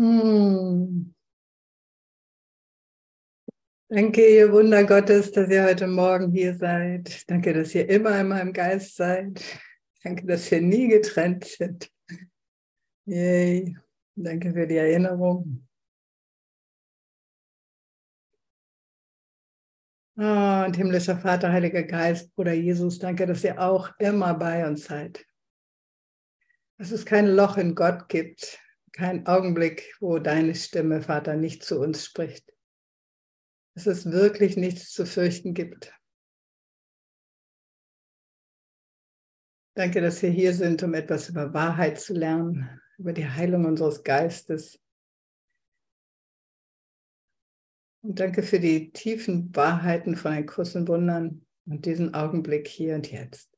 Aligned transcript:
Hm. 0.00 1.14
Danke, 3.90 4.34
ihr 4.34 4.50
Wunder 4.50 4.84
Gottes, 4.84 5.30
dass 5.30 5.50
ihr 5.50 5.62
heute 5.62 5.86
Morgen 5.86 6.32
hier 6.32 6.54
seid. 6.54 7.28
Danke, 7.30 7.52
dass 7.52 7.74
ihr 7.74 7.86
immer 7.86 8.18
in 8.18 8.28
meinem 8.28 8.54
Geist 8.54 8.96
seid. 8.96 9.44
Danke, 10.02 10.24
dass 10.24 10.50
wir 10.50 10.62
nie 10.62 10.88
getrennt 10.88 11.44
sind. 11.44 11.92
Yay. 13.04 13.76
Danke 14.16 14.54
für 14.54 14.66
die 14.66 14.76
Erinnerung. 14.76 15.68
Oh, 20.16 20.64
und 20.64 20.76
himmlischer 20.78 21.18
Vater, 21.18 21.52
Heiliger 21.52 21.82
Geist, 21.82 22.34
Bruder 22.34 22.54
Jesus, 22.54 22.98
danke, 22.98 23.26
dass 23.26 23.44
ihr 23.44 23.60
auch 23.60 23.90
immer 23.98 24.32
bei 24.32 24.66
uns 24.66 24.84
seid. 24.84 25.26
Dass 26.78 26.90
es 26.90 27.04
kein 27.04 27.26
Loch 27.26 27.58
in 27.58 27.74
Gott 27.74 28.08
gibt, 28.08 28.58
kein 29.00 29.26
Augenblick, 29.26 29.96
wo 30.00 30.18
deine 30.18 30.54
Stimme, 30.54 31.02
Vater, 31.02 31.36
nicht 31.36 31.64
zu 31.64 31.80
uns 31.80 32.04
spricht 32.04 32.50
dass 33.74 33.86
es 33.86 34.10
wirklich 34.10 34.56
nichts 34.56 34.92
zu 34.92 35.06
fürchten 35.06 35.54
gibt. 35.54 35.94
Danke, 39.74 40.00
dass 40.00 40.20
wir 40.22 40.30
hier 40.30 40.52
sind, 40.52 40.82
um 40.82 40.94
etwas 40.94 41.28
über 41.28 41.54
Wahrheit 41.54 42.00
zu 42.00 42.12
lernen, 42.12 42.80
über 42.98 43.12
die 43.12 43.26
Heilung 43.26 43.64
unseres 43.64 44.02
Geistes. 44.02 44.78
Und 48.02 48.18
danke 48.18 48.42
für 48.42 48.58
die 48.58 48.92
tiefen 48.92 49.54
Wahrheiten 49.54 50.16
von 50.16 50.32
ein 50.32 50.46
Kurs 50.46 50.74
und 50.74 50.88
Wundern 50.88 51.46
und 51.66 51.86
diesen 51.86 52.14
Augenblick 52.14 52.66
hier 52.66 52.96
und 52.96 53.10
jetzt. 53.10 53.49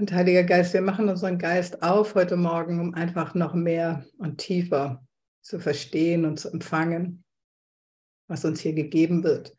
Und 0.00 0.12
Heiliger 0.12 0.44
Geist, 0.44 0.72
wir 0.72 0.80
machen 0.80 1.10
unseren 1.10 1.36
Geist 1.36 1.82
auf 1.82 2.14
heute 2.14 2.38
Morgen, 2.38 2.80
um 2.80 2.94
einfach 2.94 3.34
noch 3.34 3.52
mehr 3.52 4.06
und 4.16 4.38
tiefer 4.38 5.06
zu 5.42 5.60
verstehen 5.60 6.24
und 6.24 6.40
zu 6.40 6.50
empfangen, 6.50 7.22
was 8.26 8.46
uns 8.46 8.60
hier 8.60 8.72
gegeben 8.72 9.22
wird. 9.24 9.54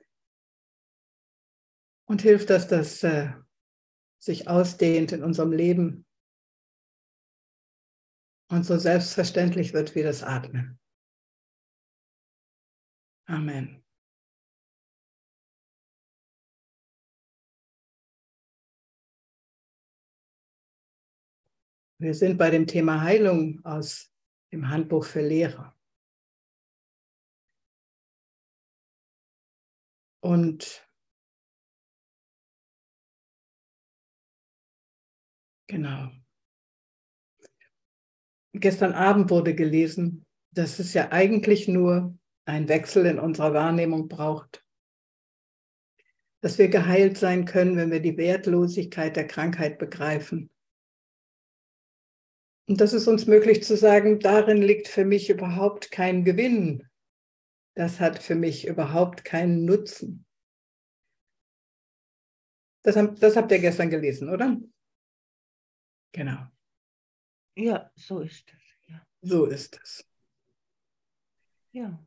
Und 2.05 2.23
hilft, 2.23 2.49
dass 2.49 2.67
das 2.67 3.03
äh, 3.03 3.33
sich 4.17 4.47
ausdehnt 4.47 5.11
in 5.11 5.23
unserem 5.23 5.51
Leben 5.51 6.07
und 8.49 8.65
so 8.65 8.79
selbstverständlich 8.79 9.73
wird 9.73 9.93
wie 9.93 10.01
das 10.01 10.23
Atmen. 10.23 10.79
Amen. 13.27 13.80
Wir 22.01 22.15
sind 22.15 22.39
bei 22.39 22.49
dem 22.49 22.65
Thema 22.65 23.01
Heilung 23.01 23.63
aus 23.63 24.11
im 24.49 24.69
Handbuch 24.69 25.05
für 25.05 25.21
Lehrer. 25.21 25.77
Und 30.19 30.83
genau. 35.67 36.09
Gestern 38.53 38.93
Abend 38.93 39.29
wurde 39.29 39.53
gelesen, 39.53 40.25
dass 40.49 40.79
es 40.79 40.95
ja 40.95 41.11
eigentlich 41.11 41.67
nur 41.67 42.17
einen 42.45 42.67
Wechsel 42.67 43.05
in 43.05 43.19
unserer 43.19 43.53
Wahrnehmung 43.53 44.07
braucht. 44.07 44.65
Dass 46.41 46.57
wir 46.57 46.69
geheilt 46.69 47.19
sein 47.19 47.45
können, 47.45 47.77
wenn 47.77 47.91
wir 47.91 48.01
die 48.01 48.17
Wertlosigkeit 48.17 49.15
der 49.15 49.27
Krankheit 49.27 49.77
begreifen 49.77 50.49
und 52.67 52.79
das 52.79 52.93
ist 52.93 53.07
uns 53.07 53.27
möglich 53.27 53.63
zu 53.63 53.75
sagen, 53.75 54.19
darin 54.19 54.61
liegt 54.61 54.87
für 54.87 55.05
mich 55.05 55.29
überhaupt 55.29 55.91
kein 55.91 56.23
Gewinn. 56.23 56.87
Das 57.75 57.99
hat 57.99 58.21
für 58.21 58.35
mich 58.35 58.67
überhaupt 58.67 59.23
keinen 59.25 59.65
Nutzen. 59.65 60.25
Das, 62.83 62.95
das 63.19 63.35
habt 63.35 63.51
ihr 63.51 63.59
gestern 63.59 63.89
gelesen, 63.89 64.29
oder? 64.29 64.57
Genau. 66.13 66.47
Ja, 67.55 67.91
so 67.95 68.19
ist 68.21 68.51
es. 68.51 68.87
Ja. 68.87 69.07
So 69.21 69.45
ist 69.45 69.79
es. 69.81 70.05
Ja. 71.71 72.03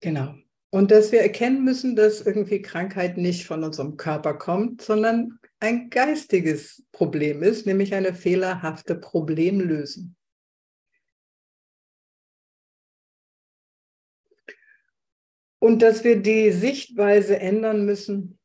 Genau. 0.00 0.34
Und 0.70 0.90
dass 0.90 1.10
wir 1.12 1.20
erkennen 1.20 1.64
müssen, 1.64 1.96
dass 1.96 2.20
irgendwie 2.20 2.62
Krankheit 2.62 3.16
nicht 3.16 3.46
von 3.46 3.64
unserem 3.64 3.96
Körper 3.96 4.34
kommt, 4.34 4.82
sondern 4.82 5.39
ein 5.60 5.90
geistiges 5.90 6.86
Problem 6.90 7.42
ist, 7.42 7.66
nämlich 7.66 7.94
eine 7.94 8.14
fehlerhafte 8.14 8.94
Problemlösung. 8.94 10.16
Und 15.62 15.82
dass 15.82 16.04
wir 16.04 16.22
die 16.22 16.52
Sichtweise 16.52 17.38
ändern 17.38 17.84
müssen, 17.84 18.38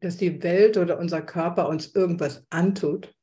dass 0.00 0.16
die 0.16 0.42
Welt 0.42 0.76
oder 0.76 0.98
unser 0.98 1.22
Körper 1.22 1.68
uns 1.68 1.94
irgendwas 1.94 2.44
antut 2.50 3.14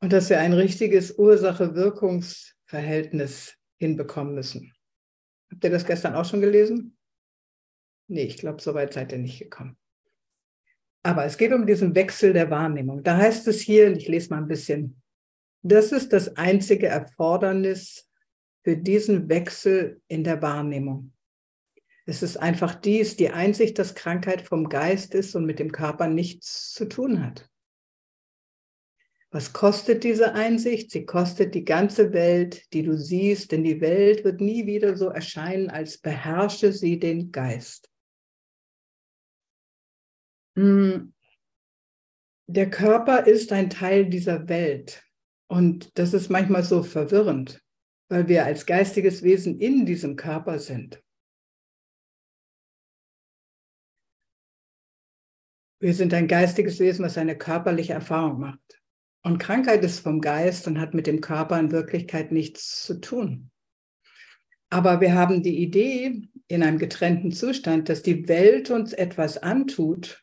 und 0.00 0.12
dass 0.12 0.28
wir 0.28 0.40
ein 0.40 0.52
richtiges 0.52 1.18
Ursache-Wirkungsverhältnis 1.18 3.56
hinbekommen 3.78 4.34
müssen. 4.34 4.74
Habt 5.50 5.64
ihr 5.64 5.70
das 5.70 5.86
gestern 5.86 6.14
auch 6.14 6.26
schon 6.26 6.42
gelesen? 6.42 6.98
Nee, 8.10 8.24
ich 8.24 8.38
glaube, 8.38 8.60
so 8.60 8.74
weit 8.74 8.92
seid 8.92 9.12
ihr 9.12 9.18
nicht 9.18 9.38
gekommen. 9.38 9.76
Aber 11.04 11.24
es 11.24 11.38
geht 11.38 11.52
um 11.52 11.64
diesen 11.64 11.94
Wechsel 11.94 12.32
der 12.32 12.50
Wahrnehmung. 12.50 13.04
Da 13.04 13.16
heißt 13.16 13.46
es 13.46 13.60
hier, 13.60 13.90
ich 13.92 14.08
lese 14.08 14.30
mal 14.30 14.38
ein 14.38 14.48
bisschen, 14.48 15.00
das 15.62 15.92
ist 15.92 16.12
das 16.12 16.36
einzige 16.36 16.88
Erfordernis 16.88 18.08
für 18.64 18.76
diesen 18.76 19.28
Wechsel 19.28 20.02
in 20.08 20.24
der 20.24 20.42
Wahrnehmung. 20.42 21.12
Es 22.04 22.24
ist 22.24 22.36
einfach 22.36 22.74
dies, 22.74 23.14
die 23.14 23.30
Einsicht, 23.30 23.78
dass 23.78 23.94
Krankheit 23.94 24.42
vom 24.42 24.68
Geist 24.68 25.14
ist 25.14 25.36
und 25.36 25.46
mit 25.46 25.60
dem 25.60 25.70
Körper 25.70 26.08
nichts 26.08 26.72
zu 26.72 26.86
tun 26.86 27.24
hat. 27.24 27.48
Was 29.30 29.52
kostet 29.52 30.02
diese 30.02 30.34
Einsicht? 30.34 30.90
Sie 30.90 31.06
kostet 31.06 31.54
die 31.54 31.64
ganze 31.64 32.12
Welt, 32.12 32.72
die 32.72 32.82
du 32.82 32.98
siehst, 32.98 33.52
denn 33.52 33.62
die 33.62 33.80
Welt 33.80 34.24
wird 34.24 34.40
nie 34.40 34.66
wieder 34.66 34.96
so 34.96 35.10
erscheinen, 35.10 35.70
als 35.70 35.98
beherrsche 35.98 36.72
sie 36.72 36.98
den 36.98 37.30
Geist. 37.30 37.89
Hm. 40.60 41.14
Der 42.46 42.68
Körper 42.68 43.26
ist 43.26 43.50
ein 43.50 43.70
Teil 43.70 44.10
dieser 44.10 44.46
Welt 44.48 45.02
und 45.48 45.96
das 45.98 46.12
ist 46.12 46.28
manchmal 46.28 46.64
so 46.64 46.82
verwirrend, 46.82 47.64
weil 48.10 48.28
wir 48.28 48.44
als 48.44 48.66
geistiges 48.66 49.22
Wesen 49.22 49.58
in 49.58 49.86
diesem 49.86 50.16
Körper 50.16 50.58
sind. 50.58 51.02
Wir 55.80 55.94
sind 55.94 56.12
ein 56.12 56.28
geistiges 56.28 56.78
Wesen, 56.78 57.06
was 57.06 57.16
eine 57.16 57.38
körperliche 57.38 57.94
Erfahrung 57.94 58.40
macht. 58.40 58.82
Und 59.22 59.38
Krankheit 59.38 59.82
ist 59.82 60.00
vom 60.00 60.20
Geist 60.20 60.66
und 60.66 60.78
hat 60.78 60.92
mit 60.92 61.06
dem 61.06 61.22
Körper 61.22 61.58
in 61.58 61.72
Wirklichkeit 61.72 62.32
nichts 62.32 62.84
zu 62.84 63.00
tun. 63.00 63.50
Aber 64.68 65.00
wir 65.00 65.14
haben 65.14 65.42
die 65.42 65.62
Idee 65.62 66.28
in 66.48 66.62
einem 66.62 66.78
getrennten 66.78 67.32
Zustand, 67.32 67.88
dass 67.88 68.02
die 68.02 68.28
Welt 68.28 68.70
uns 68.70 68.92
etwas 68.92 69.38
antut 69.38 70.22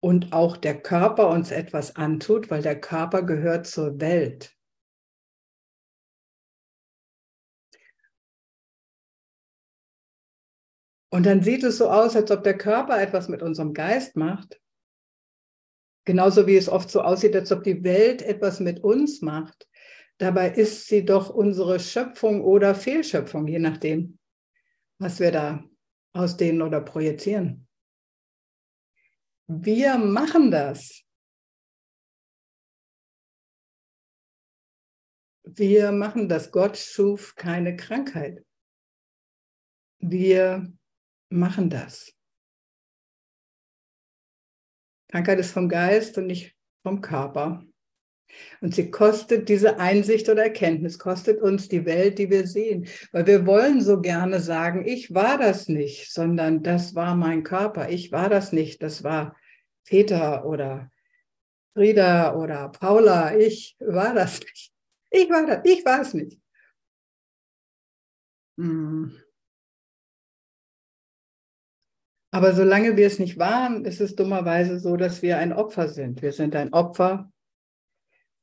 und 0.00 0.32
auch 0.32 0.56
der 0.56 0.80
Körper 0.80 1.28
uns 1.28 1.50
etwas 1.50 1.96
antut, 1.96 2.50
weil 2.50 2.62
der 2.62 2.80
Körper 2.80 3.22
gehört 3.22 3.66
zur 3.66 4.00
Welt. 4.00 4.54
Und 11.10 11.24
dann 11.24 11.42
sieht 11.42 11.62
es 11.62 11.78
so 11.78 11.88
aus, 11.88 12.14
als 12.14 12.30
ob 12.30 12.42
der 12.42 12.58
Körper 12.58 13.00
etwas 13.00 13.28
mit 13.28 13.42
unserem 13.42 13.72
Geist 13.72 14.16
macht 14.16 14.60
Genauso 16.06 16.46
wie 16.46 16.56
es 16.56 16.68
oft 16.68 16.88
so 16.88 17.02
aussieht, 17.02 17.34
als 17.34 17.50
ob 17.50 17.64
die 17.64 17.82
Welt 17.82 18.22
etwas 18.22 18.60
mit 18.60 18.82
uns 18.82 19.22
macht. 19.22 19.68
Dabei 20.18 20.50
ist 20.50 20.86
sie 20.86 21.04
doch 21.04 21.30
unsere 21.30 21.80
Schöpfung 21.80 22.42
oder 22.42 22.76
Fehlschöpfung, 22.76 23.48
je 23.48 23.58
nachdem, 23.58 24.18
was 24.98 25.18
wir 25.18 25.32
da 25.32 25.64
ausdehnen 26.14 26.62
oder 26.62 26.80
projizieren. 26.80 27.65
Wir 29.48 29.98
machen 29.98 30.50
das. 30.50 31.02
Wir 35.44 35.92
machen 35.92 36.28
das. 36.28 36.50
Gott 36.50 36.76
schuf 36.76 37.34
keine 37.34 37.76
Krankheit. 37.76 38.44
Wir 39.98 40.72
machen 41.28 41.70
das. 41.70 42.12
Krankheit 45.08 45.38
ist 45.38 45.52
vom 45.52 45.68
Geist 45.68 46.18
und 46.18 46.26
nicht 46.26 46.56
vom 46.82 47.00
Körper. 47.00 47.65
Und 48.60 48.74
sie 48.74 48.90
kostet 48.90 49.48
diese 49.48 49.78
Einsicht 49.78 50.28
oder 50.28 50.44
Erkenntnis, 50.44 50.98
kostet 50.98 51.40
uns 51.40 51.68
die 51.68 51.84
Welt, 51.84 52.18
die 52.18 52.30
wir 52.30 52.46
sehen. 52.46 52.86
Weil 53.12 53.26
wir 53.26 53.46
wollen 53.46 53.80
so 53.80 54.00
gerne 54.00 54.40
sagen, 54.40 54.84
ich 54.86 55.14
war 55.14 55.38
das 55.38 55.68
nicht, 55.68 56.12
sondern 56.12 56.62
das 56.62 56.94
war 56.94 57.14
mein 57.14 57.42
Körper. 57.42 57.88
Ich 57.88 58.12
war 58.12 58.28
das 58.28 58.52
nicht, 58.52 58.82
das 58.82 59.04
war 59.04 59.36
Peter 59.84 60.44
oder 60.44 60.90
Frieda 61.74 62.34
oder 62.34 62.70
Paula, 62.70 63.36
ich 63.36 63.76
war 63.80 64.14
das 64.14 64.40
nicht. 64.44 64.72
Ich 65.10 65.30
war 65.30 65.46
das, 65.46 65.60
ich 65.64 65.84
war 65.84 66.00
es 66.00 66.14
nicht. 66.14 66.40
Hm. 68.58 69.14
Aber 72.32 72.54
solange 72.54 72.96
wir 72.96 73.06
es 73.06 73.18
nicht 73.18 73.38
waren, 73.38 73.84
ist 73.84 74.00
es 74.00 74.14
dummerweise 74.14 74.78
so, 74.78 74.96
dass 74.96 75.22
wir 75.22 75.38
ein 75.38 75.52
Opfer 75.52 75.88
sind. 75.88 76.20
Wir 76.22 76.32
sind 76.32 76.54
ein 76.56 76.72
Opfer 76.72 77.32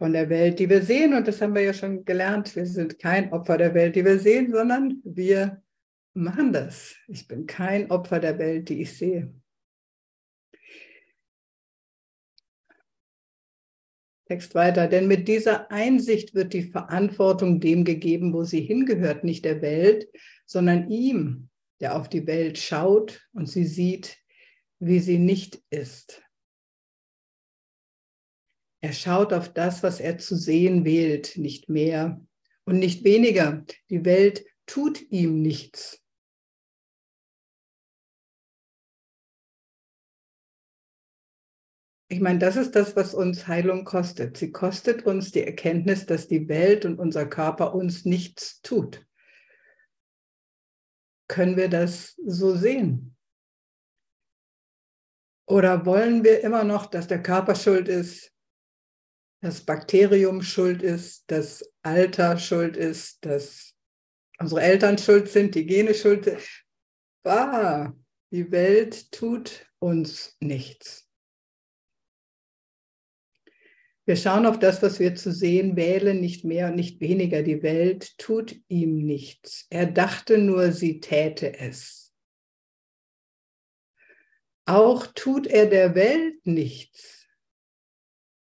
von 0.03 0.11
der 0.11 0.27
Welt, 0.27 0.59
die 0.59 0.69
wir 0.69 0.81
sehen. 0.81 1.13
Und 1.13 1.29
das 1.29 1.41
haben 1.41 1.55
wir 1.55 1.61
ja 1.61 1.73
schon 1.73 2.03
gelernt. 2.03 2.57
Wir 2.57 2.65
sind 2.65 2.99
kein 2.99 3.31
Opfer 3.31 3.57
der 3.57 3.73
Welt, 3.73 3.95
die 3.95 4.03
wir 4.03 4.19
sehen, 4.19 4.51
sondern 4.51 4.99
wir 5.05 5.63
machen 6.13 6.51
das. 6.51 6.93
Ich 7.07 7.25
bin 7.25 7.45
kein 7.45 7.89
Opfer 7.89 8.19
der 8.19 8.37
Welt, 8.37 8.67
die 8.67 8.81
ich 8.81 8.97
sehe. 8.97 9.33
Text 14.27 14.53
weiter, 14.55 14.89
denn 14.89 15.07
mit 15.07 15.29
dieser 15.29 15.71
Einsicht 15.71 16.35
wird 16.35 16.51
die 16.51 16.63
Verantwortung 16.63 17.61
dem 17.61 17.85
gegeben, 17.85 18.33
wo 18.33 18.43
sie 18.43 18.59
hingehört, 18.59 19.23
nicht 19.23 19.45
der 19.45 19.61
Welt, 19.61 20.09
sondern 20.45 20.89
ihm, 20.91 21.47
der 21.79 21.95
auf 21.95 22.09
die 22.09 22.27
Welt 22.27 22.57
schaut 22.57 23.25
und 23.31 23.47
sie 23.47 23.65
sieht, 23.65 24.17
wie 24.79 24.99
sie 24.99 25.17
nicht 25.17 25.63
ist. 25.69 26.22
Er 28.83 28.91
schaut 28.91 29.31
auf 29.31 29.53
das, 29.53 29.81
was 29.81 30.01
er 30.01 30.17
zu 30.17 30.35
sehen 30.35 30.83
wählt, 30.83 31.37
nicht 31.37 31.69
mehr 31.69 32.19
und 32.65 32.79
nicht 32.79 33.05
weniger. 33.05 33.63
Die 33.89 34.03
Welt 34.03 34.45
tut 34.65 35.09
ihm 35.09 35.41
nichts. 35.41 36.03
Ich 42.09 42.19
meine, 42.19 42.39
das 42.39 42.57
ist 42.57 42.75
das, 42.75 42.97
was 42.97 43.13
uns 43.13 43.47
Heilung 43.47 43.85
kostet. 43.85 44.35
Sie 44.35 44.51
kostet 44.51 45.05
uns 45.05 45.31
die 45.31 45.45
Erkenntnis, 45.45 46.05
dass 46.05 46.27
die 46.27 46.49
Welt 46.49 46.83
und 46.83 46.99
unser 46.99 47.25
Körper 47.25 47.73
uns 47.73 48.03
nichts 48.03 48.61
tut. 48.63 49.07
Können 51.29 51.55
wir 51.55 51.69
das 51.69 52.19
so 52.25 52.53
sehen? 52.53 53.15
Oder 55.47 55.85
wollen 55.85 56.25
wir 56.25 56.43
immer 56.43 56.65
noch, 56.65 56.87
dass 56.87 57.07
der 57.07 57.23
Körper 57.23 57.55
schuld 57.55 57.87
ist, 57.87 58.32
das 59.43 59.59
Bakterium 59.59 60.41
schuld 60.41 60.81
ist, 60.81 61.25
das 61.27 61.69
Alter 61.81 62.37
schuld 62.37 62.77
ist, 62.77 63.25
dass 63.25 63.75
unsere 64.39 64.61
Eltern 64.61 64.97
schuld 64.97 65.27
sind, 65.27 65.53
die 65.53 65.65
Gene 65.65 65.93
schuld 65.93 66.23
sind? 66.23 66.39
Ah, 67.25 67.91
die 68.31 68.49
Welt 68.51 69.11
tut 69.11 69.69
uns 69.79 70.37
nichts. 70.39 71.09
Wir 74.05 74.15
schauen 74.15 74.45
auf 74.45 74.59
das, 74.59 74.81
was 74.81 75.01
wir 75.01 75.13
zu 75.15 75.33
sehen 75.33 75.75
wählen, 75.75 76.21
nicht 76.21 76.45
mehr 76.45 76.69
und 76.69 76.75
nicht 76.75 77.01
weniger. 77.01 77.43
Die 77.43 77.63
Welt 77.63 78.17
tut 78.17 78.55
ihm 78.69 79.05
nichts. 79.05 79.67
Er 79.69 79.87
dachte 79.87 80.37
nur, 80.37 80.71
sie 80.71 81.01
täte 81.01 81.59
es. 81.59 82.13
Auch 84.65 85.07
tut 85.07 85.47
er 85.47 85.65
der 85.65 85.95
Welt 85.95 86.45
nichts, 86.45 87.22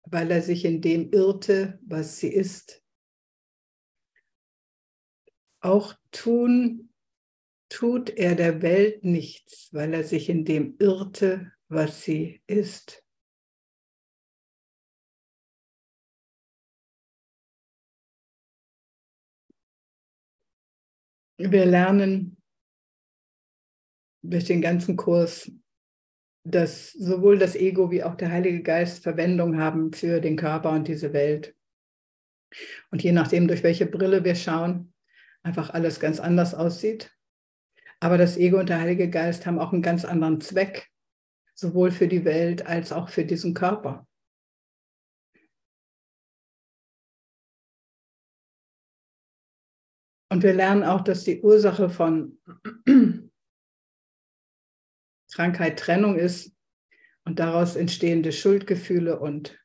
weil 0.09 0.31
er 0.31 0.41
sich 0.41 0.65
in 0.65 0.81
dem 0.81 1.11
irrte, 1.11 1.79
was 1.83 2.17
sie 2.17 2.29
ist. 2.29 2.83
Auch 5.61 5.93
tun, 6.11 6.93
tut 7.69 8.09
er 8.11 8.35
der 8.35 8.61
Welt 8.61 9.03
nichts, 9.03 9.69
weil 9.73 9.93
er 9.93 10.03
sich 10.03 10.29
in 10.29 10.45
dem 10.45 10.75
irrte, 10.79 11.51
was 11.67 12.03
sie 12.03 12.41
ist. 12.47 13.03
wir 21.37 21.65
lernen 21.65 22.37
durch 24.23 24.45
den 24.45 24.61
ganzen 24.61 24.97
Kurs, 24.97 25.51
dass 26.51 26.93
sowohl 26.93 27.37
das 27.37 27.55
Ego 27.55 27.91
wie 27.91 28.03
auch 28.03 28.15
der 28.15 28.31
Heilige 28.31 28.61
Geist 28.63 29.03
Verwendung 29.03 29.59
haben 29.59 29.91
für 29.91 30.21
den 30.21 30.37
Körper 30.37 30.71
und 30.71 30.87
diese 30.87 31.11
Welt. 31.11 31.55
Und 32.89 33.03
je 33.03 33.11
nachdem, 33.11 33.47
durch 33.47 33.63
welche 33.63 33.85
Brille 33.85 34.23
wir 34.23 34.35
schauen, 34.35 34.93
einfach 35.43 35.71
alles 35.71 35.99
ganz 35.99 36.19
anders 36.19 36.55
aussieht. 36.55 37.11
Aber 37.99 38.17
das 38.17 38.37
Ego 38.37 38.59
und 38.59 38.69
der 38.69 38.79
Heilige 38.79 39.09
Geist 39.09 39.45
haben 39.45 39.59
auch 39.59 39.73
einen 39.73 39.81
ganz 39.81 40.05
anderen 40.05 40.39
Zweck, 40.39 40.87
sowohl 41.53 41.91
für 41.91 42.07
die 42.07 42.23
Welt 42.23 42.65
als 42.65 42.93
auch 42.93 43.09
für 43.09 43.25
diesen 43.25 43.53
Körper. 43.53 44.07
Und 50.29 50.43
wir 50.43 50.53
lernen 50.53 50.83
auch, 50.83 51.01
dass 51.01 51.23
die 51.23 51.41
Ursache 51.41 51.89
von 51.89 52.37
Krankheit 55.37 55.77
Trennung 55.77 56.17
ist 56.17 56.51
und 57.23 57.37
daraus 57.37 57.75
entstehende 57.75 58.31
Schuldgefühle 58.31 59.19
und 59.19 59.63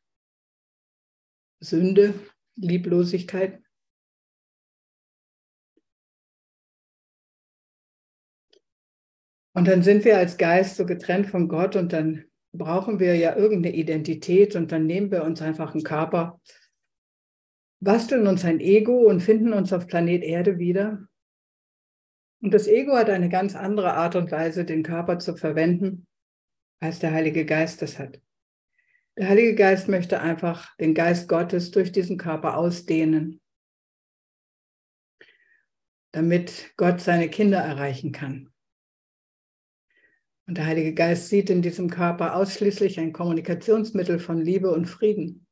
Sünde, 1.60 2.12
Lieblosigkeit. 2.56 3.58
Und 9.54 9.66
dann 9.66 9.82
sind 9.82 10.04
wir 10.04 10.18
als 10.18 10.36
Geist 10.36 10.76
so 10.76 10.84
getrennt 10.84 11.28
von 11.28 11.48
Gott 11.48 11.74
und 11.74 11.94
dann 11.94 12.26
brauchen 12.52 13.00
wir 13.00 13.16
ja 13.16 13.34
irgendeine 13.34 13.74
Identität 13.74 14.54
und 14.56 14.72
dann 14.72 14.84
nehmen 14.84 15.10
wir 15.10 15.24
uns 15.24 15.40
einfach 15.40 15.72
einen 15.72 15.84
Körper 15.84 16.38
basteln 17.82 18.28
uns 18.28 18.44
ein 18.44 18.60
Ego 18.60 19.08
und 19.08 19.22
finden 19.22 19.52
uns 19.52 19.72
auf 19.72 19.88
Planet 19.88 20.22
Erde 20.22 20.58
wieder. 20.58 21.08
Und 22.42 22.52
das 22.52 22.66
Ego 22.66 22.96
hat 22.96 23.08
eine 23.08 23.28
ganz 23.28 23.54
andere 23.54 23.94
Art 23.94 24.16
und 24.16 24.32
Weise, 24.32 24.64
den 24.64 24.82
Körper 24.82 25.20
zu 25.20 25.36
verwenden, 25.36 26.06
als 26.80 26.98
der 26.98 27.12
Heilige 27.12 27.46
Geist 27.46 27.80
das 27.82 28.00
hat. 28.00 28.20
Der 29.16 29.28
Heilige 29.28 29.54
Geist 29.54 29.88
möchte 29.88 30.20
einfach 30.20 30.76
den 30.78 30.94
Geist 30.94 31.28
Gottes 31.28 31.70
durch 31.70 31.92
diesen 31.92 32.18
Körper 32.18 32.56
ausdehnen, 32.56 33.40
damit 36.12 36.74
Gott 36.76 37.00
seine 37.00 37.28
Kinder 37.28 37.58
erreichen 37.58 38.10
kann. 38.10 38.52
Und 40.48 40.58
der 40.58 40.66
Heilige 40.66 40.94
Geist 40.94 41.28
sieht 41.28 41.48
in 41.48 41.62
diesem 41.62 41.90
Körper 41.90 42.34
ausschließlich 42.34 42.98
ein 42.98 43.12
Kommunikationsmittel 43.12 44.18
von 44.18 44.38
Liebe 44.40 44.72
und 44.72 44.86
Frieden 44.86 45.46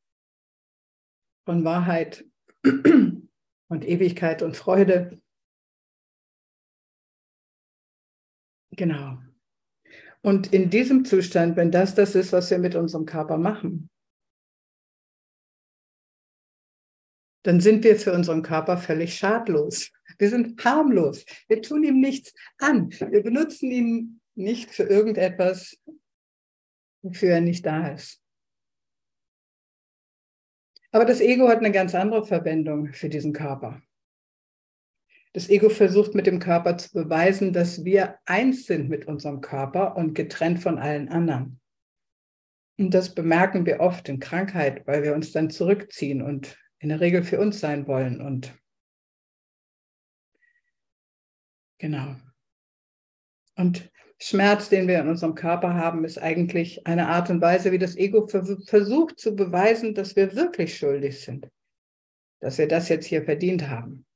von 1.44 1.64
Wahrheit 1.64 2.24
und 2.64 3.84
Ewigkeit 3.84 4.42
und 4.42 4.56
Freude. 4.56 5.20
Genau. 8.72 9.18
Und 10.22 10.52
in 10.52 10.70
diesem 10.70 11.04
Zustand, 11.04 11.56
wenn 11.56 11.70
das 11.70 11.94
das 11.94 12.14
ist, 12.14 12.32
was 12.32 12.50
wir 12.50 12.58
mit 12.58 12.74
unserem 12.74 13.06
Körper 13.06 13.38
machen, 13.38 13.90
dann 17.42 17.60
sind 17.60 17.84
wir 17.84 17.96
für 17.96 18.12
unseren 18.12 18.42
Körper 18.42 18.76
völlig 18.76 19.14
schadlos. 19.14 19.90
Wir 20.18 20.28
sind 20.28 20.62
harmlos. 20.62 21.24
Wir 21.48 21.62
tun 21.62 21.84
ihm 21.84 22.00
nichts 22.00 22.34
an. 22.58 22.90
Wir 22.90 23.22
benutzen 23.22 23.70
ihn 23.70 24.20
nicht 24.34 24.70
für 24.70 24.82
irgendetwas, 24.82 25.78
wofür 27.02 27.30
er 27.30 27.40
nicht 27.40 27.64
da 27.64 27.88
ist. 27.88 28.22
Aber 30.92 31.04
das 31.04 31.20
Ego 31.20 31.48
hat 31.48 31.58
eine 31.58 31.72
ganz 31.72 31.94
andere 31.94 32.26
Verwendung 32.26 32.92
für 32.92 33.08
diesen 33.08 33.32
Körper. 33.32 33.80
Das 35.32 35.48
Ego 35.48 35.68
versucht 35.68 36.14
mit 36.14 36.26
dem 36.26 36.40
Körper 36.40 36.76
zu 36.76 36.92
beweisen, 36.92 37.52
dass 37.52 37.84
wir 37.84 38.18
eins 38.24 38.66
sind 38.66 38.88
mit 38.88 39.06
unserem 39.06 39.40
Körper 39.40 39.96
und 39.96 40.14
getrennt 40.14 40.60
von 40.60 40.78
allen 40.78 41.08
anderen. 41.08 41.60
Und 42.78 42.94
das 42.94 43.14
bemerken 43.14 43.66
wir 43.66 43.80
oft 43.80 44.08
in 44.08 44.18
Krankheit, 44.18 44.86
weil 44.86 45.02
wir 45.02 45.14
uns 45.14 45.32
dann 45.32 45.50
zurückziehen 45.50 46.22
und 46.22 46.58
in 46.78 46.88
der 46.88 47.00
Regel 47.00 47.22
für 47.22 47.38
uns 47.38 47.60
sein 47.60 47.86
wollen. 47.86 48.20
Und 48.20 48.58
genau. 51.78 52.16
Und 53.54 53.90
Schmerz, 54.18 54.68
den 54.68 54.88
wir 54.88 55.00
in 55.00 55.08
unserem 55.08 55.34
Körper 55.34 55.74
haben, 55.74 56.04
ist 56.04 56.18
eigentlich 56.18 56.86
eine 56.86 57.08
Art 57.08 57.30
und 57.30 57.40
Weise, 57.40 57.70
wie 57.70 57.78
das 57.78 57.96
Ego 57.96 58.26
versucht 58.26 59.20
zu 59.20 59.36
beweisen, 59.36 59.94
dass 59.94 60.16
wir 60.16 60.34
wirklich 60.34 60.76
schuldig 60.76 61.20
sind, 61.20 61.48
dass 62.40 62.58
wir 62.58 62.66
das 62.66 62.88
jetzt 62.88 63.06
hier 63.06 63.24
verdient 63.24 63.68
haben. 63.68 64.06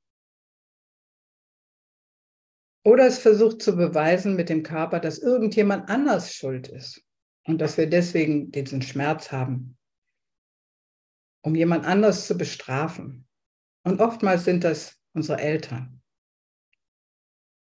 Oder 2.85 3.07
es 3.07 3.19
versucht 3.19 3.63
zu 3.63 3.77
beweisen 3.77 4.37
mit 4.37 4.51
dem 4.51 4.63
Körper, 4.63 5.01
dass 5.01 5.19
irgendjemand 5.19 5.89
anders 5.89 6.35
schuld 6.35 6.69
ist 6.69 7.03
und 7.47 7.59
dass 7.61 7.79
wir 7.79 7.89
deswegen 7.89 8.51
diesen 8.51 8.83
Schmerz 8.83 9.33
haben, 9.33 9.79
um 11.43 11.55
jemand 11.55 11.87
anders 11.87 12.27
zu 12.27 12.37
bestrafen. 12.37 13.27
Und 13.85 14.01
oftmals 14.01 14.45
sind 14.45 14.65
das 14.65 14.99
unsere 15.15 15.41
Eltern. 15.41 16.03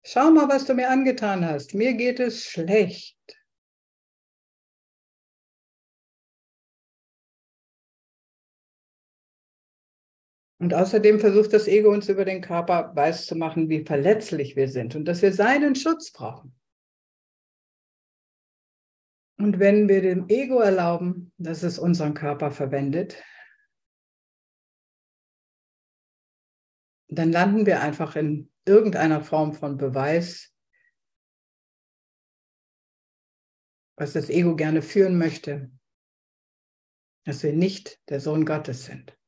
Schau 0.04 0.30
mal, 0.30 0.48
was 0.48 0.64
du 0.64 0.74
mir 0.74 0.90
angetan 0.90 1.44
hast. 1.44 1.74
Mir 1.74 1.94
geht 1.94 2.18
es 2.18 2.44
schlecht. 2.44 3.16
Und 10.62 10.74
außerdem 10.74 11.18
versucht 11.18 11.52
das 11.52 11.66
Ego 11.66 11.90
uns 11.90 12.08
über 12.08 12.24
den 12.24 12.40
Körper 12.40 12.94
weiß 12.94 13.26
zu 13.26 13.34
machen, 13.34 13.68
wie 13.68 13.84
verletzlich 13.84 14.54
wir 14.54 14.68
sind 14.68 14.94
und 14.94 15.06
dass 15.06 15.20
wir 15.20 15.32
seinen 15.32 15.74
Schutz 15.74 16.12
brauchen. 16.12 16.56
Und 19.38 19.58
wenn 19.58 19.88
wir 19.88 20.02
dem 20.02 20.28
Ego 20.28 20.60
erlauben, 20.60 21.32
dass 21.36 21.64
es 21.64 21.80
unseren 21.80 22.14
Körper 22.14 22.52
verwendet, 22.52 23.20
dann 27.08 27.32
landen 27.32 27.66
wir 27.66 27.80
einfach 27.80 28.14
in 28.14 28.48
irgendeiner 28.64 29.20
Form 29.20 29.54
von 29.54 29.76
Beweis, 29.78 30.54
was 33.96 34.12
das 34.12 34.30
Ego 34.30 34.54
gerne 34.54 34.80
führen 34.80 35.18
möchte, 35.18 35.72
dass 37.24 37.42
wir 37.42 37.52
nicht 37.52 38.00
der 38.08 38.20
Sohn 38.20 38.46
Gottes 38.46 38.84
sind 38.84 39.18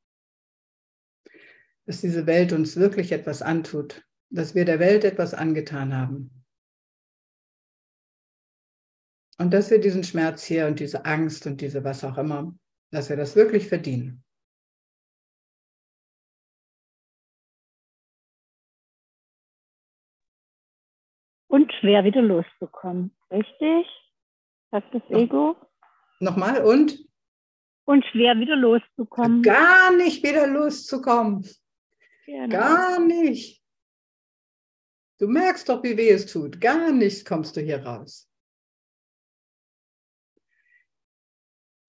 dass 1.87 2.01
diese 2.01 2.27
Welt 2.27 2.53
uns 2.53 2.77
wirklich 2.77 3.13
etwas 3.13 3.43
antut, 3.43 4.05
dass 4.31 4.55
wir 4.55 4.65
der 4.65 4.79
Welt 4.79 5.05
etwas 5.05 5.35
angetan 5.35 5.95
haben. 5.95 6.45
Und 9.39 9.53
dass 9.53 9.71
wir 9.71 9.81
diesen 9.81 10.05
Schmerz 10.05 10.45
hier 10.45 10.67
und 10.67 10.81
diese 10.81 11.05
Angst 11.05 11.47
und 11.47 11.61
diese 11.61 11.83
was 11.85 12.05
auch 12.05 12.17
immer, 12.19 12.55
dass 12.91 13.09
wir 13.09 13.17
das 13.17 13.35
wirklich 13.37 13.69
verdienen. 13.69 14.25
Und 21.49 21.73
schwer 21.81 22.05
wieder 22.05 22.23
loszukommen, 22.23 23.17
richtig? 23.31 23.87
Sagt 24.71 24.93
das 24.95 25.03
Ego? 25.11 25.57
Nochmal 26.21 26.65
und? 26.65 26.99
Und 27.85 28.05
schwer 28.07 28.37
wieder 28.39 28.57
loszukommen. 28.57 29.43
Gar 29.43 29.97
nicht 29.97 30.23
wieder 30.25 30.47
loszukommen. 30.47 31.47
Genau. 32.27 32.49
Gar 32.49 33.01
nicht. 33.01 33.63
Du 35.19 35.29
merkst 35.29 35.69
doch, 35.69 35.83
wie 35.83 35.97
weh 35.97 36.11
es 36.11 36.27
tut. 36.27 36.61
Gar 36.61 36.93
nichts 36.93 37.25
kommst 37.25 37.57
du 37.57 37.61
hier 37.61 37.85
raus. 37.85 38.29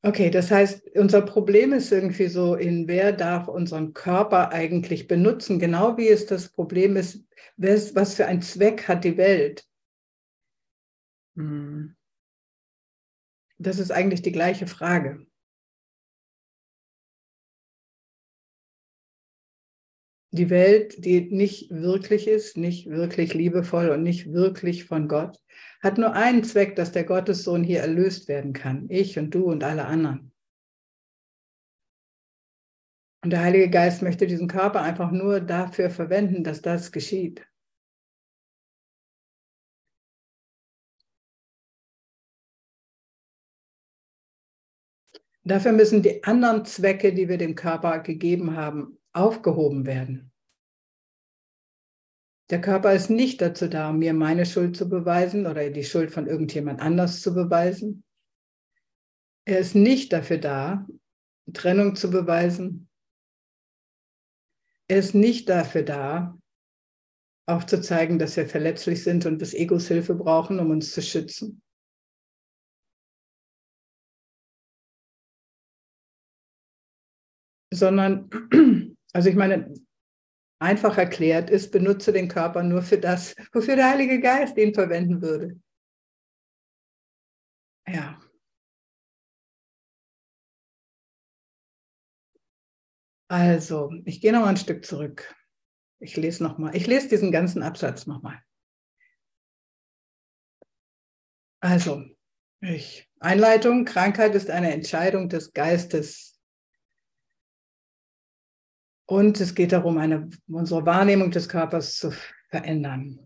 Okay, 0.03 0.29
das 0.29 0.51
heißt, 0.51 0.95
unser 0.95 1.23
Problem 1.23 1.73
ist 1.73 1.91
irgendwie 1.91 2.27
so, 2.27 2.53
in 2.53 2.87
wer 2.87 3.11
darf 3.11 3.47
unseren 3.47 3.95
Körper 3.95 4.51
eigentlich 4.51 5.07
benutzen, 5.07 5.57
genau 5.57 5.97
wie 5.97 6.09
es 6.09 6.27
das 6.27 6.49
Problem 6.49 6.95
ist, 6.95 7.25
was 7.57 8.13
für 8.13 8.27
einen 8.27 8.43
Zweck 8.43 8.87
hat 8.87 9.03
die 9.03 9.17
Welt. 9.17 9.67
Hm. 11.35 11.95
Das 13.57 13.79
ist 13.79 13.91
eigentlich 13.91 14.21
die 14.21 14.31
gleiche 14.31 14.67
Frage. 14.67 15.25
Die 20.35 20.49
Welt, 20.49 21.03
die 21.03 21.21
nicht 21.21 21.71
wirklich 21.71 22.27
ist, 22.27 22.57
nicht 22.57 22.89
wirklich 22.89 23.33
liebevoll 23.33 23.89
und 23.89 24.03
nicht 24.03 24.31
wirklich 24.31 24.85
von 24.85 25.07
Gott, 25.07 25.37
hat 25.81 25.97
nur 25.97 26.13
einen 26.13 26.43
Zweck, 26.43 26.75
dass 26.75 26.91
der 26.91 27.03
Gottessohn 27.03 27.63
hier 27.63 27.81
erlöst 27.81 28.27
werden 28.27 28.53
kann. 28.53 28.85
Ich 28.89 29.17
und 29.17 29.33
du 29.33 29.45
und 29.45 29.63
alle 29.63 29.85
anderen. 29.85 30.31
Und 33.23 33.31
der 33.31 33.41
Heilige 33.41 33.69
Geist 33.71 34.03
möchte 34.03 34.27
diesen 34.27 34.47
Körper 34.47 34.81
einfach 34.81 35.11
nur 35.11 35.39
dafür 35.39 35.89
verwenden, 35.89 36.43
dass 36.43 36.61
das 36.61 36.91
geschieht. 36.91 37.47
Dafür 45.43 45.71
müssen 45.73 46.01
die 46.01 46.23
anderen 46.23 46.65
Zwecke, 46.65 47.13
die 47.13 47.29
wir 47.29 47.37
dem 47.37 47.55
Körper 47.55 47.99
gegeben 47.99 48.55
haben, 48.55 48.97
aufgehoben 49.15 49.85
werden. 49.85 50.31
Der 52.51 52.61
Körper 52.61 52.93
ist 52.93 53.09
nicht 53.09 53.41
dazu 53.41 53.67
da, 53.67 53.91
mir 53.91 54.13
meine 54.13 54.45
Schuld 54.45 54.77
zu 54.77 54.87
beweisen 54.87 55.47
oder 55.47 55.67
die 55.71 55.83
Schuld 55.83 56.11
von 56.11 56.27
irgendjemand 56.27 56.79
anders 56.79 57.21
zu 57.21 57.33
beweisen. 57.33 58.03
Er 59.45 59.59
ist 59.59 59.73
nicht 59.73 60.13
dafür 60.13 60.37
da, 60.37 60.87
Trennung 61.53 61.95
zu 61.95 62.11
beweisen. 62.11 62.87
Er 64.87 64.99
ist 64.99 65.15
nicht 65.15 65.49
dafür 65.49 65.83
da, 65.83 66.37
aufzuzeigen, 67.47 68.19
dass 68.19 68.37
wir 68.37 68.47
verletzlich 68.47 69.03
sind 69.03 69.25
und 69.25 69.39
des 69.39 69.53
Egos 69.53 69.87
Hilfe 69.87 70.15
brauchen, 70.15 70.59
um 70.59 70.69
uns 70.69 70.91
zu 70.91 71.01
schützen. 71.01 71.61
Sondern 77.73 78.29
also 79.15 79.29
ich 79.29 79.35
meine, 79.37 79.73
einfach 80.59 80.97
erklärt 80.97 81.49
ist, 81.49 81.71
benutze 81.71 82.11
den 82.11 82.27
Körper 82.27 82.63
nur 82.63 82.81
für 82.81 82.97
das, 82.97 83.33
wofür 83.53 83.77
der 83.77 83.89
Heilige 83.89 84.19
Geist 84.19 84.57
ihn 84.57 84.73
verwenden 84.73 85.21
würde. 85.21 85.57
Ja. 87.87 88.19
Also, 93.29 93.89
ich 94.03 94.19
gehe 94.19 94.33
noch 94.33 94.45
ein 94.45 94.57
Stück 94.57 94.83
zurück. 94.83 95.33
Ich 95.99 96.17
lese 96.17 96.43
noch 96.43 96.57
mal. 96.57 96.75
Ich 96.75 96.85
lese 96.85 97.07
diesen 97.07 97.31
ganzen 97.31 97.63
Absatz 97.63 98.07
noch 98.07 98.21
mal. 98.21 98.43
Also, 101.61 102.03
ich, 102.59 103.09
Einleitung: 103.21 103.85
Krankheit 103.85 104.35
ist 104.35 104.49
eine 104.49 104.73
Entscheidung 104.73 105.29
des 105.29 105.53
Geistes 105.53 106.34
und 109.05 109.39
es 109.39 109.53
geht 109.55 109.71
darum, 109.71 109.97
eine, 109.97 110.29
unsere 110.47 110.85
Wahrnehmung 110.85 111.31
des 111.31 111.47
Körpers 111.47 111.97
zu 111.97 112.11
verändern. 112.49 113.19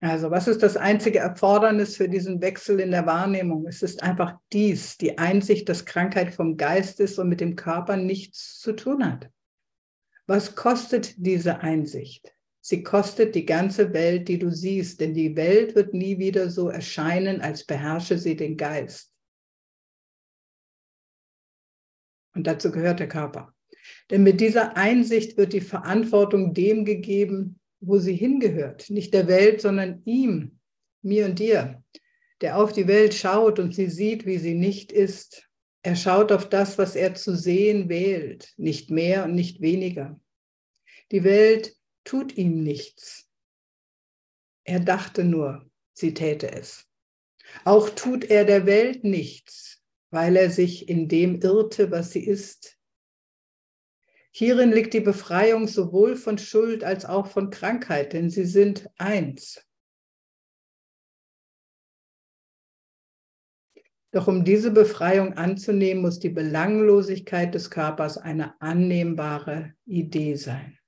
Also 0.00 0.30
was 0.30 0.46
ist 0.46 0.62
das 0.62 0.76
einzige 0.76 1.18
Erfordernis 1.18 1.96
für 1.96 2.08
diesen 2.08 2.40
Wechsel 2.40 2.78
in 2.78 2.92
der 2.92 3.04
Wahrnehmung? 3.06 3.66
Es 3.66 3.82
ist 3.82 4.02
einfach 4.02 4.38
dies, 4.52 4.96
die 4.96 5.18
Einsicht, 5.18 5.68
dass 5.68 5.84
Krankheit 5.84 6.32
vom 6.32 6.56
Geist 6.56 7.00
ist 7.00 7.18
und 7.18 7.28
mit 7.28 7.40
dem 7.40 7.56
Körper 7.56 7.96
nichts 7.96 8.60
zu 8.60 8.74
tun 8.74 9.04
hat. 9.04 9.28
Was 10.28 10.54
kostet 10.54 11.14
diese 11.16 11.60
Einsicht? 11.60 12.32
Sie 12.60 12.82
kostet 12.82 13.34
die 13.34 13.46
ganze 13.46 13.92
Welt, 13.92 14.28
die 14.28 14.38
du 14.38 14.50
siehst, 14.50 15.00
denn 15.00 15.14
die 15.14 15.34
Welt 15.34 15.74
wird 15.74 15.94
nie 15.94 16.18
wieder 16.18 16.50
so 16.50 16.68
erscheinen, 16.68 17.40
als 17.40 17.64
beherrsche 17.64 18.18
sie 18.18 18.36
den 18.36 18.56
Geist. 18.56 19.12
Und 22.34 22.46
dazu 22.46 22.70
gehört 22.70 23.00
der 23.00 23.08
Körper. 23.08 23.54
Denn 24.10 24.22
mit 24.22 24.40
dieser 24.40 24.76
Einsicht 24.76 25.36
wird 25.36 25.52
die 25.52 25.60
Verantwortung 25.60 26.54
dem 26.54 26.84
gegeben, 26.84 27.60
wo 27.80 27.98
sie 27.98 28.14
hingehört. 28.14 28.90
Nicht 28.90 29.12
der 29.14 29.28
Welt, 29.28 29.60
sondern 29.60 30.02
ihm, 30.04 30.58
mir 31.02 31.26
und 31.26 31.38
dir, 31.38 31.82
der 32.40 32.58
auf 32.58 32.72
die 32.72 32.88
Welt 32.88 33.14
schaut 33.14 33.58
und 33.58 33.74
sie 33.74 33.88
sieht, 33.88 34.26
wie 34.26 34.38
sie 34.38 34.54
nicht 34.54 34.92
ist. 34.92 35.48
Er 35.82 35.96
schaut 35.96 36.32
auf 36.32 36.48
das, 36.48 36.78
was 36.78 36.96
er 36.96 37.14
zu 37.14 37.36
sehen 37.36 37.88
wählt, 37.88 38.52
nicht 38.56 38.90
mehr 38.90 39.24
und 39.24 39.34
nicht 39.34 39.60
weniger. 39.60 40.20
Die 41.12 41.24
Welt 41.24 41.76
tut 42.04 42.36
ihm 42.36 42.62
nichts. 42.62 43.28
Er 44.64 44.80
dachte 44.80 45.24
nur, 45.24 45.70
sie 45.92 46.14
täte 46.14 46.50
es. 46.52 46.86
Auch 47.64 47.88
tut 47.90 48.24
er 48.24 48.44
der 48.44 48.66
Welt 48.66 49.04
nichts, 49.04 49.82
weil 50.10 50.36
er 50.36 50.50
sich 50.50 50.88
in 50.88 51.08
dem 51.08 51.40
irrte, 51.40 51.90
was 51.90 52.12
sie 52.12 52.24
ist, 52.24 52.77
Hierin 54.38 54.70
liegt 54.70 54.94
die 54.94 55.00
Befreiung 55.00 55.66
sowohl 55.66 56.14
von 56.14 56.38
Schuld 56.38 56.84
als 56.84 57.04
auch 57.04 57.26
von 57.26 57.50
Krankheit, 57.50 58.12
denn 58.12 58.30
sie 58.30 58.44
sind 58.44 58.88
eins. 58.96 59.66
Doch 64.12 64.28
um 64.28 64.44
diese 64.44 64.70
Befreiung 64.70 65.32
anzunehmen, 65.32 66.02
muss 66.02 66.20
die 66.20 66.28
Belanglosigkeit 66.28 67.52
des 67.52 67.68
Körpers 67.68 68.16
eine 68.16 68.54
annehmbare 68.60 69.74
Idee 69.86 70.36
sein. 70.36 70.78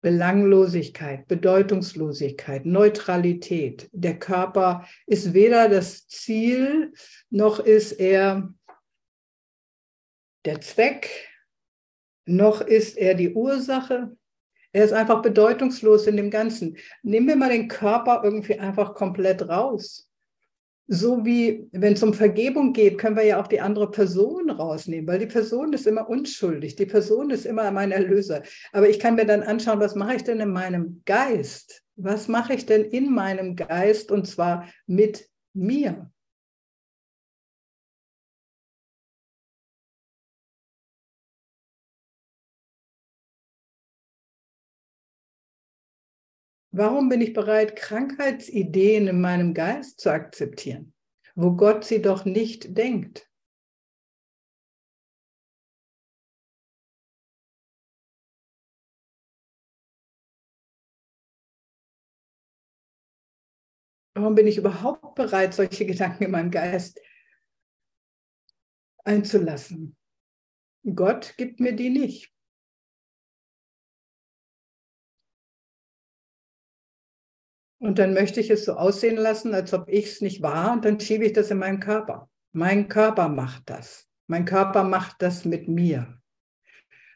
Belanglosigkeit, 0.00 1.28
Bedeutungslosigkeit, 1.28 2.64
Neutralität. 2.64 3.90
Der 3.92 4.18
Körper 4.18 4.88
ist 5.04 5.34
weder 5.34 5.68
das 5.68 6.08
Ziel, 6.08 6.94
noch 7.28 7.58
ist 7.58 7.92
er 7.92 8.54
der 10.46 10.62
Zweck, 10.62 11.29
noch 12.30 12.60
ist 12.60 12.96
er 12.96 13.14
die 13.14 13.34
Ursache. 13.34 14.16
Er 14.72 14.84
ist 14.84 14.92
einfach 14.92 15.20
bedeutungslos 15.20 16.06
in 16.06 16.16
dem 16.16 16.30
Ganzen. 16.30 16.76
Nehmen 17.02 17.28
wir 17.28 17.36
mal 17.36 17.50
den 17.50 17.68
Körper 17.68 18.22
irgendwie 18.22 18.58
einfach 18.58 18.94
komplett 18.94 19.48
raus. 19.48 20.08
So 20.86 21.24
wie, 21.24 21.68
wenn 21.72 21.92
es 21.92 22.02
um 22.02 22.14
Vergebung 22.14 22.72
geht, 22.72 22.98
können 22.98 23.16
wir 23.16 23.24
ja 23.24 23.40
auch 23.40 23.46
die 23.46 23.60
andere 23.60 23.90
Person 23.90 24.50
rausnehmen, 24.50 25.06
weil 25.06 25.20
die 25.20 25.26
Person 25.26 25.72
ist 25.72 25.86
immer 25.86 26.08
unschuldig. 26.08 26.74
Die 26.76 26.86
Person 26.86 27.30
ist 27.30 27.46
immer 27.46 27.70
mein 27.70 27.92
Erlöser. 27.92 28.42
Aber 28.72 28.88
ich 28.88 28.98
kann 28.98 29.14
mir 29.14 29.26
dann 29.26 29.42
anschauen, 29.42 29.80
was 29.80 29.94
mache 29.94 30.16
ich 30.16 30.24
denn 30.24 30.40
in 30.40 30.50
meinem 30.50 31.02
Geist? 31.06 31.82
Was 31.96 32.28
mache 32.28 32.54
ich 32.54 32.66
denn 32.66 32.84
in 32.84 33.12
meinem 33.12 33.56
Geist 33.56 34.10
und 34.10 34.26
zwar 34.26 34.68
mit 34.86 35.28
mir? 35.52 36.10
Warum 46.72 47.08
bin 47.08 47.20
ich 47.20 47.32
bereit, 47.32 47.74
Krankheitsideen 47.74 49.08
in 49.08 49.20
meinem 49.20 49.54
Geist 49.54 49.98
zu 49.98 50.12
akzeptieren, 50.12 50.94
wo 51.34 51.56
Gott 51.56 51.84
sie 51.84 52.00
doch 52.00 52.24
nicht 52.24 52.76
denkt? 52.76 53.28
Warum 64.14 64.36
bin 64.36 64.46
ich 64.46 64.58
überhaupt 64.58 65.16
bereit, 65.16 65.54
solche 65.54 65.86
Gedanken 65.86 66.24
in 66.24 66.30
meinem 66.30 66.52
Geist 66.52 67.00
einzulassen? 69.04 69.96
Gott 70.94 71.34
gibt 71.36 71.58
mir 71.58 71.74
die 71.74 71.90
nicht. 71.90 72.32
Und 77.80 77.98
dann 77.98 78.12
möchte 78.12 78.40
ich 78.40 78.50
es 78.50 78.66
so 78.66 78.74
aussehen 78.74 79.16
lassen, 79.16 79.54
als 79.54 79.72
ob 79.72 79.88
ich 79.88 80.04
es 80.06 80.20
nicht 80.20 80.42
war, 80.42 80.72
und 80.72 80.84
dann 80.84 81.00
schiebe 81.00 81.24
ich 81.24 81.32
das 81.32 81.50
in 81.50 81.58
meinen 81.58 81.80
Körper. 81.80 82.28
Mein 82.52 82.88
Körper 82.88 83.28
macht 83.28 83.70
das. 83.70 84.06
Mein 84.26 84.44
Körper 84.44 84.84
macht 84.84 85.22
das 85.22 85.46
mit 85.46 85.66
mir. 85.66 86.20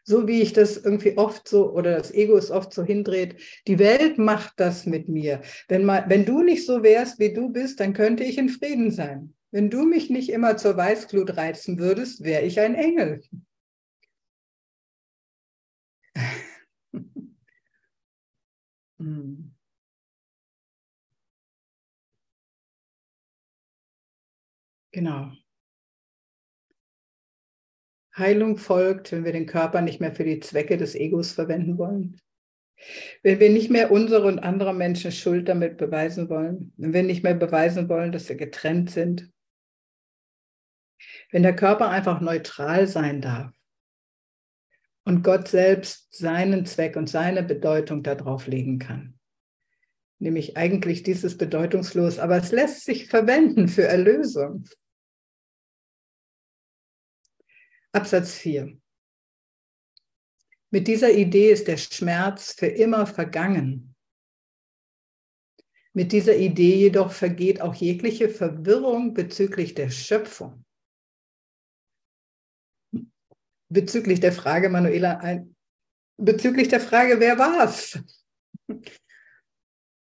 So 0.04 0.26
wie 0.26 0.40
ich 0.40 0.54
das 0.54 0.78
irgendwie 0.78 1.18
oft 1.18 1.46
so, 1.48 1.70
oder 1.72 1.96
das 1.96 2.12
Ego 2.12 2.36
ist 2.36 2.50
oft 2.50 2.72
so 2.72 2.82
hindreht, 2.82 3.36
die 3.66 3.78
Welt 3.78 4.16
macht 4.18 4.54
das 4.56 4.86
mit 4.86 5.08
mir. 5.08 5.42
Wenn, 5.68 5.84
mal, 5.84 6.04
wenn 6.08 6.24
du 6.24 6.42
nicht 6.42 6.64
so 6.66 6.82
wärst, 6.82 7.18
wie 7.18 7.34
du 7.34 7.50
bist, 7.50 7.80
dann 7.80 7.92
könnte 7.92 8.24
ich 8.24 8.38
in 8.38 8.48
Frieden 8.48 8.90
sein. 8.90 9.34
Wenn 9.50 9.70
du 9.70 9.84
mich 9.84 10.08
nicht 10.10 10.30
immer 10.30 10.56
zur 10.56 10.76
Weißglut 10.76 11.36
reizen 11.36 11.78
würdest, 11.78 12.24
wäre 12.24 12.42
ich 12.42 12.58
ein 12.60 12.74
Engel. 12.74 13.22
hm. 18.98 19.53
Genau. 24.94 25.32
Heilung 28.16 28.58
folgt, 28.58 29.10
wenn 29.10 29.24
wir 29.24 29.32
den 29.32 29.46
Körper 29.46 29.80
nicht 29.80 30.00
mehr 30.00 30.14
für 30.14 30.22
die 30.22 30.38
Zwecke 30.38 30.76
des 30.76 30.94
Egos 30.94 31.32
verwenden 31.32 31.78
wollen. 31.78 32.20
Wenn 33.24 33.40
wir 33.40 33.50
nicht 33.50 33.70
mehr 33.70 33.90
unsere 33.90 34.28
und 34.28 34.38
anderer 34.38 34.72
Menschen 34.72 35.10
Schuld 35.10 35.48
damit 35.48 35.78
beweisen 35.78 36.28
wollen. 36.28 36.72
Wenn 36.76 36.92
wir 36.92 37.02
nicht 37.02 37.24
mehr 37.24 37.34
beweisen 37.34 37.88
wollen, 37.88 38.12
dass 38.12 38.28
wir 38.28 38.36
getrennt 38.36 38.88
sind. 38.92 39.32
Wenn 41.32 41.42
der 41.42 41.56
Körper 41.56 41.88
einfach 41.88 42.20
neutral 42.20 42.86
sein 42.86 43.20
darf. 43.20 43.52
Und 45.04 45.24
Gott 45.24 45.48
selbst 45.48 46.14
seinen 46.14 46.66
Zweck 46.66 46.94
und 46.94 47.08
seine 47.08 47.42
Bedeutung 47.42 48.04
darauf 48.04 48.46
legen 48.46 48.78
kann. 48.78 49.18
Nämlich 50.20 50.56
eigentlich 50.56 51.02
dieses 51.02 51.36
bedeutungslos, 51.36 52.20
aber 52.20 52.36
es 52.36 52.52
lässt 52.52 52.84
sich 52.84 53.08
verwenden 53.08 53.66
für 53.66 53.82
Erlösung. 53.82 54.64
Absatz 57.94 58.34
4. 58.38 58.76
Mit 60.72 60.88
dieser 60.88 61.12
Idee 61.12 61.52
ist 61.52 61.68
der 61.68 61.76
Schmerz 61.76 62.52
für 62.52 62.66
immer 62.66 63.06
vergangen. 63.06 63.94
Mit 65.92 66.10
dieser 66.10 66.34
Idee 66.34 66.74
jedoch 66.74 67.12
vergeht 67.12 67.60
auch 67.60 67.72
jegliche 67.76 68.28
Verwirrung 68.28 69.14
bezüglich 69.14 69.74
der 69.74 69.90
Schöpfung. 69.90 70.64
Bezüglich 73.68 74.18
der 74.18 74.32
Frage, 74.32 74.68
Manuela, 74.70 75.46
bezüglich 76.16 76.66
der 76.66 76.80
Frage, 76.80 77.20
wer 77.20 77.38
war's? 77.38 78.00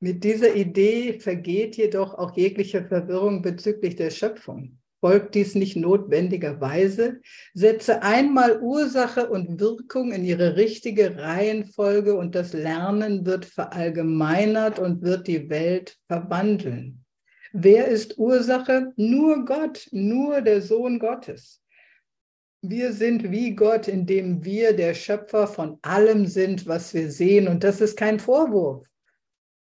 Mit 0.00 0.22
dieser 0.22 0.54
Idee 0.54 1.18
vergeht 1.18 1.78
jedoch 1.78 2.12
auch 2.12 2.36
jegliche 2.36 2.84
Verwirrung 2.84 3.40
bezüglich 3.40 3.96
der 3.96 4.10
Schöpfung 4.10 4.78
folgt 5.00 5.34
dies 5.34 5.54
nicht 5.54 5.76
notwendigerweise. 5.76 7.20
Setze 7.54 8.02
einmal 8.02 8.60
Ursache 8.60 9.28
und 9.28 9.60
Wirkung 9.60 10.12
in 10.12 10.24
ihre 10.24 10.56
richtige 10.56 11.16
Reihenfolge 11.16 12.14
und 12.16 12.34
das 12.34 12.52
Lernen 12.52 13.24
wird 13.26 13.44
verallgemeinert 13.44 14.78
und 14.78 15.02
wird 15.02 15.26
die 15.26 15.48
Welt 15.50 15.96
verwandeln. 16.06 17.04
Wer 17.52 17.88
ist 17.88 18.18
Ursache? 18.18 18.92
Nur 18.96 19.44
Gott, 19.44 19.88
nur 19.90 20.42
der 20.42 20.60
Sohn 20.60 20.98
Gottes. 20.98 21.62
Wir 22.60 22.92
sind 22.92 23.30
wie 23.30 23.54
Gott, 23.54 23.86
indem 23.88 24.44
wir 24.44 24.74
der 24.74 24.94
Schöpfer 24.94 25.46
von 25.46 25.78
allem 25.82 26.26
sind, 26.26 26.66
was 26.66 26.92
wir 26.92 27.10
sehen. 27.10 27.46
Und 27.46 27.62
das 27.62 27.80
ist 27.80 27.96
kein 27.96 28.18
Vorwurf. 28.18 28.84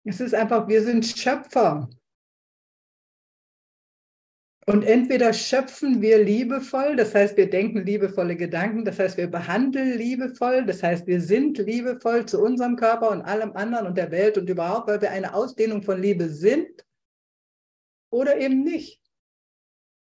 Es 0.04 0.20
ist 0.20 0.36
einfach, 0.36 0.68
wir 0.68 0.84
sind 0.84 1.06
Schöpfer. 1.06 1.90
Und 4.66 4.84
entweder 4.84 5.34
schöpfen 5.34 6.02
wir 6.02 6.24
liebevoll, 6.24 6.96
das 6.96 7.14
heißt, 7.14 7.36
wir 7.36 7.50
denken 7.50 7.86
liebevolle 7.86 8.38
Gedanken, 8.38 8.86
das 8.86 8.98
heißt, 8.98 9.18
wir 9.18 9.30
behandeln 9.30 9.98
liebevoll, 9.98 10.66
das 10.66 10.82
heißt, 10.82 11.06
wir 11.06 11.20
sind 11.20 11.58
liebevoll 11.58 12.26
zu 12.26 12.42
unserem 12.42 12.78
Körper 12.78 13.10
und 13.10 13.22
allem 13.24 13.52
anderen 13.58 13.88
und 13.88 13.98
der 13.98 14.12
Welt 14.12 14.38
und 14.38 14.50
überhaupt, 14.50 14.88
weil 14.88 15.02
wir 15.02 15.12
eine 15.12 15.34
Ausdehnung 15.34 15.84
von 15.84 16.02
Liebe 16.02 16.30
sind 16.30 16.86
oder 18.10 18.38
eben 18.38 18.64
nicht. 18.64 19.02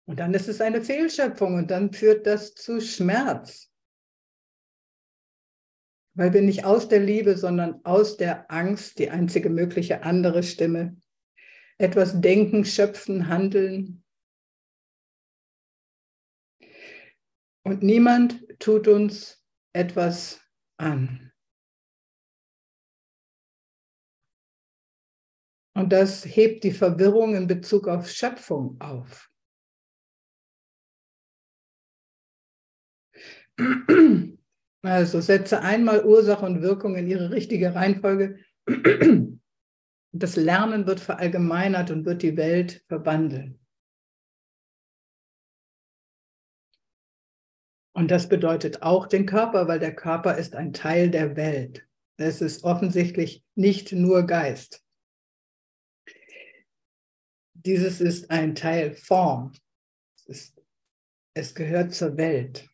Und 0.06 0.20
dann 0.20 0.34
ist 0.34 0.48
es 0.48 0.62
eine 0.62 0.84
Fehlschöpfung 0.84 1.56
und 1.56 1.72
dann 1.72 1.92
führt 1.92 2.28
das 2.28 2.54
zu 2.54 2.82
Schmerz. 2.82 3.72
Weil 6.14 6.34
wir 6.34 6.42
nicht 6.42 6.66
aus 6.66 6.88
der 6.88 7.00
Liebe, 7.00 7.36
sondern 7.36 7.84
aus 7.84 8.18
der 8.18 8.52
Angst, 8.52 9.00
die 9.00 9.10
einzige 9.10 9.50
mögliche 9.50 10.04
andere 10.04 10.44
Stimme, 10.44 10.98
etwas 11.80 12.22
denken, 12.22 12.64
schöpfen, 12.66 13.28
handeln, 13.28 14.01
Und 17.64 17.84
niemand 17.84 18.44
tut 18.60 18.88
uns 18.88 19.44
etwas 19.74 20.42
an. 20.78 21.32
Und 25.74 25.94
das 25.94 26.26
hebt 26.26 26.64
die 26.64 26.72
Verwirrung 26.72 27.36
in 27.36 27.48
Bezug 27.48 27.88
auf 27.88 28.10
Schöpfung 28.10 28.80
auf. 28.82 29.32
Also 34.84 35.22
setze 35.22 35.62
einmal 35.62 36.04
Ursache 36.04 36.46
und 36.46 36.62
Wirkung 36.62 36.96
in 36.96 37.08
ihre 37.08 37.32
richtige 37.32 37.76
Reihenfolge. 37.76 38.40
Das 40.12 40.36
Lernen 40.36 40.88
wird 40.88 41.00
verallgemeinert 41.00 41.92
und 41.92 42.06
wird 42.06 42.22
die 42.22 42.36
Welt 42.36 42.84
verwandeln. 42.88 43.61
Und 47.94 48.10
das 48.10 48.30
bedeutet 48.30 48.82
auch 48.82 49.08
den 49.08 49.26
Körper, 49.26 49.68
weil 49.68 49.80
der 49.80 49.96
Körper 49.96 50.38
ist 50.38 50.56
ein 50.56 50.74
Teil 50.74 51.10
der 51.10 51.36
Welt. 51.36 51.86
Es 52.18 52.42
ist 52.42 52.64
offensichtlich 52.64 53.44
nicht 53.56 53.92
nur 53.92 54.26
Geist. 54.26 54.84
Dieses 57.54 58.00
ist 58.02 58.32
ein 58.32 58.56
Teil 58.56 58.94
Form. 58.94 59.54
Es, 60.16 60.26
ist, 60.28 60.62
es 61.34 61.56
gehört 61.56 61.94
zur 61.94 62.18
Welt. 62.18 62.68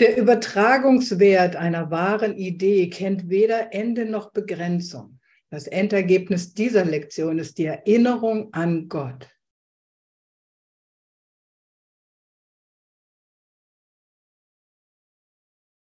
Der 0.00 0.16
Übertragungswert 0.16 1.56
einer 1.56 1.90
wahren 1.90 2.36
Idee 2.36 2.90
kennt 2.90 3.30
weder 3.30 3.72
Ende 3.72 4.06
noch 4.06 4.32
Begrenzung. 4.32 5.20
Das 5.50 5.68
Endergebnis 5.68 6.52
dieser 6.52 6.84
Lektion 6.84 7.38
ist 7.38 7.58
die 7.58 7.66
Erinnerung 7.66 8.52
an 8.52 8.88
Gott. 8.88 9.33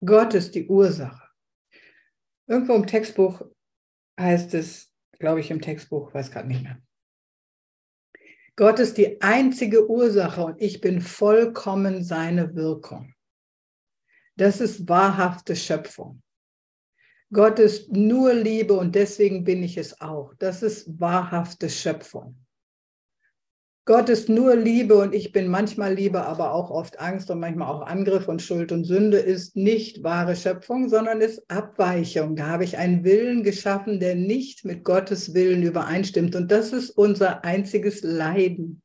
Gott 0.04 0.34
ist 0.34 0.54
die 0.54 0.66
Ursache. 0.66 1.28
Irgendwo 2.48 2.74
im 2.74 2.86
Textbuch 2.86 3.42
heißt 4.18 4.54
es, 4.54 4.92
glaube 5.18 5.40
ich, 5.40 5.50
im 5.50 5.60
Textbuch, 5.60 6.12
weiß 6.12 6.30
gerade 6.30 6.48
nicht 6.48 6.62
mehr. 6.62 6.82
Gott 8.56 8.80
ist 8.80 8.98
die 8.98 9.22
einzige 9.22 9.88
Ursache 9.88 10.44
und 10.44 10.60
ich 10.60 10.80
bin 10.80 11.00
vollkommen 11.00 12.04
seine 12.04 12.54
Wirkung. 12.54 13.14
Das 14.36 14.60
ist 14.60 14.88
wahrhafte 14.88 15.56
Schöpfung. 15.56 16.22
Gott 17.32 17.58
ist 17.58 17.90
nur 17.92 18.34
Liebe 18.34 18.74
und 18.74 18.94
deswegen 18.94 19.44
bin 19.44 19.62
ich 19.62 19.78
es 19.78 20.00
auch. 20.00 20.34
Das 20.38 20.62
ist 20.62 21.00
wahrhafte 21.00 21.70
Schöpfung. 21.70 22.41
Gott 23.84 24.08
ist 24.08 24.28
nur 24.28 24.54
Liebe 24.54 24.96
und 24.96 25.12
ich 25.12 25.32
bin 25.32 25.48
manchmal 25.48 25.94
Liebe, 25.94 26.24
aber 26.24 26.54
auch 26.54 26.70
oft 26.70 27.00
Angst 27.00 27.30
und 27.32 27.40
manchmal 27.40 27.68
auch 27.68 27.82
Angriff 27.84 28.28
und 28.28 28.40
Schuld 28.40 28.70
und 28.70 28.84
Sünde 28.84 29.18
ist 29.18 29.56
nicht 29.56 30.04
wahre 30.04 30.36
Schöpfung, 30.36 30.88
sondern 30.88 31.20
ist 31.20 31.42
Abweichung. 31.50 32.36
Da 32.36 32.46
habe 32.46 32.62
ich 32.62 32.76
einen 32.76 33.02
Willen 33.02 33.42
geschaffen, 33.42 33.98
der 33.98 34.14
nicht 34.14 34.64
mit 34.64 34.84
Gottes 34.84 35.34
Willen 35.34 35.64
übereinstimmt. 35.64 36.36
Und 36.36 36.52
das 36.52 36.72
ist 36.72 36.90
unser 36.90 37.44
einziges 37.44 38.02
Leiden. 38.02 38.82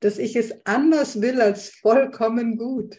Dass 0.00 0.16
ich 0.16 0.34
es 0.34 0.54
anders 0.64 1.20
will 1.20 1.42
als 1.42 1.68
vollkommen 1.68 2.56
gut. 2.56 2.98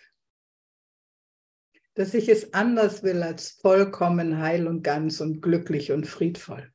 dass 1.97 2.13
ich 2.13 2.29
es 2.29 2.53
anders 2.53 3.01
will 3.01 3.23
als 3.23 3.57
vollkommen 3.59 4.37
heil 4.37 4.67
und 4.67 4.83
ganz 4.83 5.19
und 5.19 5.41
glücklich 5.41 5.91
und 5.91 6.05
friedvoll. 6.05 6.71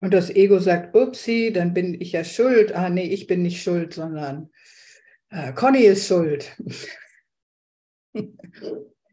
Und 0.00 0.14
das 0.14 0.30
Ego 0.30 0.58
sagt, 0.60 0.94
upsi, 0.94 1.52
dann 1.52 1.74
bin 1.74 2.00
ich 2.00 2.12
ja 2.12 2.24
schuld. 2.24 2.74
Ah, 2.74 2.88
nee, 2.88 3.08
ich 3.08 3.26
bin 3.26 3.42
nicht 3.42 3.62
schuld, 3.62 3.94
sondern 3.94 4.50
äh, 5.30 5.52
Conny 5.52 5.84
ist 5.84 6.06
schuld. 6.06 6.56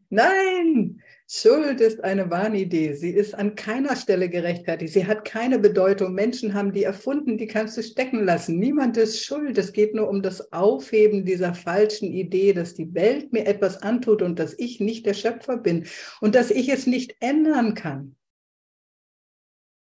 Nein, 0.09 1.01
Schuld 1.27 1.81
ist 1.81 2.03
eine 2.03 2.29
Wahnidee. 2.29 2.93
Sie 2.93 3.09
ist 3.09 3.33
an 3.33 3.55
keiner 3.55 3.95
Stelle 3.95 4.29
gerechtfertigt. 4.29 4.93
Sie 4.93 5.07
hat 5.07 5.25
keine 5.25 5.57
Bedeutung. 5.57 6.13
Menschen 6.13 6.53
haben 6.53 6.71
die 6.71 6.83
erfunden, 6.83 7.39
die 7.39 7.47
kannst 7.47 7.75
du 7.77 7.81
stecken 7.81 8.23
lassen. 8.23 8.59
Niemand 8.59 8.95
ist 8.97 9.25
schuld. 9.25 9.57
Es 9.57 9.73
geht 9.73 9.95
nur 9.95 10.07
um 10.07 10.21
das 10.21 10.53
Aufheben 10.53 11.25
dieser 11.25 11.55
falschen 11.55 12.11
Idee, 12.11 12.53
dass 12.53 12.75
die 12.75 12.93
Welt 12.93 13.33
mir 13.33 13.47
etwas 13.47 13.81
antut 13.81 14.21
und 14.21 14.37
dass 14.37 14.53
ich 14.57 14.79
nicht 14.79 15.07
der 15.07 15.15
Schöpfer 15.15 15.57
bin 15.57 15.87
und 16.21 16.35
dass 16.35 16.51
ich 16.51 16.69
es 16.69 16.85
nicht 16.85 17.15
ändern 17.19 17.73
kann. 17.73 18.15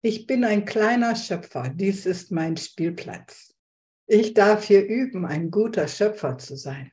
Ich 0.06 0.28
bin 0.28 0.44
ein 0.44 0.64
kleiner 0.64 1.16
Schöpfer. 1.16 1.68
Dies 1.68 2.06
ist 2.06 2.30
mein 2.30 2.56
Spielplatz. 2.56 3.56
Ich 4.06 4.34
darf 4.34 4.62
hier 4.62 4.86
üben, 4.86 5.26
ein 5.26 5.50
guter 5.50 5.88
Schöpfer 5.88 6.38
zu 6.38 6.54
sein. 6.54 6.92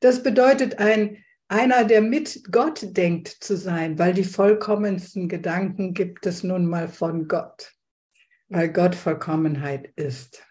Das 0.00 0.22
bedeutet 0.22 0.78
ein 0.78 1.22
einer, 1.48 1.84
der 1.84 2.00
mit 2.00 2.50
Gott 2.50 2.96
denkt 2.96 3.28
zu 3.28 3.58
sein, 3.58 3.98
weil 3.98 4.14
die 4.14 4.24
vollkommensten 4.24 5.28
Gedanken 5.28 5.92
gibt 5.92 6.24
es 6.24 6.42
nun 6.42 6.64
mal 6.64 6.88
von 6.88 7.28
Gott, 7.28 7.74
weil 8.48 8.72
Gott 8.72 8.94
Vollkommenheit 8.94 9.92
ist. 9.96 10.42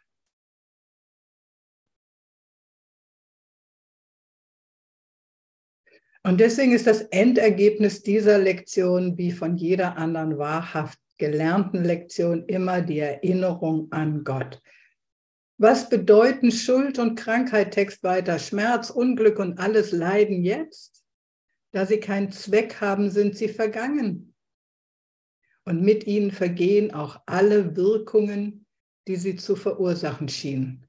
Und 6.22 6.40
deswegen 6.40 6.74
ist 6.74 6.86
das 6.86 7.02
Endergebnis 7.02 8.04
dieser 8.04 8.38
Lektion 8.38 9.18
wie 9.18 9.32
von 9.32 9.58
jeder 9.58 9.98
anderen 9.98 10.38
wahrhaft 10.38 11.00
gelernten 11.18 11.84
Lektion 11.84 12.46
immer 12.46 12.82
die 12.82 13.00
Erinnerung 13.00 13.92
an 13.92 14.24
Gott. 14.24 14.62
Was 15.60 15.90
bedeuten 15.90 16.52
Schuld 16.52 17.00
und 17.00 17.16
Krankheit, 17.16 17.72
Text 17.72 18.04
weiter, 18.04 18.38
Schmerz, 18.38 18.90
Unglück 18.90 19.40
und 19.40 19.58
alles 19.60 19.92
Leiden 19.92 20.44
jetzt? 20.44 21.04
Da 21.72 21.86
sie 21.86 22.00
keinen 22.00 22.32
Zweck 22.32 22.80
haben, 22.80 23.10
sind 23.10 23.36
sie 23.36 23.50
vergangen. 23.50 24.36
Und 25.66 25.82
mit 25.82 26.06
ihnen 26.08 26.32
vergehen 26.32 26.94
auch 26.94 27.22
alle 27.26 27.76
Wirkungen, 27.76 28.66
die 29.08 29.16
sie 29.16 29.36
zu 29.36 29.56
verursachen 29.56 30.30
schienen. 30.30 30.88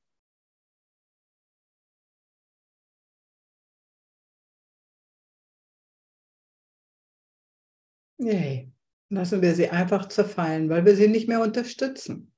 Nee, 8.20 8.72
lassen 9.10 9.42
wir 9.42 9.54
sie 9.54 9.68
einfach 9.68 10.08
zerfallen, 10.08 10.68
weil 10.68 10.84
wir 10.84 10.96
sie 10.96 11.08
nicht 11.08 11.28
mehr 11.28 11.40
unterstützen. 11.40 12.32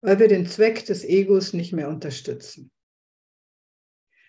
Weil 0.00 0.18
wir 0.18 0.28
den 0.28 0.46
Zweck 0.46 0.86
des 0.86 1.04
Egos 1.04 1.52
nicht 1.52 1.72
mehr 1.72 1.88
unterstützen, 1.88 2.70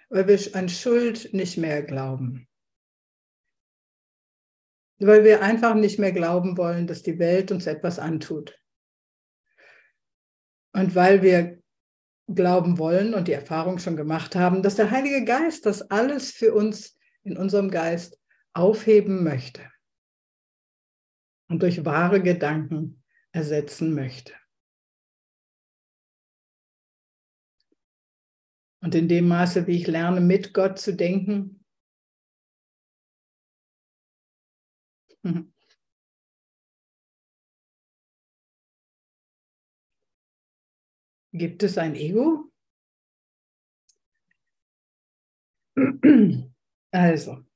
weil 0.09 0.27
wir 0.27 0.55
an 0.55 0.67
Schuld 0.67 1.31
nicht 1.33 1.57
mehr 1.57 1.83
glauben, 1.83 2.47
weil 4.97 5.23
wir 5.23 5.43
einfach 5.43 5.75
nicht 5.75 5.99
mehr 5.99 6.11
glauben 6.11 6.57
wollen, 6.57 6.87
dass 6.87 7.03
die 7.03 7.19
Welt 7.19 7.51
uns 7.51 7.67
etwas 7.67 7.99
antut. 7.99 8.59
Und 10.73 10.95
weil 10.95 11.21
wir 11.21 11.61
glauben 12.27 12.79
wollen 12.79 13.13
und 13.13 13.27
die 13.27 13.33
Erfahrung 13.33 13.77
schon 13.77 13.95
gemacht 13.95 14.35
haben, 14.35 14.63
dass 14.63 14.75
der 14.75 14.91
Heilige 14.91 15.23
Geist 15.23 15.67
das 15.67 15.83
alles 15.91 16.31
für 16.31 16.53
uns 16.53 16.97
in 17.23 17.37
unserem 17.37 17.69
Geist 17.69 18.19
aufheben 18.53 19.23
möchte 19.23 19.69
und 21.49 21.61
durch 21.61 21.83
wahre 21.83 22.21
Gedanken 22.21 23.03
ersetzen 23.31 23.93
möchte. 23.93 24.33
Und 28.81 28.95
in 28.95 29.09
dem 29.09 29.27
Maße, 29.27 29.67
wie 29.67 29.75
ich 29.75 29.87
lerne, 29.87 30.21
mit 30.21 30.53
Gott 30.53 30.79
zu 30.79 30.95
denken, 30.95 31.65
gibt 41.33 41.63
es 41.63 41.77
ein 41.77 41.95
Ego? 41.95 42.51
Also, 46.91 47.48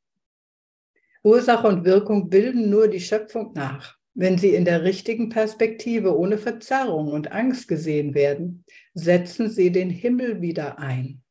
Ursache 1.24 1.68
und 1.68 1.86
Wirkung 1.86 2.30
bilden 2.30 2.70
nur 2.70 2.88
die 2.88 3.00
Schöpfung 3.00 3.54
nach. 3.54 3.98
Wenn 4.14 4.38
sie 4.38 4.54
in 4.54 4.66
der 4.66 4.84
richtigen 4.84 5.30
Perspektive 5.30 6.16
ohne 6.18 6.38
Verzerrung 6.38 7.12
und 7.12 7.32
Angst 7.32 7.68
gesehen 7.68 8.14
werden, 8.14 8.64
setzen 8.94 9.50
sie 9.50 9.72
den 9.72 9.90
Himmel 9.90 10.42
wieder 10.42 10.78
ein. 10.78 11.24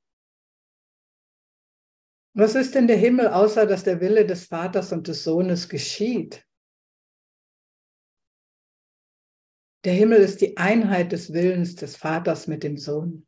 Was 2.35 2.55
ist 2.55 2.75
denn 2.75 2.89
der 2.89 2.97
Himmel, 2.97 3.29
außer 3.29 3.67
dass 3.67 3.85
der 3.85 4.01
Wille 4.01 4.27
des 4.27 4.47
Vaters 4.47 4.91
und 4.91 5.07
des 5.07 5.23
Sohnes 5.23 5.69
geschieht? 5.69 6.45
Der 9.85 9.93
Himmel 9.93 10.19
ist 10.19 10.41
die 10.41 10.57
Einheit 10.57 11.13
des 11.13 11.33
Willens 11.33 11.75
des 11.75 11.97
Vaters 11.97 12.47
mit 12.47 12.63
dem 12.63 12.79
Sohn. 12.79 13.27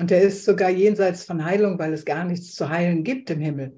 Und 0.00 0.10
er 0.10 0.22
ist 0.22 0.46
sogar 0.46 0.70
jenseits 0.70 1.24
von 1.24 1.44
Heilung, 1.44 1.78
weil 1.78 1.92
es 1.92 2.06
gar 2.06 2.24
nichts 2.24 2.54
zu 2.54 2.70
heilen 2.70 3.04
gibt 3.04 3.28
im 3.28 3.38
Himmel. 3.38 3.76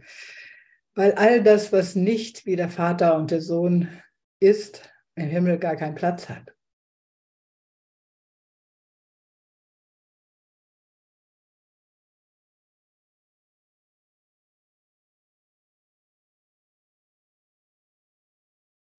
Weil 0.94 1.14
all 1.14 1.42
das, 1.42 1.72
was 1.72 1.96
nicht 1.96 2.46
wie 2.46 2.54
der 2.54 2.68
Vater 2.68 3.16
und 3.16 3.32
der 3.32 3.40
Sohn 3.40 3.88
ist, 4.38 4.88
im 5.16 5.28
Himmel 5.28 5.58
gar 5.58 5.74
keinen 5.74 5.96
Platz 5.96 6.28
hat. 6.28 6.54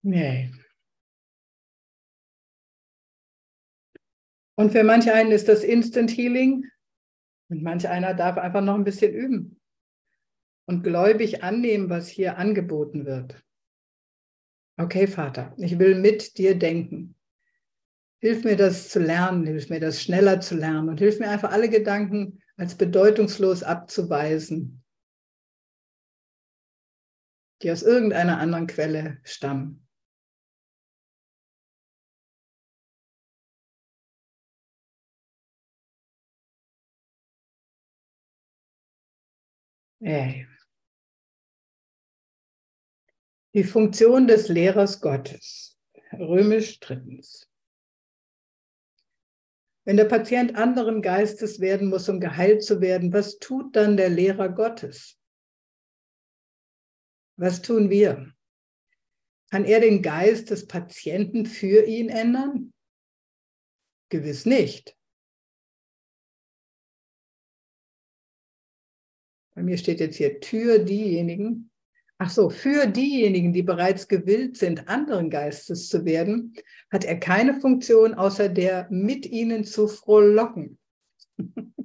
Nee. 0.02 0.50
Und 4.56 4.72
für 4.72 4.84
manch 4.84 5.10
einen 5.10 5.32
ist 5.32 5.48
das 5.48 5.64
Instant 5.64 6.10
Healing 6.10 6.68
und 7.54 7.62
manch 7.62 7.88
einer 7.88 8.14
darf 8.14 8.36
einfach 8.36 8.60
noch 8.60 8.74
ein 8.74 8.84
bisschen 8.84 9.14
üben 9.14 9.60
und 10.66 10.82
gläubig 10.82 11.44
annehmen, 11.44 11.88
was 11.88 12.08
hier 12.08 12.36
angeboten 12.36 13.06
wird. 13.06 13.40
Okay, 14.76 15.06
Vater, 15.06 15.54
ich 15.56 15.78
will 15.78 15.94
mit 15.94 16.36
dir 16.36 16.58
denken. 16.58 17.14
Hilf 18.18 18.42
mir 18.42 18.56
das 18.56 18.88
zu 18.88 18.98
lernen, 18.98 19.46
hilf 19.46 19.70
mir 19.70 19.78
das 19.78 20.02
schneller 20.02 20.40
zu 20.40 20.56
lernen 20.56 20.88
und 20.88 20.98
hilf 20.98 21.20
mir 21.20 21.30
einfach 21.30 21.52
alle 21.52 21.68
Gedanken 21.68 22.42
als 22.56 22.74
bedeutungslos 22.74 23.62
abzuweisen, 23.62 24.82
die 27.62 27.70
aus 27.70 27.82
irgendeiner 27.84 28.38
anderen 28.38 28.66
Quelle 28.66 29.18
stammen. 29.22 29.83
Die 43.54 43.64
Funktion 43.64 44.26
des 44.26 44.48
Lehrers 44.48 45.00
Gottes. 45.00 45.78
Römisch 46.12 46.78
drittens. 46.80 47.48
Wenn 49.86 49.96
der 49.96 50.04
Patient 50.04 50.56
anderen 50.56 51.02
Geistes 51.02 51.60
werden 51.60 51.88
muss, 51.88 52.08
um 52.08 52.20
geheilt 52.20 52.62
zu 52.62 52.80
werden, 52.80 53.12
was 53.12 53.38
tut 53.38 53.76
dann 53.76 53.96
der 53.96 54.08
Lehrer 54.08 54.48
Gottes? 54.48 55.18
Was 57.36 57.62
tun 57.62 57.90
wir? 57.90 58.32
Kann 59.50 59.64
er 59.64 59.80
den 59.80 60.02
Geist 60.02 60.50
des 60.50 60.66
Patienten 60.66 61.46
für 61.46 61.84
ihn 61.84 62.08
ändern? 62.08 62.72
Gewiss 64.10 64.46
nicht. 64.46 64.96
Bei 69.54 69.62
mir 69.62 69.76
steht 69.76 70.00
jetzt 70.00 70.16
hier 70.16 70.40
Tür 70.40 70.78
diejenigen, 70.78 71.70
Ach 72.18 72.30
so, 72.30 72.48
für 72.48 72.86
diejenigen, 72.86 73.52
die 73.52 73.62
bereits 73.62 74.06
gewillt 74.06 74.56
sind, 74.56 74.88
anderen 74.88 75.30
Geistes 75.30 75.88
zu 75.88 76.04
werden, 76.04 76.54
hat 76.90 77.04
er 77.04 77.18
keine 77.18 77.60
Funktion 77.60 78.14
außer 78.14 78.48
der, 78.48 78.86
mit 78.90 79.26
ihnen 79.26 79.64
zu 79.64 79.88
frohlocken. 79.88 80.78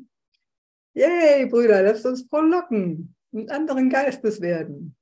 Yay, 0.93 1.47
Brüder, 1.47 1.81
lasst 1.81 2.05
uns 2.05 2.27
frohlocken 2.29 3.15
und 3.31 3.49
anderen 3.49 3.89
Geistes 3.89 4.39
werden. 4.39 4.95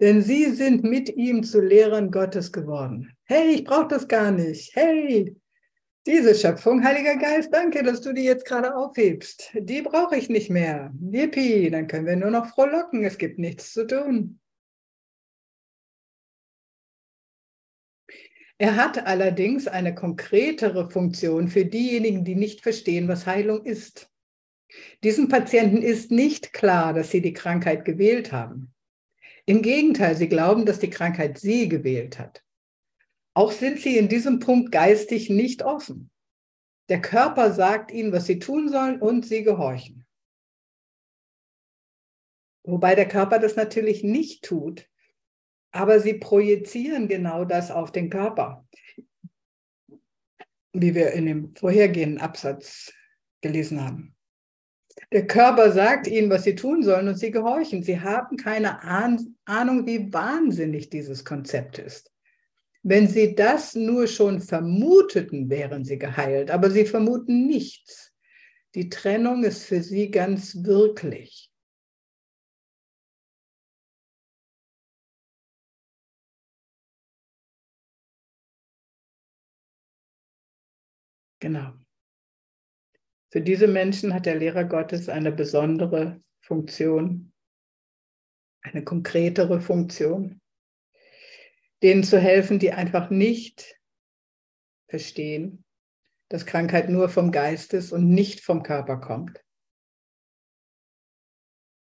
Denn 0.00 0.22
sie 0.22 0.50
sind 0.52 0.84
mit 0.84 1.08
ihm 1.16 1.42
zu 1.42 1.60
Lehrern 1.60 2.10
Gottes 2.10 2.52
geworden. 2.52 3.12
Hey, 3.24 3.54
ich 3.54 3.64
brauche 3.64 3.88
das 3.88 4.06
gar 4.06 4.30
nicht. 4.30 4.74
Hey, 4.74 5.36
Diese 6.04 6.34
Schöpfung, 6.34 6.82
Heiliger 6.82 7.16
Geist, 7.16 7.52
danke, 7.52 7.84
dass 7.84 8.00
du 8.00 8.12
die 8.12 8.24
jetzt 8.24 8.44
gerade 8.44 8.74
aufhebst. 8.74 9.52
Die 9.54 9.82
brauche 9.82 10.16
ich 10.16 10.28
nicht 10.28 10.50
mehr. 10.50 10.92
Yippie, 11.00 11.70
dann 11.70 11.86
können 11.86 12.06
wir 12.06 12.16
nur 12.16 12.30
noch 12.32 12.46
frohlocken. 12.46 13.04
Es 13.04 13.18
gibt 13.18 13.38
nichts 13.38 13.72
zu 13.72 13.86
tun. 13.86 14.40
Er 18.58 18.76
hat 18.76 19.06
allerdings 19.06 19.68
eine 19.68 19.94
konkretere 19.94 20.90
Funktion 20.90 21.48
für 21.48 21.64
diejenigen, 21.64 22.24
die 22.24 22.34
nicht 22.34 22.62
verstehen, 22.62 23.06
was 23.06 23.26
Heilung 23.26 23.64
ist. 23.64 24.10
Diesen 25.04 25.28
Patienten 25.28 25.82
ist 25.82 26.10
nicht 26.10 26.52
klar, 26.52 26.94
dass 26.94 27.10
sie 27.12 27.20
die 27.20 27.32
Krankheit 27.32 27.84
gewählt 27.84 28.32
haben. 28.32 28.74
Im 29.46 29.62
Gegenteil, 29.62 30.16
sie 30.16 30.28
glauben, 30.28 30.66
dass 30.66 30.78
die 30.80 30.90
Krankheit 30.90 31.38
sie 31.38 31.68
gewählt 31.68 32.18
hat. 32.18 32.42
Auch 33.34 33.52
sind 33.52 33.80
sie 33.80 33.96
in 33.96 34.08
diesem 34.08 34.38
Punkt 34.38 34.72
geistig 34.72 35.30
nicht 35.30 35.62
offen. 35.62 36.10
Der 36.88 37.00
Körper 37.00 37.52
sagt 37.52 37.90
ihnen, 37.90 38.12
was 38.12 38.26
sie 38.26 38.38
tun 38.38 38.68
sollen 38.68 39.00
und 39.00 39.24
sie 39.24 39.42
gehorchen. 39.42 40.04
Wobei 42.64 42.94
der 42.94 43.08
Körper 43.08 43.38
das 43.38 43.56
natürlich 43.56 44.04
nicht 44.04 44.44
tut, 44.44 44.88
aber 45.72 46.00
sie 46.00 46.14
projizieren 46.14 47.08
genau 47.08 47.44
das 47.44 47.70
auf 47.70 47.90
den 47.90 48.10
Körper, 48.10 48.66
wie 50.72 50.94
wir 50.94 51.12
in 51.12 51.26
dem 51.26 51.56
vorhergehenden 51.56 52.20
Absatz 52.20 52.92
gelesen 53.40 53.82
haben. 53.82 54.14
Der 55.10 55.26
Körper 55.26 55.72
sagt 55.72 56.06
ihnen, 56.06 56.30
was 56.30 56.44
sie 56.44 56.54
tun 56.54 56.82
sollen 56.82 57.08
und 57.08 57.16
sie 57.16 57.30
gehorchen. 57.30 57.82
Sie 57.82 57.98
haben 57.98 58.36
keine 58.36 58.82
Ahnung, 58.82 59.86
wie 59.86 60.12
wahnsinnig 60.12 60.90
dieses 60.90 61.24
Konzept 61.24 61.78
ist. 61.78 62.11
Wenn 62.84 63.06
sie 63.06 63.34
das 63.36 63.76
nur 63.76 64.08
schon 64.08 64.40
vermuteten, 64.40 65.48
wären 65.48 65.84
sie 65.84 65.98
geheilt, 65.98 66.50
aber 66.50 66.70
sie 66.70 66.84
vermuten 66.84 67.46
nichts. 67.46 68.12
Die 68.74 68.88
Trennung 68.88 69.44
ist 69.44 69.64
für 69.64 69.82
sie 69.82 70.10
ganz 70.10 70.64
wirklich. 70.64 71.48
Genau. 81.40 81.72
Für 83.30 83.40
diese 83.40 83.66
Menschen 83.66 84.12
hat 84.12 84.26
der 84.26 84.36
Lehrer 84.36 84.64
Gottes 84.64 85.08
eine 85.08 85.32
besondere 85.32 86.22
Funktion, 86.40 87.32
eine 88.62 88.84
konkretere 88.84 89.60
Funktion 89.60 90.41
denen 91.82 92.04
zu 92.04 92.18
helfen, 92.18 92.58
die 92.58 92.72
einfach 92.72 93.10
nicht 93.10 93.78
verstehen, 94.88 95.64
dass 96.28 96.46
Krankheit 96.46 96.88
nur 96.88 97.08
vom 97.08 97.32
Geist 97.32 97.74
ist 97.74 97.92
und 97.92 98.08
nicht 98.08 98.40
vom 98.40 98.62
Körper 98.62 98.98
kommt. 98.98 99.42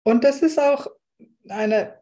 Und 0.04 0.24
das 0.24 0.42
ist 0.42 0.58
auch 0.58 0.86
eine, 1.48 1.98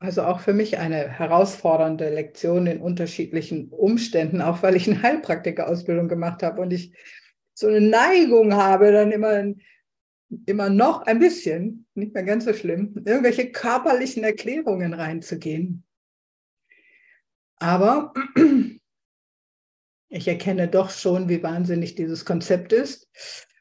also 0.00 0.22
auch 0.22 0.40
für 0.40 0.54
mich 0.54 0.78
eine 0.78 1.08
herausfordernde 1.08 2.10
Lektion 2.10 2.66
in 2.66 2.80
unterschiedlichen 2.80 3.68
Umständen, 3.68 4.40
auch 4.40 4.62
weil 4.62 4.74
ich 4.74 4.88
eine 4.88 5.02
Heilpraktikerausbildung 5.02 6.08
gemacht 6.08 6.42
habe 6.42 6.60
und 6.60 6.72
ich 6.72 6.92
so 7.54 7.68
eine 7.68 7.80
Neigung 7.80 8.54
habe, 8.54 8.90
dann 8.90 9.12
immer, 9.12 9.54
immer 10.46 10.70
noch 10.70 11.02
ein 11.02 11.20
bisschen, 11.20 11.86
nicht 11.94 12.14
mehr 12.14 12.24
ganz 12.24 12.44
so 12.44 12.54
schlimm, 12.54 13.02
irgendwelche 13.04 13.52
körperlichen 13.52 14.24
Erklärungen 14.24 14.94
reinzugehen. 14.94 15.84
Aber 17.62 18.12
ich 20.08 20.26
erkenne 20.26 20.66
doch 20.66 20.90
schon, 20.90 21.28
wie 21.28 21.44
wahnsinnig 21.44 21.94
dieses 21.94 22.24
Konzept 22.24 22.72
ist 22.72 23.08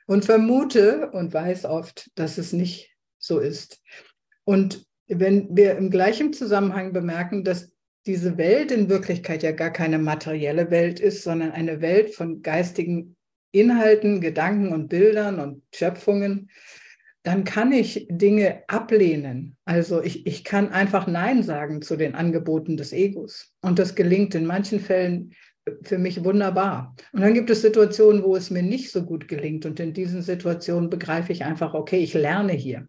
und 0.07 0.25
vermute 0.25 1.11
und 1.11 1.33
weiß 1.33 1.65
oft, 1.65 2.09
dass 2.15 2.39
es 2.39 2.51
nicht 2.51 2.89
so 3.19 3.37
ist. 3.37 3.79
Und 4.43 4.87
wenn 5.07 5.55
wir 5.55 5.77
im 5.77 5.91
gleichen 5.91 6.33
Zusammenhang 6.33 6.93
bemerken, 6.93 7.43
dass 7.43 7.71
diese 8.07 8.39
Welt 8.39 8.71
in 8.71 8.89
Wirklichkeit 8.89 9.43
ja 9.43 9.51
gar 9.51 9.69
keine 9.69 9.99
materielle 9.99 10.71
Welt 10.71 10.99
ist, 10.99 11.21
sondern 11.21 11.51
eine 11.51 11.81
Welt 11.81 12.15
von 12.15 12.41
geistigen 12.41 13.15
Inhalten, 13.51 14.19
Gedanken 14.19 14.73
und 14.73 14.87
Bildern 14.87 15.39
und 15.39 15.61
Schöpfungen, 15.75 16.49
dann 17.23 17.43
kann 17.43 17.71
ich 17.71 18.07
Dinge 18.09 18.63
ablehnen. 18.67 19.55
Also 19.65 20.01
ich, 20.01 20.25
ich 20.25 20.43
kann 20.43 20.69
einfach 20.69 21.05
Nein 21.05 21.43
sagen 21.43 21.81
zu 21.81 21.95
den 21.95 22.15
Angeboten 22.15 22.77
des 22.77 22.93
Egos. 22.93 23.53
Und 23.61 23.77
das 23.77 23.95
gelingt 23.95 24.33
in 24.33 24.45
manchen 24.45 24.79
Fällen 24.79 25.33
für 25.83 25.99
mich 25.99 26.23
wunderbar. 26.23 26.95
Und 27.11 27.21
dann 27.21 27.35
gibt 27.35 27.51
es 27.51 27.61
Situationen, 27.61 28.23
wo 28.23 28.35
es 28.35 28.49
mir 28.49 28.63
nicht 28.63 28.91
so 28.91 29.03
gut 29.03 29.27
gelingt. 29.27 29.67
Und 29.67 29.79
in 29.79 29.93
diesen 29.93 30.23
Situationen 30.23 30.89
begreife 30.89 31.31
ich 31.31 31.45
einfach, 31.45 31.75
okay, 31.75 31.99
ich 31.99 32.15
lerne 32.15 32.53
hier. 32.53 32.87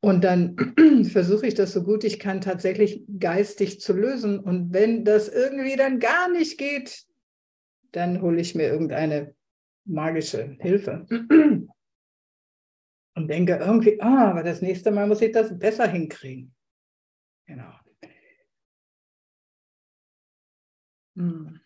Und 0.00 0.22
dann 0.24 0.56
versuche 1.10 1.46
ich 1.46 1.54
das 1.54 1.72
so 1.72 1.82
gut 1.82 2.04
ich 2.04 2.18
kann 2.18 2.42
tatsächlich 2.42 3.04
geistig 3.18 3.80
zu 3.80 3.94
lösen. 3.94 4.38
Und 4.38 4.74
wenn 4.74 5.04
das 5.06 5.28
irgendwie 5.28 5.76
dann 5.76 5.98
gar 5.98 6.30
nicht 6.30 6.58
geht, 6.58 7.04
dann 7.92 8.20
hole 8.20 8.38
ich 8.38 8.54
mir 8.54 8.68
irgendeine 8.68 9.34
magische 9.86 10.56
Hilfe 10.60 11.06
und 13.16 13.28
denke 13.28 13.56
irgendwie, 13.56 14.00
ah, 14.00 14.30
aber 14.30 14.42
das 14.42 14.62
nächste 14.62 14.90
Mal 14.90 15.08
muss 15.08 15.22
ich 15.22 15.32
das 15.32 15.58
besser 15.58 15.88
hinkriegen. 15.88 16.54
Genau. 17.46 17.72
Hm. 21.16 21.60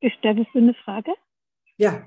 Gestellst 0.00 0.50
du 0.54 0.58
eine 0.58 0.74
Frage? 0.74 1.12
Ja. 1.76 2.06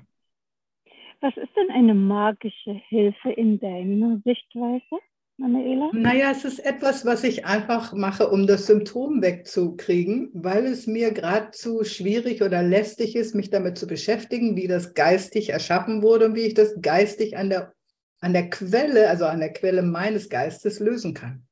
Was 1.20 1.36
ist 1.36 1.54
denn 1.54 1.70
eine 1.70 1.94
magische 1.94 2.72
Hilfe 2.88 3.30
in 3.30 3.60
deiner 3.60 4.18
Sichtweise? 4.24 4.98
Manuela? 5.40 5.90
Naja, 5.92 6.30
es 6.30 6.44
ist 6.44 6.58
etwas, 6.58 7.06
was 7.06 7.24
ich 7.24 7.46
einfach 7.46 7.94
mache, 7.94 8.28
um 8.28 8.46
das 8.46 8.66
Symptom 8.66 9.22
wegzukriegen, 9.22 10.30
weil 10.34 10.66
es 10.66 10.86
mir 10.86 11.12
gerade 11.12 11.50
zu 11.52 11.82
schwierig 11.82 12.42
oder 12.42 12.62
lästig 12.62 13.16
ist, 13.16 13.34
mich 13.34 13.48
damit 13.48 13.78
zu 13.78 13.86
beschäftigen, 13.86 14.54
wie 14.56 14.68
das 14.68 14.92
geistig 14.94 15.48
erschaffen 15.50 16.02
wurde 16.02 16.26
und 16.26 16.34
wie 16.34 16.42
ich 16.42 16.54
das 16.54 16.74
geistig 16.82 17.38
an 17.38 17.48
der, 17.48 17.72
an 18.20 18.34
der 18.34 18.50
Quelle, 18.50 19.08
also 19.08 19.24
an 19.24 19.40
der 19.40 19.52
Quelle 19.52 19.82
meines 19.82 20.28
Geistes 20.28 20.78
lösen 20.78 21.14
kann. 21.14 21.46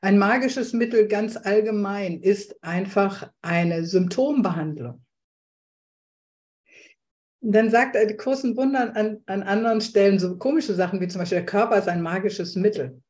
Ein 0.00 0.18
magisches 0.18 0.72
Mittel 0.72 1.06
ganz 1.06 1.36
allgemein 1.36 2.20
ist 2.20 2.62
einfach 2.62 3.30
eine 3.40 3.84
Symptombehandlung 3.84 5.04
dann 7.40 7.70
sagt 7.70 7.94
er 7.94 8.06
die 8.06 8.16
großen 8.16 8.56
Wunder 8.56 8.94
an, 8.96 9.18
an 9.26 9.42
anderen 9.42 9.80
Stellen 9.80 10.18
so 10.18 10.36
komische 10.36 10.74
Sachen 10.74 11.00
wie 11.00 11.08
zum 11.08 11.20
Beispiel 11.20 11.38
der 11.38 11.46
Körper 11.46 11.78
ist 11.78 11.88
ein 11.88 12.02
magisches 12.02 12.56
Mittel. 12.56 13.00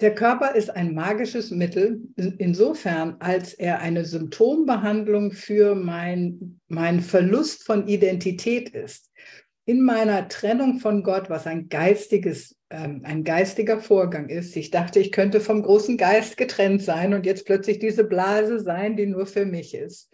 Der 0.00 0.14
Körper 0.14 0.54
ist 0.54 0.68
ein 0.68 0.94
magisches 0.94 1.50
Mittel 1.50 2.02
insofern, 2.16 3.16
als 3.18 3.54
er 3.54 3.80
eine 3.80 4.04
Symptombehandlung 4.04 5.32
für 5.32 5.74
mein, 5.74 6.60
meinen 6.68 7.00
Verlust 7.00 7.64
von 7.64 7.88
Identität 7.88 8.70
ist. 8.70 9.10
In 9.64 9.82
meiner 9.82 10.28
Trennung 10.28 10.80
von 10.80 11.02
Gott, 11.02 11.30
was 11.30 11.46
ein 11.46 11.68
geistiges, 11.70 12.56
ähm, 12.68 13.00
ein 13.04 13.24
geistiger 13.24 13.80
Vorgang 13.80 14.28
ist. 14.28 14.54
Ich 14.54 14.70
dachte, 14.70 15.00
ich 15.00 15.12
könnte 15.12 15.40
vom 15.40 15.62
großen 15.62 15.96
Geist 15.96 16.36
getrennt 16.36 16.82
sein 16.82 17.14
und 17.14 17.24
jetzt 17.24 17.46
plötzlich 17.46 17.78
diese 17.78 18.04
Blase 18.04 18.60
sein, 18.60 18.96
die 18.96 19.06
nur 19.06 19.26
für 19.26 19.46
mich 19.46 19.74
ist 19.74 20.10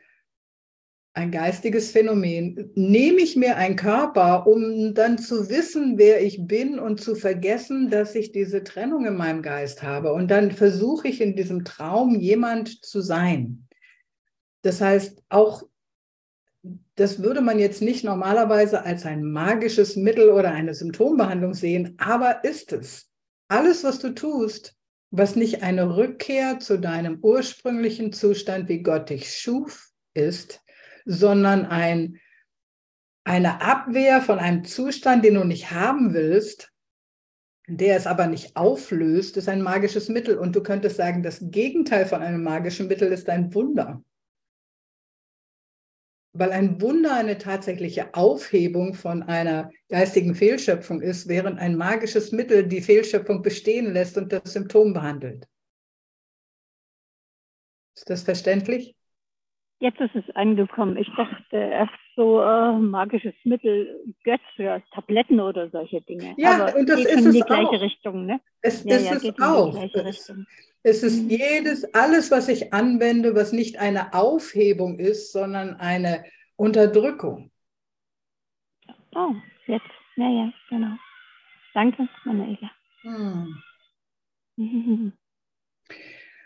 ein 1.14 1.30
geistiges 1.30 1.90
Phänomen. 1.90 2.70
Nehme 2.74 3.20
ich 3.20 3.36
mir 3.36 3.56
einen 3.56 3.76
Körper, 3.76 4.46
um 4.46 4.94
dann 4.94 5.18
zu 5.18 5.50
wissen, 5.50 5.98
wer 5.98 6.22
ich 6.22 6.46
bin 6.46 6.78
und 6.78 7.00
zu 7.00 7.14
vergessen, 7.14 7.90
dass 7.90 8.14
ich 8.14 8.32
diese 8.32 8.64
Trennung 8.64 9.04
in 9.04 9.16
meinem 9.16 9.42
Geist 9.42 9.82
habe. 9.82 10.12
Und 10.12 10.30
dann 10.30 10.50
versuche 10.50 11.08
ich 11.08 11.20
in 11.20 11.36
diesem 11.36 11.64
Traum 11.64 12.18
jemand 12.18 12.84
zu 12.84 13.02
sein. 13.02 13.68
Das 14.62 14.80
heißt, 14.80 15.22
auch 15.28 15.64
das 16.94 17.22
würde 17.22 17.40
man 17.40 17.58
jetzt 17.58 17.82
nicht 17.82 18.04
normalerweise 18.04 18.84
als 18.84 19.04
ein 19.04 19.24
magisches 19.24 19.96
Mittel 19.96 20.30
oder 20.30 20.52
eine 20.52 20.74
Symptombehandlung 20.74 21.54
sehen, 21.54 21.96
aber 21.98 22.44
ist 22.44 22.72
es. 22.72 23.10
Alles, 23.48 23.82
was 23.82 23.98
du 23.98 24.14
tust, 24.14 24.76
was 25.10 25.36
nicht 25.36 25.62
eine 25.62 25.96
Rückkehr 25.96 26.58
zu 26.60 26.78
deinem 26.78 27.18
ursprünglichen 27.20 28.12
Zustand, 28.12 28.68
wie 28.68 28.82
Gott 28.82 29.10
dich 29.10 29.34
schuf, 29.34 29.90
ist, 30.14 30.61
sondern 31.04 31.66
ein, 31.66 32.20
eine 33.24 33.60
Abwehr 33.62 34.20
von 34.20 34.38
einem 34.38 34.64
Zustand, 34.64 35.24
den 35.24 35.34
du 35.34 35.44
nicht 35.44 35.70
haben 35.70 36.14
willst, 36.14 36.72
der 37.68 37.96
es 37.96 38.06
aber 38.06 38.26
nicht 38.26 38.56
auflöst, 38.56 39.36
ist 39.36 39.48
ein 39.48 39.62
magisches 39.62 40.08
Mittel. 40.08 40.36
Und 40.36 40.54
du 40.56 40.62
könntest 40.62 40.96
sagen, 40.96 41.22
das 41.22 41.38
Gegenteil 41.40 42.06
von 42.06 42.20
einem 42.20 42.42
magischen 42.42 42.88
Mittel 42.88 43.12
ist 43.12 43.28
ein 43.28 43.54
Wunder. 43.54 44.02
Weil 46.34 46.50
ein 46.50 46.80
Wunder 46.80 47.14
eine 47.14 47.38
tatsächliche 47.38 48.14
Aufhebung 48.14 48.94
von 48.94 49.22
einer 49.22 49.70
geistigen 49.88 50.34
Fehlschöpfung 50.34 51.00
ist, 51.00 51.28
während 51.28 51.58
ein 51.58 51.76
magisches 51.76 52.32
Mittel 52.32 52.66
die 52.66 52.80
Fehlschöpfung 52.80 53.42
bestehen 53.42 53.92
lässt 53.92 54.16
und 54.16 54.32
das 54.32 54.52
Symptom 54.52 54.92
behandelt. 54.92 55.46
Ist 57.94 58.08
das 58.08 58.22
verständlich? 58.22 58.96
Jetzt 59.82 60.00
ist 60.00 60.14
es 60.14 60.36
angekommen. 60.36 60.96
Ich 60.96 61.08
dachte 61.16 61.56
erst 61.56 61.92
so 62.14 62.40
äh, 62.40 62.78
magisches 62.78 63.34
Mittel, 63.42 64.00
Götz 64.22 64.40
für 64.54 64.80
Tabletten 64.94 65.40
oder 65.40 65.68
solche 65.70 66.00
Dinge. 66.02 66.36
Ja, 66.38 66.54
Aber 66.54 66.78
und 66.78 66.88
das 66.88 66.98
geht 66.98 67.08
ist 67.08 67.26
in 67.26 67.32
die 67.32 67.40
gleiche 67.40 67.66
auch. 67.66 67.80
Richtung, 67.80 68.26
ne? 68.26 68.40
Es 68.60 68.84
Ja, 68.84 68.94
ist 68.94 69.10
ja, 69.10 69.16
es 69.16 69.40
auch. 69.40 69.76
Es, 69.82 70.32
es 70.84 71.02
ist 71.02 71.24
Mhm. 71.24 71.30
jedes, 71.30 71.94
alles, 71.94 72.30
was 72.30 72.48
ich 72.48 72.72
anwende, 72.72 73.34
was 73.34 73.50
nicht 73.52 73.80
eine 73.80 74.14
Aufhebung 74.14 75.00
ist, 75.00 75.32
sondern 75.32 75.74
eine 75.74 76.24
Unterdrückung. 76.54 77.50
Oh, 79.16 79.34
jetzt. 79.66 79.84
Ja, 80.16 80.28
ja, 80.28 80.52
genau. 80.70 80.96
Danke, 81.74 82.08
Manuela. 82.24 82.70
Hm. 83.02 83.62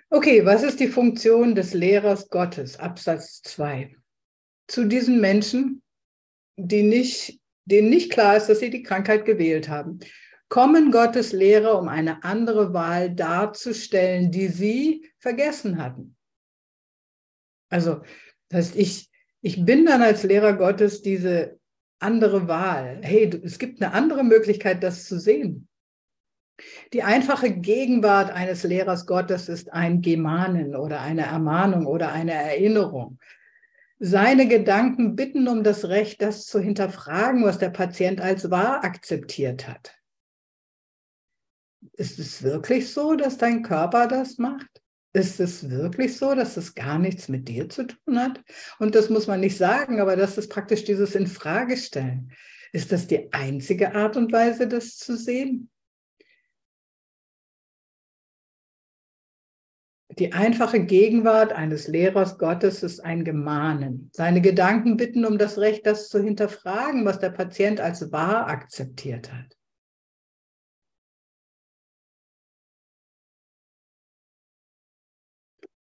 Okay, 0.08 0.44
was 0.44 0.62
ist 0.62 0.78
die 0.78 0.86
Funktion 0.86 1.56
des 1.56 1.74
Lehrers 1.74 2.30
Gottes? 2.30 2.78
Absatz 2.78 3.42
2. 3.42 3.96
Zu 4.68 4.84
diesen 4.84 5.20
Menschen, 5.20 5.82
die 6.56 6.82
nicht, 6.82 7.40
denen 7.64 7.90
nicht 7.90 8.12
klar 8.12 8.36
ist, 8.36 8.46
dass 8.46 8.60
sie 8.60 8.70
die 8.70 8.84
Krankheit 8.84 9.24
gewählt 9.24 9.68
haben, 9.68 9.98
kommen 10.48 10.92
Gottes 10.92 11.32
Lehrer, 11.32 11.76
um 11.76 11.88
eine 11.88 12.22
andere 12.22 12.72
Wahl 12.72 13.12
darzustellen, 13.12 14.30
die 14.30 14.46
sie 14.46 15.10
vergessen 15.18 15.82
hatten. 15.82 16.16
Also, 17.68 18.02
das 18.48 18.68
heißt, 18.68 18.76
ich, 18.76 19.10
ich 19.40 19.64
bin 19.64 19.86
dann 19.86 20.02
als 20.02 20.22
Lehrer 20.22 20.52
Gottes 20.52 21.02
diese 21.02 21.58
andere 21.98 22.46
Wahl. 22.46 23.00
Hey, 23.02 23.28
es 23.42 23.58
gibt 23.58 23.82
eine 23.82 23.92
andere 23.92 24.22
Möglichkeit, 24.22 24.84
das 24.84 25.06
zu 25.06 25.18
sehen. 25.18 25.68
Die 26.92 27.02
einfache 27.02 27.50
Gegenwart 27.52 28.30
eines 28.30 28.62
Lehrers 28.62 29.06
Gottes 29.06 29.48
ist 29.48 29.72
ein 29.72 30.00
Gemanen 30.00 30.74
oder 30.74 31.00
eine 31.00 31.26
Ermahnung 31.26 31.86
oder 31.86 32.12
eine 32.12 32.32
Erinnerung. 32.32 33.18
Seine 33.98 34.46
Gedanken 34.46 35.16
bitten 35.16 35.48
um 35.48 35.64
das 35.64 35.86
Recht, 35.86 36.20
das 36.20 36.46
zu 36.46 36.60
hinterfragen, 36.60 37.44
was 37.44 37.58
der 37.58 37.70
Patient 37.70 38.20
als 38.20 38.50
wahr 38.50 38.84
akzeptiert 38.84 39.68
hat. 39.68 39.94
Ist 41.92 42.18
es 42.18 42.42
wirklich 42.42 42.92
so, 42.92 43.14
dass 43.14 43.38
dein 43.38 43.62
Körper 43.62 44.06
das 44.06 44.38
macht? 44.38 44.82
Ist 45.14 45.40
es 45.40 45.70
wirklich 45.70 46.16
so, 46.16 46.34
dass 46.34 46.58
es 46.58 46.74
gar 46.74 46.98
nichts 46.98 47.28
mit 47.28 47.48
dir 47.48 47.70
zu 47.70 47.86
tun 47.86 48.18
hat? 48.18 48.42
Und 48.78 48.94
das 48.94 49.08
muss 49.08 49.26
man 49.26 49.40
nicht 49.40 49.56
sagen, 49.56 49.98
aber 49.98 50.14
das 50.14 50.36
ist 50.36 50.50
praktisch 50.50 50.84
dieses 50.84 51.14
Infragestellen. 51.14 52.32
Ist 52.72 52.92
das 52.92 53.06
die 53.06 53.32
einzige 53.32 53.94
Art 53.94 54.18
und 54.18 54.30
Weise, 54.30 54.68
das 54.68 54.98
zu 54.98 55.16
sehen? 55.16 55.70
Die 60.18 60.32
einfache 60.32 60.82
Gegenwart 60.82 61.52
eines 61.52 61.88
Lehrers 61.88 62.38
Gottes 62.38 62.82
ist 62.82 63.00
ein 63.00 63.22
Gemahnen. 63.22 64.08
Seine 64.14 64.40
Gedanken 64.40 64.96
bitten 64.96 65.26
um 65.26 65.36
das 65.36 65.58
Recht, 65.58 65.84
das 65.84 66.08
zu 66.08 66.22
hinterfragen, 66.22 67.04
was 67.04 67.18
der 67.18 67.30
Patient 67.30 67.80
als 67.80 68.10
wahr 68.12 68.46
akzeptiert 68.46 69.30
hat. 69.30 69.58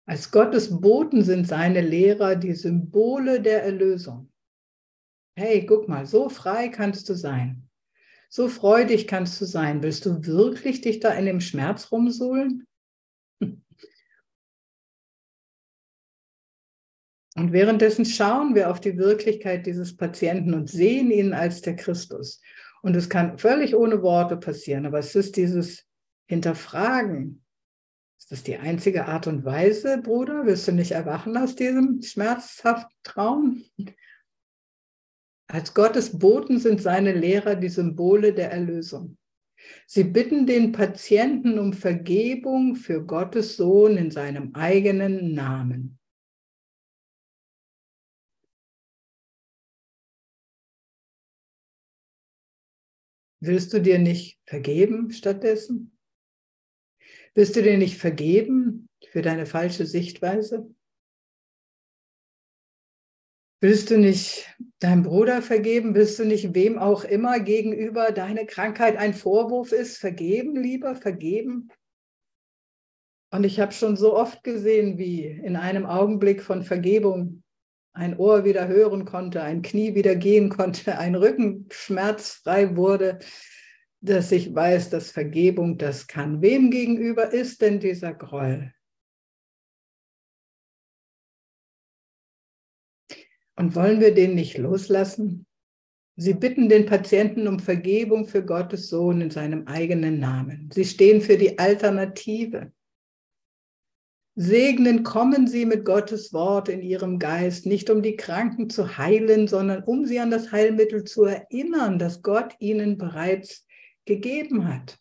Als 0.05 0.29
Gottes 0.29 0.79
Boten 0.79 1.23
sind 1.23 1.47
seine 1.47 1.81
Lehrer 1.81 2.35
die 2.35 2.53
Symbole 2.53 3.41
der 3.41 3.63
Erlösung. 3.63 4.31
Hey, 5.35 5.65
guck 5.65 5.87
mal, 5.87 6.05
so 6.05 6.29
frei 6.29 6.69
kannst 6.69 7.09
du 7.09 7.15
sein. 7.15 7.67
So 8.29 8.47
freudig 8.47 9.07
kannst 9.07 9.41
du 9.41 9.45
sein. 9.45 9.81
Willst 9.81 10.05
du 10.05 10.23
wirklich 10.23 10.81
dich 10.81 10.99
da 10.99 11.13
in 11.13 11.25
dem 11.25 11.41
Schmerz 11.41 11.91
rumsuhlen? 11.91 12.67
Und 17.39 17.53
währenddessen 17.53 18.03
schauen 18.03 18.53
wir 18.53 18.69
auf 18.69 18.81
die 18.81 18.97
Wirklichkeit 18.97 19.65
dieses 19.65 19.95
Patienten 19.95 20.53
und 20.53 20.69
sehen 20.69 21.09
ihn 21.09 21.31
als 21.31 21.61
der 21.61 21.77
Christus. 21.77 22.41
Und 22.81 22.97
es 22.97 23.07
kann 23.07 23.37
völlig 23.37 23.77
ohne 23.77 24.01
Worte 24.01 24.35
passieren, 24.35 24.85
aber 24.85 24.99
es 24.99 25.15
ist 25.15 25.37
dieses 25.37 25.85
Hinterfragen. 26.25 27.41
Ist 28.19 28.33
das 28.33 28.43
die 28.43 28.57
einzige 28.57 29.05
Art 29.05 29.27
und 29.27 29.45
Weise, 29.45 30.01
Bruder? 30.01 30.45
Willst 30.45 30.67
du 30.67 30.73
nicht 30.73 30.91
erwachen 30.91 31.37
aus 31.37 31.55
diesem 31.55 32.01
schmerzhaften 32.01 32.93
Traum? 33.03 33.63
Als 35.47 35.73
Gottes 35.73 36.19
Boten 36.19 36.59
sind 36.59 36.81
seine 36.81 37.13
Lehrer 37.13 37.55
die 37.55 37.69
Symbole 37.69 38.33
der 38.33 38.51
Erlösung. 38.51 39.17
Sie 39.87 40.03
bitten 40.03 40.45
den 40.45 40.73
Patienten 40.73 41.57
um 41.57 41.71
Vergebung 41.71 42.75
für 42.75 43.01
Gottes 43.05 43.55
Sohn 43.55 43.95
in 43.95 44.11
seinem 44.11 44.53
eigenen 44.55 45.33
Namen. 45.33 45.98
Willst 53.41 53.73
du 53.73 53.79
dir 53.79 53.99
nicht 53.99 54.39
vergeben 54.45 55.11
stattdessen? 55.11 55.97
Willst 57.35 57.55
du 57.55 57.61
dir 57.61 57.77
nicht 57.77 57.97
vergeben 57.97 58.89
für 59.11 59.21
deine 59.21 59.45
falsche 59.45 59.85
Sichtweise? 59.85 60.73
Willst 63.61 63.91
du 63.91 63.97
nicht 63.97 64.55
deinem 64.79 65.03
Bruder 65.03 65.41
vergeben? 65.41 65.93
Willst 65.93 66.17
du 66.19 66.25
nicht 66.25 66.53
wem 66.53 66.77
auch 66.77 67.03
immer 67.03 67.39
gegenüber 67.39 68.11
deine 68.11 68.45
Krankheit 68.45 68.97
ein 68.97 69.13
Vorwurf 69.13 69.71
ist? 69.71 69.97
Vergeben, 69.97 70.55
lieber, 70.55 70.95
vergeben. 70.95 71.69
Und 73.31 73.43
ich 73.43 73.59
habe 73.59 73.73
schon 73.73 73.95
so 73.95 74.15
oft 74.15 74.43
gesehen, 74.43 74.97
wie 74.97 75.25
in 75.25 75.55
einem 75.55 75.85
Augenblick 75.85 76.41
von 76.41 76.63
Vergebung 76.63 77.43
ein 77.99 78.17
Ohr 78.17 78.45
wieder 78.45 78.69
hören 78.69 79.03
konnte, 79.03 79.43
ein 79.43 79.61
Knie 79.61 79.93
wieder 79.93 80.15
gehen 80.15 80.47
konnte, 80.49 80.97
ein 80.97 81.15
Rücken 81.15 81.67
schmerzfrei 81.69 82.77
wurde, 82.77 83.19
dass 83.99 84.31
ich 84.31 84.55
weiß, 84.55 84.89
dass 84.89 85.11
Vergebung 85.11 85.77
das 85.77 86.07
kann. 86.07 86.41
Wem 86.41 86.71
gegenüber 86.71 87.33
ist 87.33 87.61
denn 87.61 87.81
dieser 87.81 88.13
Groll? 88.13 88.73
Und 93.57 93.75
wollen 93.75 93.99
wir 93.99 94.13
den 94.13 94.33
nicht 94.33 94.57
loslassen? 94.57 95.45
Sie 96.15 96.33
bitten 96.33 96.69
den 96.69 96.85
Patienten 96.85 97.49
um 97.49 97.59
Vergebung 97.59 98.25
für 98.25 98.45
Gottes 98.45 98.87
Sohn 98.87 99.19
in 99.19 99.29
seinem 99.29 99.67
eigenen 99.67 100.19
Namen. 100.19 100.69
Sie 100.73 100.85
stehen 100.85 101.19
für 101.19 101.37
die 101.37 101.59
Alternative. 101.59 102.71
Segnen 104.41 105.03
kommen 105.03 105.47
Sie 105.47 105.65
mit 105.65 105.83
Gottes 105.83 106.31
Wort 106.31 106.69
in 106.69 106.81
Ihrem 106.81 107.19
Geist, 107.19 107.65
nicht 107.65 107.89
um 107.89 108.01
die 108.01 108.15
Kranken 108.15 108.69
zu 108.69 108.97
heilen, 108.97 109.49
sondern 109.49 109.83
um 109.83 110.05
sie 110.05 110.21
an 110.21 110.31
das 110.31 110.53
Heilmittel 110.53 111.03
zu 111.03 111.25
erinnern, 111.25 111.99
das 111.99 112.21
Gott 112.21 112.55
ihnen 112.59 112.97
bereits 112.97 113.67
gegeben 114.05 114.65
hat. 114.65 114.97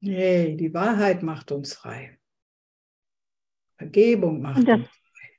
Hey, 0.00 0.56
die 0.56 0.72
Wahrheit 0.72 1.24
macht 1.24 1.50
uns 1.50 1.74
frei. 1.74 2.16
Vergebung 3.78 4.42
macht 4.42 4.68
das- 4.68 4.78
uns 4.78 4.86
frei. 4.86 5.30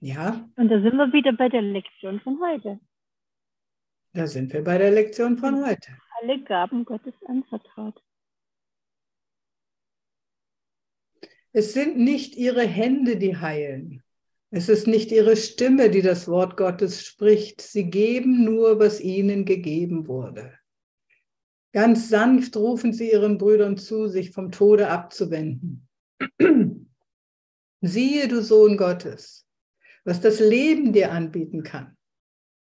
Ja, 0.00 0.50
Und 0.56 0.68
da 0.70 0.82
sind 0.82 0.96
wir 0.96 1.12
wieder 1.12 1.34
bei 1.34 1.48
der 1.48 1.62
Lektion 1.62 2.18
von 2.18 2.40
heute. 2.40 2.80
Da 4.14 4.26
sind 4.26 4.52
wir 4.52 4.62
bei 4.62 4.78
der 4.78 4.90
Lektion 4.90 5.38
von 5.38 5.64
heute. 5.64 5.96
Alle 6.20 6.42
Gaben 6.44 6.84
Gottes 6.84 7.14
anvertraut. 7.26 8.02
Es 11.52 11.72
sind 11.72 11.98
nicht 11.98 12.36
ihre 12.36 12.62
Hände, 12.62 13.16
die 13.16 13.36
heilen. 13.36 14.02
Es 14.50 14.68
ist 14.68 14.86
nicht 14.86 15.12
ihre 15.12 15.36
Stimme, 15.36 15.90
die 15.90 16.02
das 16.02 16.28
Wort 16.28 16.56
Gottes 16.56 17.04
spricht. 17.04 17.60
Sie 17.60 17.90
geben 17.90 18.44
nur, 18.44 18.78
was 18.78 19.00
ihnen 19.00 19.44
gegeben 19.44 20.06
wurde. 20.06 20.58
Ganz 21.72 22.10
sanft 22.10 22.56
rufen 22.56 22.92
sie 22.92 23.10
ihren 23.10 23.38
Brüdern 23.38 23.78
zu, 23.78 24.08
sich 24.08 24.30
vom 24.30 24.50
Tode 24.50 24.88
abzuwenden. 24.88 25.88
Siehe, 27.80 28.28
du 28.28 28.42
Sohn 28.42 28.76
Gottes, 28.76 29.46
was 30.04 30.20
das 30.20 30.38
Leben 30.38 30.92
dir 30.92 31.12
anbieten 31.12 31.62
kann. 31.62 31.96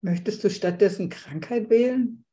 Möchtest 0.02 0.44
du 0.44 0.50
stattdessen 0.50 1.10
Krankheit 1.10 1.70
wählen? 1.70 2.26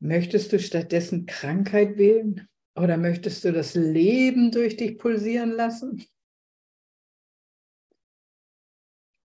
Möchtest 0.00 0.52
du 0.52 0.58
stattdessen 0.58 1.26
Krankheit 1.26 1.96
wählen? 1.96 2.48
Oder 2.74 2.96
möchtest 2.96 3.44
du 3.44 3.52
das 3.52 3.74
Leben 3.74 4.50
durch 4.50 4.76
dich 4.76 4.98
pulsieren 4.98 5.50
lassen? 5.50 6.04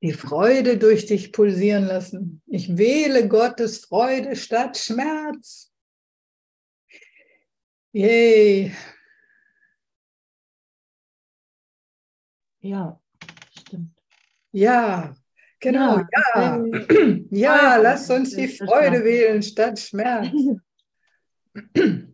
Die 0.03 0.13
Freude 0.13 0.79
durch 0.79 1.07
dich 1.07 1.33
pulsieren 1.33 1.85
lassen. 1.85 2.41
Ich 2.47 2.77
wähle 2.77 3.27
Gottes 3.27 3.87
Freude 3.87 4.37
statt 4.37 4.77
Schmerz. 4.77 5.73
Yay. 7.93 8.73
Ja. 12.61 13.01
Ja, 14.53 15.15
genau, 15.61 15.99
ja. 15.99 16.65
Ja, 17.31 17.59
Freude. 17.75 17.83
lass 17.83 18.11
uns 18.11 18.31
die 18.31 18.49
Freude 18.49 19.05
wählen 19.05 19.43
statt 19.43 19.79
Schmerz. 19.79 20.29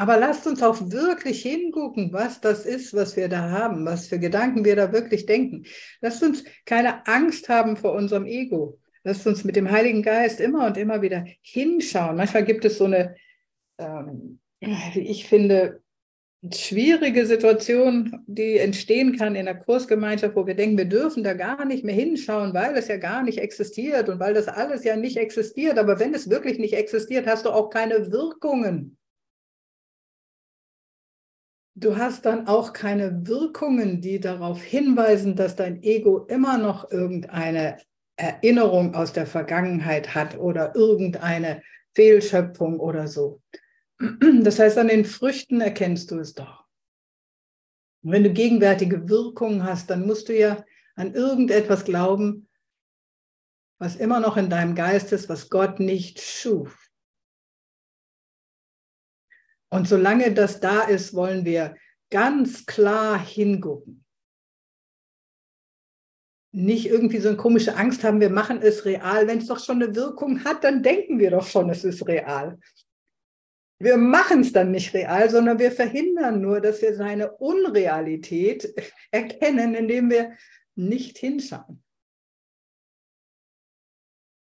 Aber 0.00 0.16
lasst 0.16 0.46
uns 0.46 0.62
auch 0.62 0.80
wirklich 0.90 1.42
hingucken, 1.42 2.10
was 2.12 2.40
das 2.40 2.64
ist, 2.64 2.94
was 2.94 3.16
wir 3.16 3.28
da 3.28 3.50
haben, 3.50 3.84
was 3.84 4.06
für 4.06 4.18
Gedanken 4.18 4.64
wir 4.64 4.74
da 4.74 4.92
wirklich 4.92 5.26
denken. 5.26 5.66
Lasst 6.00 6.22
uns 6.22 6.42
keine 6.64 7.06
Angst 7.06 7.50
haben 7.50 7.76
vor 7.76 7.92
unserem 7.92 8.24
Ego. 8.24 8.78
Lasst 9.04 9.26
uns 9.26 9.44
mit 9.44 9.56
dem 9.56 9.70
Heiligen 9.70 10.02
Geist 10.02 10.40
immer 10.40 10.66
und 10.66 10.78
immer 10.78 11.02
wieder 11.02 11.26
hinschauen. 11.42 12.16
Manchmal 12.16 12.44
gibt 12.44 12.64
es 12.64 12.78
so 12.78 12.84
eine, 12.84 13.14
ähm, 13.76 14.40
wie 14.60 15.00
ich 15.00 15.26
finde, 15.26 15.79
schwierige 16.52 17.26
Situation, 17.26 18.24
die 18.26 18.56
entstehen 18.56 19.16
kann 19.16 19.34
in 19.34 19.44
der 19.44 19.58
Kursgemeinschaft, 19.58 20.36
wo 20.36 20.46
wir 20.46 20.54
denken, 20.54 20.78
wir 20.78 20.86
dürfen 20.86 21.22
da 21.22 21.34
gar 21.34 21.66
nicht 21.66 21.84
mehr 21.84 21.94
hinschauen, 21.94 22.54
weil 22.54 22.76
es 22.76 22.88
ja 22.88 22.96
gar 22.96 23.22
nicht 23.22 23.38
existiert 23.38 24.08
und 24.08 24.20
weil 24.20 24.32
das 24.32 24.48
alles 24.48 24.84
ja 24.84 24.96
nicht 24.96 25.18
existiert. 25.18 25.78
Aber 25.78 26.00
wenn 26.00 26.14
es 26.14 26.30
wirklich 26.30 26.58
nicht 26.58 26.74
existiert, 26.74 27.26
hast 27.26 27.44
du 27.44 27.50
auch 27.50 27.68
keine 27.68 28.10
Wirkungen. 28.10 28.96
Du 31.74 31.96
hast 31.96 32.26
dann 32.26 32.46
auch 32.46 32.72
keine 32.72 33.26
Wirkungen, 33.26 34.00
die 34.00 34.18
darauf 34.18 34.62
hinweisen, 34.62 35.36
dass 35.36 35.56
dein 35.56 35.82
Ego 35.82 36.26
immer 36.26 36.58
noch 36.58 36.90
irgendeine 36.90 37.78
Erinnerung 38.16 38.94
aus 38.94 39.12
der 39.12 39.26
Vergangenheit 39.26 40.14
hat 40.14 40.38
oder 40.38 40.74
irgendeine 40.74 41.62
Fehlschöpfung 41.94 42.80
oder 42.80 43.08
so. 43.08 43.40
Das 44.42 44.58
heißt, 44.58 44.78
an 44.78 44.88
den 44.88 45.04
Früchten 45.04 45.60
erkennst 45.60 46.10
du 46.10 46.18
es 46.18 46.34
doch. 46.34 46.66
Und 48.02 48.12
wenn 48.12 48.24
du 48.24 48.32
gegenwärtige 48.32 49.10
Wirkungen 49.10 49.64
hast, 49.64 49.90
dann 49.90 50.06
musst 50.06 50.30
du 50.30 50.38
ja 50.38 50.64
an 50.94 51.12
irgendetwas 51.14 51.84
glauben, 51.84 52.48
was 53.78 53.96
immer 53.96 54.20
noch 54.20 54.38
in 54.38 54.48
deinem 54.48 54.74
Geist 54.74 55.12
ist, 55.12 55.28
was 55.28 55.50
Gott 55.50 55.80
nicht 55.80 56.20
schuf. 56.20 56.90
Und 59.70 59.86
solange 59.86 60.32
das 60.32 60.60
da 60.60 60.82
ist, 60.82 61.14
wollen 61.14 61.44
wir 61.44 61.76
ganz 62.10 62.64
klar 62.66 63.18
hingucken. 63.18 64.04
Nicht 66.52 66.86
irgendwie 66.86 67.18
so 67.18 67.28
eine 67.28 67.36
komische 67.36 67.76
Angst 67.76 68.02
haben, 68.02 68.20
wir 68.20 68.30
machen 68.30 68.60
es 68.62 68.84
real. 68.84 69.28
Wenn 69.28 69.38
es 69.38 69.46
doch 69.46 69.62
schon 69.62 69.82
eine 69.82 69.94
Wirkung 69.94 70.42
hat, 70.44 70.64
dann 70.64 70.82
denken 70.82 71.18
wir 71.18 71.30
doch 71.30 71.46
schon, 71.46 71.70
es 71.70 71.84
ist 71.84 72.06
real. 72.08 72.58
Wir 73.82 73.96
machen 73.96 74.42
es 74.42 74.52
dann 74.52 74.72
nicht 74.72 74.92
real, 74.92 75.30
sondern 75.30 75.58
wir 75.58 75.72
verhindern 75.72 76.42
nur, 76.42 76.60
dass 76.60 76.82
wir 76.82 76.94
seine 76.94 77.32
Unrealität 77.38 78.74
erkennen, 79.10 79.74
indem 79.74 80.10
wir 80.10 80.36
nicht 80.74 81.16
hinschauen. 81.16 81.82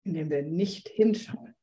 Indem 0.04 0.30
wir 0.30 0.44
nicht 0.44 0.90
hinschauen. 0.90 1.56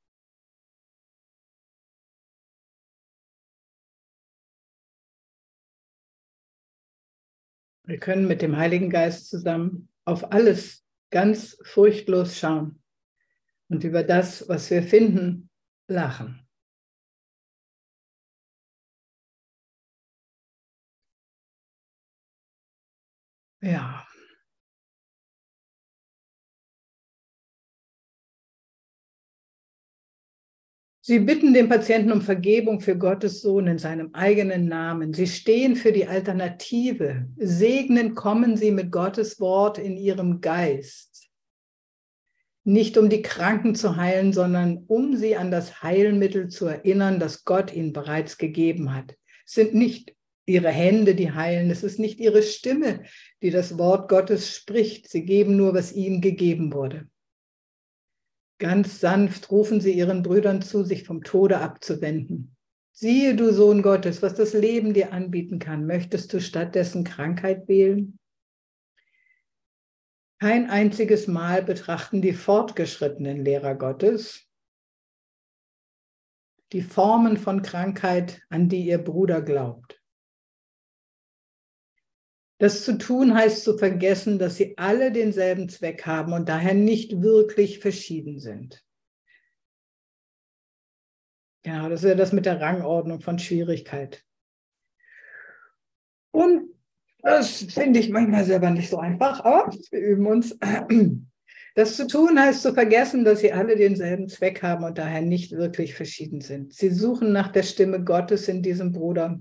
Wir 7.84 7.98
können 7.98 8.26
mit 8.26 8.40
dem 8.40 8.56
Heiligen 8.56 8.88
Geist 8.88 9.28
zusammen 9.28 9.90
auf 10.06 10.32
alles 10.32 10.86
ganz 11.10 11.58
furchtlos 11.64 12.38
schauen 12.38 12.82
und 13.68 13.84
über 13.84 14.04
das, 14.04 14.48
was 14.48 14.70
wir 14.70 14.82
finden, 14.82 15.50
lachen. 15.86 16.47
Ja. 23.60 24.06
Sie 31.08 31.20
bitten 31.20 31.54
den 31.54 31.70
Patienten 31.70 32.12
um 32.12 32.20
Vergebung 32.20 32.80
für 32.80 32.98
Gottes 32.98 33.40
Sohn 33.40 33.66
in 33.66 33.78
seinem 33.78 34.14
eigenen 34.14 34.68
Namen. 34.68 35.14
Sie 35.14 35.26
stehen 35.26 35.74
für 35.74 35.90
die 35.90 36.06
Alternative. 36.06 37.26
Segnen 37.38 38.14
kommen 38.14 38.58
Sie 38.58 38.70
mit 38.70 38.92
Gottes 38.92 39.40
Wort 39.40 39.78
in 39.78 39.96
Ihrem 39.96 40.42
Geist. 40.42 41.30
Nicht 42.64 42.98
um 42.98 43.08
die 43.08 43.22
Kranken 43.22 43.74
zu 43.74 43.96
heilen, 43.96 44.34
sondern 44.34 44.84
um 44.86 45.16
sie 45.16 45.34
an 45.34 45.50
das 45.50 45.82
Heilmittel 45.82 46.48
zu 46.48 46.66
erinnern, 46.66 47.18
das 47.18 47.46
Gott 47.46 47.72
ihnen 47.72 47.94
bereits 47.94 48.36
gegeben 48.36 48.94
hat. 48.94 49.16
Es 49.46 49.54
sind 49.54 49.72
nicht 49.72 50.14
ihre 50.48 50.70
Hände, 50.70 51.14
die 51.14 51.32
heilen. 51.32 51.70
Es 51.70 51.82
ist 51.82 51.98
nicht 51.98 52.20
ihre 52.20 52.42
Stimme, 52.42 53.04
die 53.42 53.50
das 53.50 53.78
Wort 53.78 54.08
Gottes 54.08 54.54
spricht. 54.54 55.08
Sie 55.08 55.24
geben 55.24 55.56
nur, 55.56 55.74
was 55.74 55.92
ihnen 55.92 56.20
gegeben 56.20 56.72
wurde. 56.72 57.08
Ganz 58.58 59.00
sanft 59.00 59.50
rufen 59.50 59.80
sie 59.80 59.92
ihren 59.92 60.22
Brüdern 60.22 60.62
zu, 60.62 60.84
sich 60.84 61.04
vom 61.04 61.22
Tode 61.22 61.58
abzuwenden. 61.58 62.56
Siehe, 62.92 63.36
du 63.36 63.52
Sohn 63.52 63.82
Gottes, 63.82 64.22
was 64.22 64.34
das 64.34 64.52
Leben 64.54 64.94
dir 64.94 65.12
anbieten 65.12 65.58
kann. 65.60 65.86
Möchtest 65.86 66.32
du 66.32 66.40
stattdessen 66.40 67.04
Krankheit 67.04 67.68
wählen? 67.68 68.18
Kein 70.40 70.68
einziges 70.68 71.28
Mal 71.28 71.62
betrachten 71.62 72.22
die 72.22 72.32
fortgeschrittenen 72.32 73.44
Lehrer 73.44 73.74
Gottes 73.74 74.48
die 76.72 76.82
Formen 76.82 77.36
von 77.36 77.62
Krankheit, 77.62 78.42
an 78.50 78.68
die 78.68 78.84
ihr 78.84 78.98
Bruder 78.98 79.40
glaubt. 79.42 79.97
Das 82.58 82.84
zu 82.84 82.98
tun 82.98 83.34
heißt 83.34 83.62
zu 83.62 83.78
vergessen, 83.78 84.38
dass 84.38 84.56
sie 84.56 84.76
alle 84.76 85.12
denselben 85.12 85.68
Zweck 85.68 86.06
haben 86.06 86.32
und 86.32 86.48
daher 86.48 86.74
nicht 86.74 87.22
wirklich 87.22 87.78
verschieden 87.78 88.40
sind. 88.40 88.84
Genau, 91.62 91.88
das 91.88 92.02
ist 92.02 92.08
ja 92.08 92.14
das 92.16 92.32
mit 92.32 92.46
der 92.46 92.60
Rangordnung 92.60 93.20
von 93.20 93.38
Schwierigkeit. 93.38 94.24
Und 96.32 96.74
das 97.22 97.62
finde 97.62 98.00
ich 98.00 98.10
manchmal 98.10 98.44
selber 98.44 98.70
nicht 98.70 98.90
so 98.90 98.98
einfach, 98.98 99.44
aber 99.44 99.72
wir 99.90 100.00
üben 100.00 100.26
uns. 100.26 100.56
Das 101.74 101.96
zu 101.96 102.08
tun 102.08 102.40
heißt 102.40 102.62
zu 102.62 102.74
vergessen, 102.74 103.24
dass 103.24 103.40
sie 103.40 103.52
alle 103.52 103.76
denselben 103.76 104.28
Zweck 104.28 104.62
haben 104.64 104.82
und 104.84 104.98
daher 104.98 105.22
nicht 105.22 105.52
wirklich 105.52 105.94
verschieden 105.94 106.40
sind. 106.40 106.72
Sie 106.72 106.90
suchen 106.90 107.32
nach 107.32 107.52
der 107.52 107.62
Stimme 107.62 108.02
Gottes 108.02 108.48
in 108.48 108.62
diesem 108.62 108.92
Bruder 108.92 109.40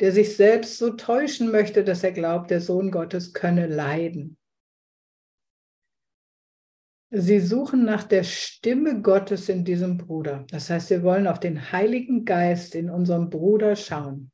der 0.00 0.12
sich 0.12 0.36
selbst 0.36 0.78
so 0.78 0.90
täuschen 0.90 1.50
möchte, 1.50 1.84
dass 1.84 2.04
er 2.04 2.12
glaubt, 2.12 2.50
der 2.50 2.60
Sohn 2.60 2.90
Gottes 2.90 3.32
könne 3.32 3.66
leiden. 3.66 4.36
Sie 7.10 7.38
suchen 7.40 7.84
nach 7.84 8.02
der 8.02 8.24
Stimme 8.24 9.00
Gottes 9.00 9.48
in 9.48 9.64
diesem 9.64 9.96
Bruder. 9.96 10.44
Das 10.50 10.68
heißt, 10.68 10.90
wir 10.90 11.02
wollen 11.02 11.26
auf 11.26 11.38
den 11.38 11.72
Heiligen 11.72 12.24
Geist 12.24 12.74
in 12.74 12.90
unserem 12.90 13.30
Bruder 13.30 13.76
schauen. 13.76 14.32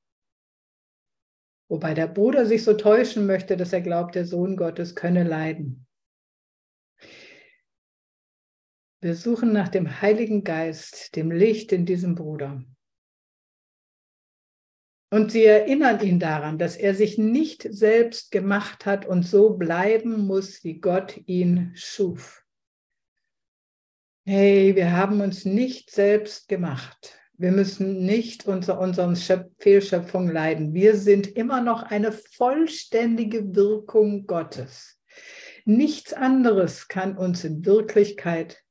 Wobei 1.68 1.94
der 1.94 2.06
Bruder 2.06 2.46
sich 2.46 2.64
so 2.64 2.74
täuschen 2.74 3.26
möchte, 3.26 3.56
dass 3.56 3.72
er 3.72 3.82
glaubt, 3.82 4.14
der 4.14 4.24
Sohn 4.24 4.56
Gottes 4.56 4.94
könne 4.94 5.22
leiden. 5.22 5.86
Wir 9.00 9.14
suchen 9.14 9.52
nach 9.52 9.68
dem 9.68 10.00
Heiligen 10.00 10.44
Geist, 10.44 11.16
dem 11.16 11.30
Licht 11.30 11.72
in 11.72 11.86
diesem 11.86 12.14
Bruder. 12.14 12.64
Und 15.12 15.30
sie 15.30 15.44
erinnern 15.44 16.00
ihn 16.00 16.18
daran, 16.18 16.56
dass 16.56 16.74
er 16.74 16.94
sich 16.94 17.18
nicht 17.18 17.66
selbst 17.70 18.30
gemacht 18.30 18.86
hat 18.86 19.04
und 19.04 19.24
so 19.24 19.50
bleiben 19.50 20.26
muss, 20.26 20.64
wie 20.64 20.80
Gott 20.80 21.20
ihn 21.26 21.72
schuf. 21.74 22.42
Hey, 24.24 24.74
wir 24.74 24.96
haben 24.96 25.20
uns 25.20 25.44
nicht 25.44 25.90
selbst 25.90 26.48
gemacht. 26.48 27.20
Wir 27.34 27.52
müssen 27.52 28.06
nicht 28.06 28.46
unter 28.46 28.80
unseren 28.80 29.14
Fehlschöpfungen 29.58 30.32
leiden. 30.32 30.72
Wir 30.72 30.96
sind 30.96 31.26
immer 31.26 31.60
noch 31.60 31.82
eine 31.82 32.12
vollständige 32.12 33.54
Wirkung 33.54 34.26
Gottes. 34.26 34.98
Nichts 35.66 36.14
anderes 36.14 36.88
kann 36.88 37.18
uns 37.18 37.44
in 37.44 37.66
Wirklichkeit 37.66 38.64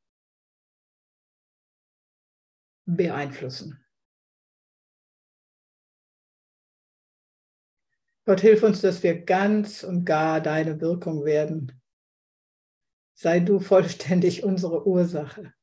beeinflussen. 2.88 3.81
Gott, 8.32 8.40
hilf 8.40 8.64
uns, 8.64 8.80
dass 8.80 9.04
wir 9.04 9.26
ganz 9.26 9.84
und 9.84 10.06
gar 10.06 10.40
deine 10.40 10.80
Wirkung 10.80 11.26
werden. 11.26 11.78
Sei 13.14 13.42
du 13.42 13.60
vollständig 13.60 14.46
unsere 14.46 14.88
Ursache. 14.88 15.54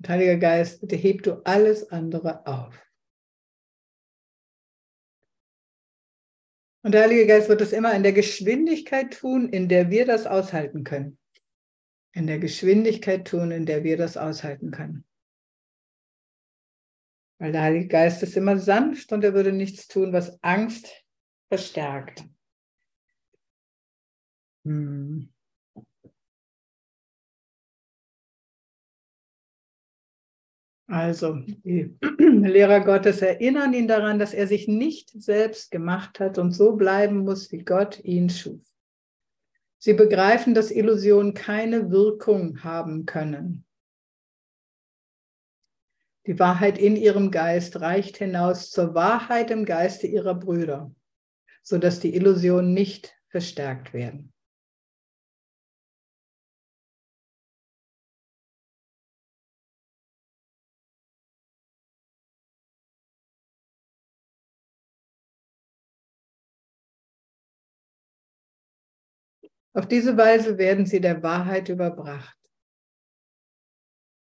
Und 0.00 0.08
Heiliger 0.08 0.38
Geist, 0.38 0.80
bitte 0.80 0.96
heb 0.96 1.22
du 1.22 1.44
alles 1.44 1.88
andere 1.92 2.44
auf. 2.48 2.76
Und 6.82 6.90
der 6.90 7.02
Heilige 7.02 7.28
Geist 7.28 7.48
wird 7.48 7.60
es 7.60 7.72
immer 7.72 7.94
in 7.94 8.02
der 8.02 8.12
Geschwindigkeit 8.12 9.12
tun, 9.12 9.50
in 9.50 9.68
der 9.68 9.88
wir 9.90 10.04
das 10.04 10.26
aushalten 10.26 10.82
können. 10.82 11.16
In 12.12 12.26
der 12.26 12.40
Geschwindigkeit 12.40 13.24
tun, 13.24 13.52
in 13.52 13.66
der 13.66 13.84
wir 13.84 13.96
das 13.96 14.16
aushalten 14.16 14.72
können. 14.72 15.04
Weil 17.42 17.50
der 17.50 17.62
Heilige 17.62 17.88
Geist 17.88 18.22
ist 18.22 18.36
immer 18.36 18.56
sanft 18.56 19.10
und 19.10 19.24
er 19.24 19.34
würde 19.34 19.52
nichts 19.52 19.88
tun, 19.88 20.12
was 20.12 20.40
Angst 20.44 20.86
verstärkt. 21.48 22.24
Hm. 24.64 25.28
Also, 30.86 31.34
die 31.34 31.98
Lehrer 32.20 32.78
Gottes 32.84 33.20
erinnern 33.22 33.72
ihn 33.74 33.88
daran, 33.88 34.20
dass 34.20 34.34
er 34.34 34.46
sich 34.46 34.68
nicht 34.68 35.10
selbst 35.10 35.72
gemacht 35.72 36.20
hat 36.20 36.38
und 36.38 36.52
so 36.52 36.76
bleiben 36.76 37.24
muss, 37.24 37.50
wie 37.50 37.64
Gott 37.64 37.98
ihn 38.04 38.30
schuf. 38.30 38.64
Sie 39.78 39.94
begreifen, 39.94 40.54
dass 40.54 40.70
Illusionen 40.70 41.34
keine 41.34 41.90
Wirkung 41.90 42.62
haben 42.62 43.04
können. 43.04 43.64
Die 46.26 46.38
Wahrheit 46.38 46.78
in 46.78 46.94
ihrem 46.94 47.32
Geist 47.32 47.80
reicht 47.80 48.18
hinaus 48.18 48.70
zur 48.70 48.94
Wahrheit 48.94 49.50
im 49.50 49.64
Geiste 49.64 50.06
ihrer 50.06 50.36
Brüder, 50.36 50.94
sodass 51.62 51.98
die 51.98 52.14
Illusionen 52.14 52.72
nicht 52.72 53.16
verstärkt 53.28 53.92
werden. 53.92 54.32
Auf 69.74 69.88
diese 69.88 70.16
Weise 70.16 70.58
werden 70.58 70.86
sie 70.86 71.00
der 71.00 71.22
Wahrheit 71.22 71.68
überbracht. 71.68 72.41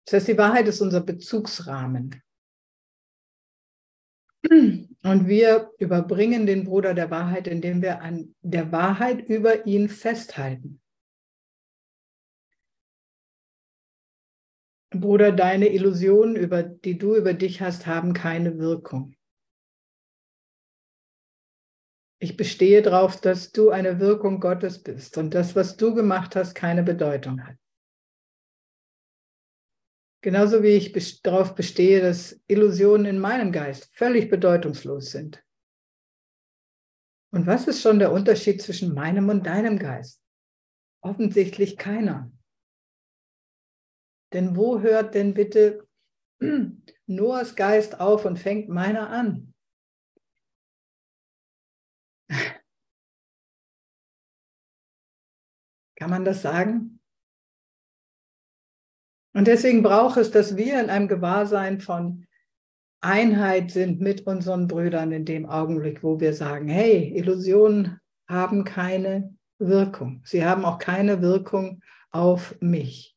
Das 0.05 0.15
heißt, 0.15 0.29
die 0.29 0.39
Wahrheit 0.39 0.69
ist 0.69 0.81
unser 0.81 1.01
Bezugsrahmen. 1.01 2.23
Und 4.51 5.27
wir 5.27 5.71
überbringen 5.79 6.47
den 6.47 6.65
Bruder 6.65 6.93
der 6.95 7.11
Wahrheit, 7.11 7.47
indem 7.47 7.81
wir 7.81 8.03
an 8.03 8.35
der 8.43 8.73
Wahrheit 8.73 9.23
über 9.29 9.67
ihn 9.67 9.89
festhalten. 9.89 10.83
Bruder, 14.91 15.33
deine 15.33 15.69
Illusionen, 15.69 16.37
über 16.37 16.63
die 16.63 16.99
du 16.99 17.17
über 17.17 17.35
dich 17.35 17.61
hast, 17.61 17.87
haben 17.87 18.13
keine 18.13 18.59
Wirkung. 18.59 19.17
Ich 22.21 22.37
bestehe 22.37 22.81
darauf, 22.81 23.21
dass 23.21 23.51
du 23.53 23.71
eine 23.71 23.99
Wirkung 23.99 24.41
Gottes 24.41 24.83
bist 24.83 25.19
und 25.19 25.35
das, 25.35 25.57
was 25.57 25.77
du 25.77 25.95
gemacht 25.95 26.37
hast, 26.37 26.55
keine 26.55 26.83
Bedeutung 26.83 27.45
hat. 27.45 27.57
Genauso 30.25 30.63
wie 30.63 30.69
ich 30.69 31.21
darauf 31.21 31.55
bestehe, 31.55 32.01
dass 32.01 32.41
Illusionen 32.47 33.05
in 33.05 33.19
meinem 33.19 33.53
Geist 33.53 33.95
völlig 33.95 34.31
bedeutungslos 34.31 35.11
sind. 35.11 35.45
Und 37.31 37.47
was 37.47 37.69
ist 37.69 37.83
schon 37.83 37.99
der 37.99 38.11
Unterschied 38.11 38.63
zwischen 38.63 38.95
meinem 38.95 39.29
und 39.29 39.45
deinem 39.45 39.79
Geist? 39.79 40.25
Offensichtlich 41.03 41.77
keiner. 41.77 42.33
Denn 44.33 44.57
wo 44.57 44.81
hört 44.81 45.15
denn 45.15 45.35
bitte 45.35 45.87
Noahs 47.07 47.55
Geist 47.55 48.01
auf 48.01 48.25
und 48.25 48.39
fängt 48.39 48.71
meiner 48.71 49.11
an? 49.11 49.53
Kann 55.97 56.09
man 56.09 56.25
das 56.25 56.41
sagen? 56.41 56.99
Und 59.35 59.49
deswegen 59.49 59.83
braucht 59.83 60.17
es, 60.17 60.31
dass 60.31 60.57
wir 60.57 60.81
in 60.81 60.91
einem 60.91 61.09
Gewahrsein 61.09 61.81
von 61.81 62.27
Einheit 63.01 63.71
sind 63.71 64.01
mit 64.01 64.27
unseren 64.27 64.69
Brüdern 64.69 65.13
in 65.13 65.25
dem 65.25 65.45
Augenblick, 65.45 66.03
wo 66.03 66.21
wir 66.21 66.33
sagen, 66.33 66.69
hey, 66.69 67.13
Illusionen 67.15 68.01
haben 68.29 68.65
keine 68.65 69.37
Wirkung. 69.59 70.23
Sie 70.25 70.45
haben 70.45 70.65
auch 70.65 70.79
keine 70.79 71.21
Wirkung 71.21 71.83
auf 72.11 72.57
mich. 72.61 73.15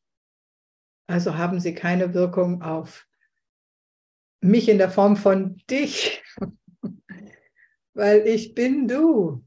Also 1.06 1.38
haben 1.38 1.60
sie 1.60 1.74
keine 1.74 2.12
Wirkung 2.12 2.62
auf 2.62 3.06
mich 4.40 4.68
in 4.68 4.78
der 4.78 4.90
Form 4.90 5.16
von 5.16 5.56
dich, 5.70 6.22
weil 7.94 8.26
ich 8.26 8.54
bin 8.54 8.88
du. 8.88 9.44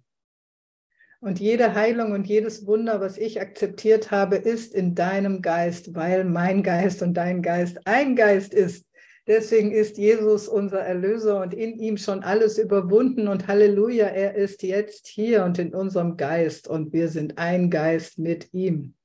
Und 1.23 1.39
jede 1.39 1.75
Heilung 1.75 2.13
und 2.13 2.25
jedes 2.25 2.65
Wunder, 2.65 2.99
was 2.99 3.15
ich 3.15 3.39
akzeptiert 3.39 4.09
habe, 4.09 4.37
ist 4.37 4.73
in 4.73 4.95
deinem 4.95 5.43
Geist, 5.43 5.93
weil 5.93 6.23
mein 6.25 6.63
Geist 6.63 7.03
und 7.03 7.13
dein 7.13 7.43
Geist 7.43 7.79
ein 7.85 8.15
Geist 8.15 8.55
ist. 8.55 8.87
Deswegen 9.27 9.71
ist 9.71 9.99
Jesus 9.99 10.47
unser 10.47 10.79
Erlöser 10.79 11.39
und 11.39 11.53
in 11.53 11.77
ihm 11.77 11.97
schon 11.97 12.23
alles 12.23 12.57
überwunden 12.57 13.27
und 13.27 13.47
Halleluja, 13.47 14.07
er 14.07 14.33
ist 14.33 14.63
jetzt 14.63 15.05
hier 15.05 15.45
und 15.45 15.59
in 15.59 15.75
unserem 15.75 16.17
Geist 16.17 16.67
und 16.67 16.91
wir 16.91 17.07
sind 17.07 17.37
ein 17.37 17.69
Geist 17.69 18.17
mit 18.17 18.51
ihm. 18.51 18.95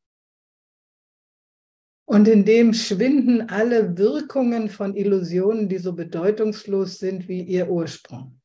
Und 2.07 2.29
in 2.29 2.47
dem 2.47 2.73
schwinden 2.73 3.51
alle 3.51 3.99
Wirkungen 3.99 4.71
von 4.71 4.97
Illusionen, 4.97 5.69
die 5.69 5.79
so 5.79 5.93
bedeutungslos 5.93 6.99
sind 6.99 7.29
wie 7.29 7.43
ihr 7.43 7.69
Ursprung. 7.69 8.41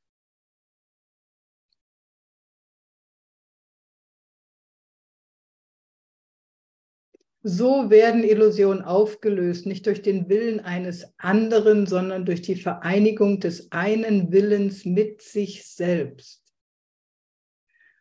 So 7.44 7.89
werden 7.89 8.24
Illusionen 8.24 8.84
aufgelöst, 8.84 9.66
nicht 9.66 9.88
durch 9.88 10.04
den 10.04 10.30
Willen 10.30 10.60
eines 10.60 11.12
anderen, 11.18 11.88
sondern 11.88 12.24
durch 12.24 12.44
die 12.44 12.56
Vereinigung 12.56 13.39
des 13.39 13.72
einen 13.72 14.32
Willens 14.32 14.86
mit 14.86 15.24
sich 15.24 15.66
selbst. 15.66 16.42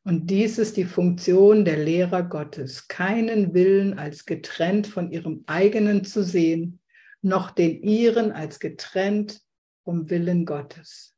Und 0.05 0.31
dies 0.31 0.59
ist 0.59 0.77
die 0.77 0.85
Funktion 0.85 1.65
der 1.65 1.79
Lehrer 1.79 2.23
Gottes, 2.23 2.89
keinen 2.89 3.55
Willen 3.55 3.99
als 3.99 4.27
getrennt 4.27 4.87
von 4.87 5.11
ihrem 5.11 5.45
eigenen 5.47 6.05
zu 6.05 6.23
sehen, 6.23 6.81
noch 7.23 7.51
den 7.51 7.83
ihren 7.83 8.33
als 8.33 8.61
getrennt 8.61 9.41
vom 9.85 10.11
Willen 10.11 10.45
Gottes. 10.45 11.17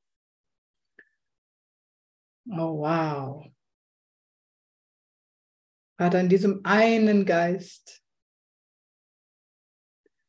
Oh 2.49 2.79
wow. 2.79 3.47
Vater, 5.97 6.21
in 6.21 6.29
diesem 6.29 6.61
einen 6.65 7.25
Geist 7.25 8.02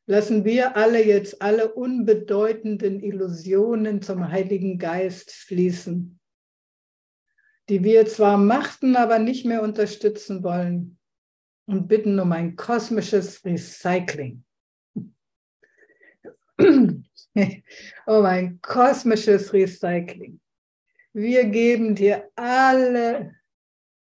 lassen 0.06 0.44
wir 0.44 0.76
alle 0.76 1.04
jetzt 1.04 1.40
alle 1.40 1.72
unbedeutenden 1.74 3.00
Illusionen 3.00 4.02
zum 4.02 4.30
Heiligen 4.30 4.78
Geist 4.78 5.32
fließen, 5.32 6.20
die 7.68 7.82
wir 7.82 8.06
zwar 8.06 8.36
machten, 8.36 8.96
aber 8.96 9.18
nicht 9.18 9.46
mehr 9.46 9.62
unterstützen 9.62 10.42
wollen 10.42 10.98
und 11.66 11.88
bitten 11.88 12.20
um 12.20 12.32
ein 12.32 12.56
kosmisches 12.56 13.44
Recycling. 13.44 14.44
um 16.58 18.24
ein 18.24 18.60
kosmisches 18.60 19.52
Recycling. 19.52 20.40
Wir 21.12 21.44
geben 21.46 21.94
dir 21.94 22.28
alle 22.36 23.34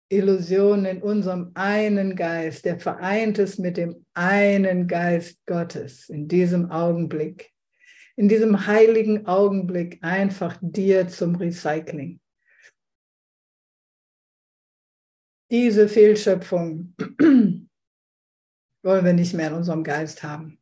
Illusion 0.10 0.86
in 0.86 1.02
unserem 1.02 1.52
einen 1.56 2.16
Geist, 2.16 2.66
der 2.66 2.80
vereint 2.80 3.40
ist 3.40 3.58
mit 3.58 3.78
dem 3.78 4.06
einen 4.14 4.88
Geist 4.88 5.44
Gottes 5.46 6.10
in 6.10 6.28
diesem 6.28 6.70
Augenblick, 6.70 7.52
in 8.16 8.30
diesem 8.30 8.68
heiligen 8.68 9.26
Augenblick 9.26 10.04
einfach 10.04 10.58
dir 10.62 11.08
zum 11.08 11.36
Recycling. 11.36 12.20
Diese 15.52 15.88
Fehlschöpfung 15.88 16.96
wollen 18.84 19.06
wir 19.06 19.14
nicht 19.14 19.34
mehr 19.34 19.48
in 19.48 19.56
unserem 19.56 19.84
Geist 19.84 20.24
haben. 20.24 20.60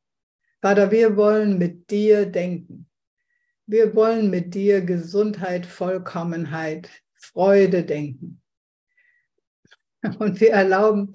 Vater, 0.61 0.91
wir 0.91 1.17
wollen 1.17 1.57
mit 1.57 1.89
dir 1.89 2.25
denken. 2.25 2.89
Wir 3.65 3.95
wollen 3.95 4.29
mit 4.29 4.53
dir 4.53 4.81
Gesundheit, 4.81 5.65
Vollkommenheit, 5.65 6.89
Freude 7.15 7.83
denken. 7.83 8.42
Und 10.19 10.39
wir 10.39 10.51
erlauben, 10.51 11.13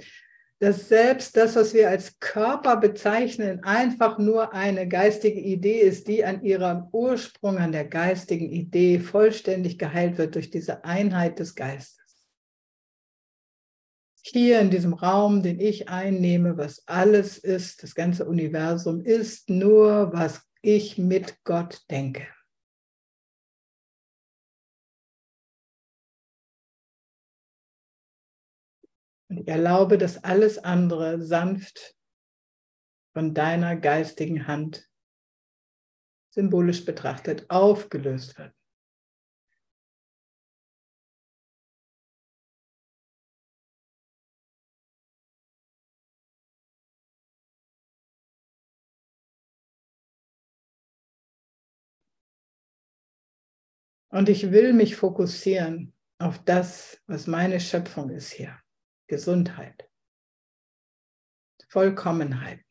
dass 0.60 0.88
selbst 0.88 1.36
das, 1.36 1.54
was 1.54 1.72
wir 1.72 1.88
als 1.88 2.18
Körper 2.18 2.76
bezeichnen, 2.76 3.62
einfach 3.62 4.18
nur 4.18 4.52
eine 4.52 4.88
geistige 4.88 5.38
Idee 5.38 5.80
ist, 5.80 6.08
die 6.08 6.24
an 6.24 6.42
ihrem 6.42 6.88
Ursprung, 6.90 7.58
an 7.58 7.70
der 7.70 7.84
geistigen 7.84 8.50
Idee 8.50 8.98
vollständig 8.98 9.78
geheilt 9.78 10.18
wird 10.18 10.34
durch 10.34 10.50
diese 10.50 10.84
Einheit 10.84 11.38
des 11.38 11.54
Geistes. 11.54 11.98
Hier 14.22 14.60
in 14.60 14.70
diesem 14.70 14.94
Raum, 14.94 15.42
den 15.42 15.60
ich 15.60 15.88
einnehme, 15.88 16.58
was 16.58 16.82
alles 16.86 17.38
ist, 17.38 17.82
das 17.84 17.94
ganze 17.94 18.26
Universum 18.26 19.00
ist 19.00 19.48
nur, 19.48 20.12
was 20.12 20.42
ich 20.60 20.98
mit 20.98 21.36
Gott 21.44 21.82
denke. 21.88 22.26
Und 29.28 29.46
erlaube, 29.46 29.98
dass 29.98 30.24
alles 30.24 30.58
andere 30.58 31.22
sanft 31.22 31.94
von 33.12 33.34
deiner 33.34 33.76
geistigen 33.76 34.46
Hand 34.46 34.88
symbolisch 36.30 36.84
betrachtet 36.84 37.50
aufgelöst 37.50 38.38
wird. 38.38 38.54
Und 54.10 54.28
ich 54.28 54.50
will 54.50 54.72
mich 54.72 54.96
fokussieren 54.96 55.92
auf 56.18 56.42
das, 56.44 57.02
was 57.06 57.26
meine 57.26 57.60
Schöpfung 57.60 58.10
ist 58.10 58.32
hier. 58.32 58.58
Gesundheit, 59.08 59.90
Vollkommenheit, 61.68 62.64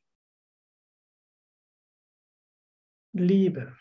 Liebe. 3.14 3.76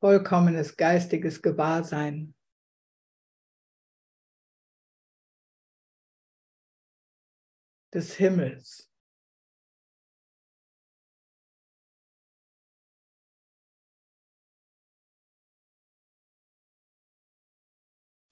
Vollkommenes 0.00 0.76
geistiges 0.76 1.42
Gewahrsein. 1.42 2.34
des 7.92 8.16
Himmels. 8.18 8.91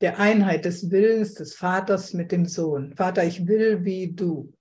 Der 0.00 0.18
Einheit 0.18 0.64
des 0.64 0.90
Willens 0.90 1.34
des 1.34 1.54
Vaters 1.54 2.14
mit 2.14 2.32
dem 2.32 2.46
Sohn. 2.46 2.94
Vater, 2.96 3.24
ich 3.24 3.46
will 3.46 3.84
wie 3.84 4.12
du. 4.12 4.52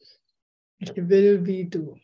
Ich 0.82 0.96
will 0.96 1.44
wie 1.44 1.68
du. 1.68 1.98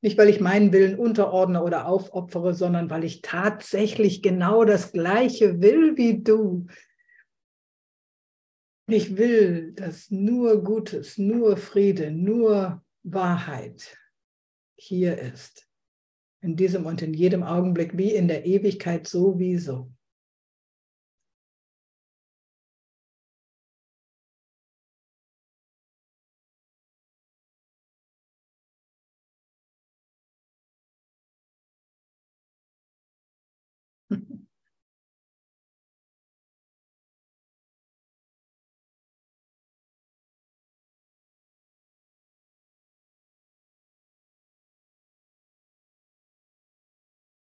Nicht, 0.00 0.16
weil 0.16 0.28
ich 0.28 0.38
meinen 0.38 0.72
Willen 0.72 0.96
unterordne 0.96 1.60
oder 1.60 1.88
aufopfere, 1.88 2.54
sondern 2.54 2.88
weil 2.88 3.02
ich 3.02 3.20
tatsächlich 3.20 4.22
genau 4.22 4.64
das 4.64 4.92
Gleiche 4.92 5.60
will 5.60 5.96
wie 5.96 6.22
du. 6.22 6.68
Ich 8.86 9.16
will, 9.16 9.72
dass 9.72 10.12
nur 10.12 10.62
Gutes, 10.62 11.18
nur 11.18 11.56
Friede, 11.56 12.12
nur 12.12 12.84
Wahrheit 13.06 13.96
hier 14.76 15.18
ist. 15.18 15.68
In 16.42 16.56
diesem 16.56 16.86
und 16.86 17.02
in 17.02 17.14
jedem 17.14 17.42
Augenblick, 17.42 17.96
wie 17.96 18.12
in 18.12 18.28
der 18.28 18.44
Ewigkeit 18.44 19.06
sowieso. 19.06 19.92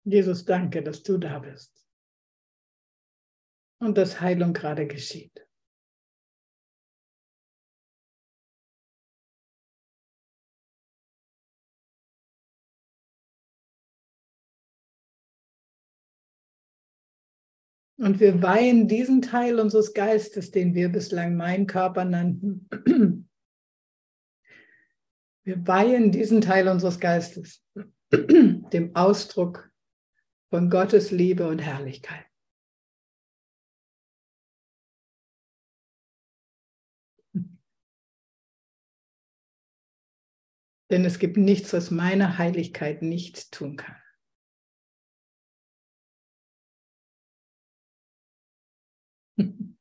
Jesus, 0.09 0.45
danke, 0.45 0.81
dass 0.81 1.03
du 1.03 1.17
da 1.17 1.39
bist 1.39 1.85
und 3.81 3.97
dass 3.97 4.21
Heilung 4.21 4.53
gerade 4.53 4.87
geschieht. 4.87 5.45
Und 17.99 18.21
wir 18.21 18.41
weihen 18.41 18.87
diesen 18.87 19.21
Teil 19.21 19.59
unseres 19.59 19.93
Geistes, 19.93 20.51
den 20.51 20.73
wir 20.73 20.87
bislang 20.89 21.35
mein 21.35 21.67
Körper 21.67 22.05
nannten. 22.05 22.69
Wir 25.43 25.67
weihen 25.67 26.13
diesen 26.13 26.39
Teil 26.39 26.69
unseres 26.69 26.97
Geistes 26.99 27.65
dem 28.13 28.95
Ausdruck 28.95 29.69
von 30.49 30.69
Gottes 30.69 31.11
Liebe 31.11 31.47
und 31.47 31.59
Herrlichkeit. 31.59 32.25
Denn 40.89 41.05
es 41.05 41.19
gibt 41.19 41.37
nichts, 41.37 41.71
was 41.73 41.91
meine 41.91 42.37
Heiligkeit 42.37 43.01
nicht 43.01 43.51
tun 43.53 43.77
kann. 43.77 43.95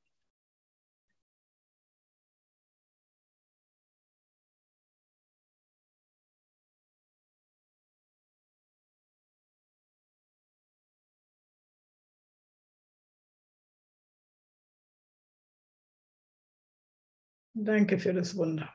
Danke 17.58 17.98
für 17.98 18.12
das 18.12 18.36
Wunder. 18.36 18.70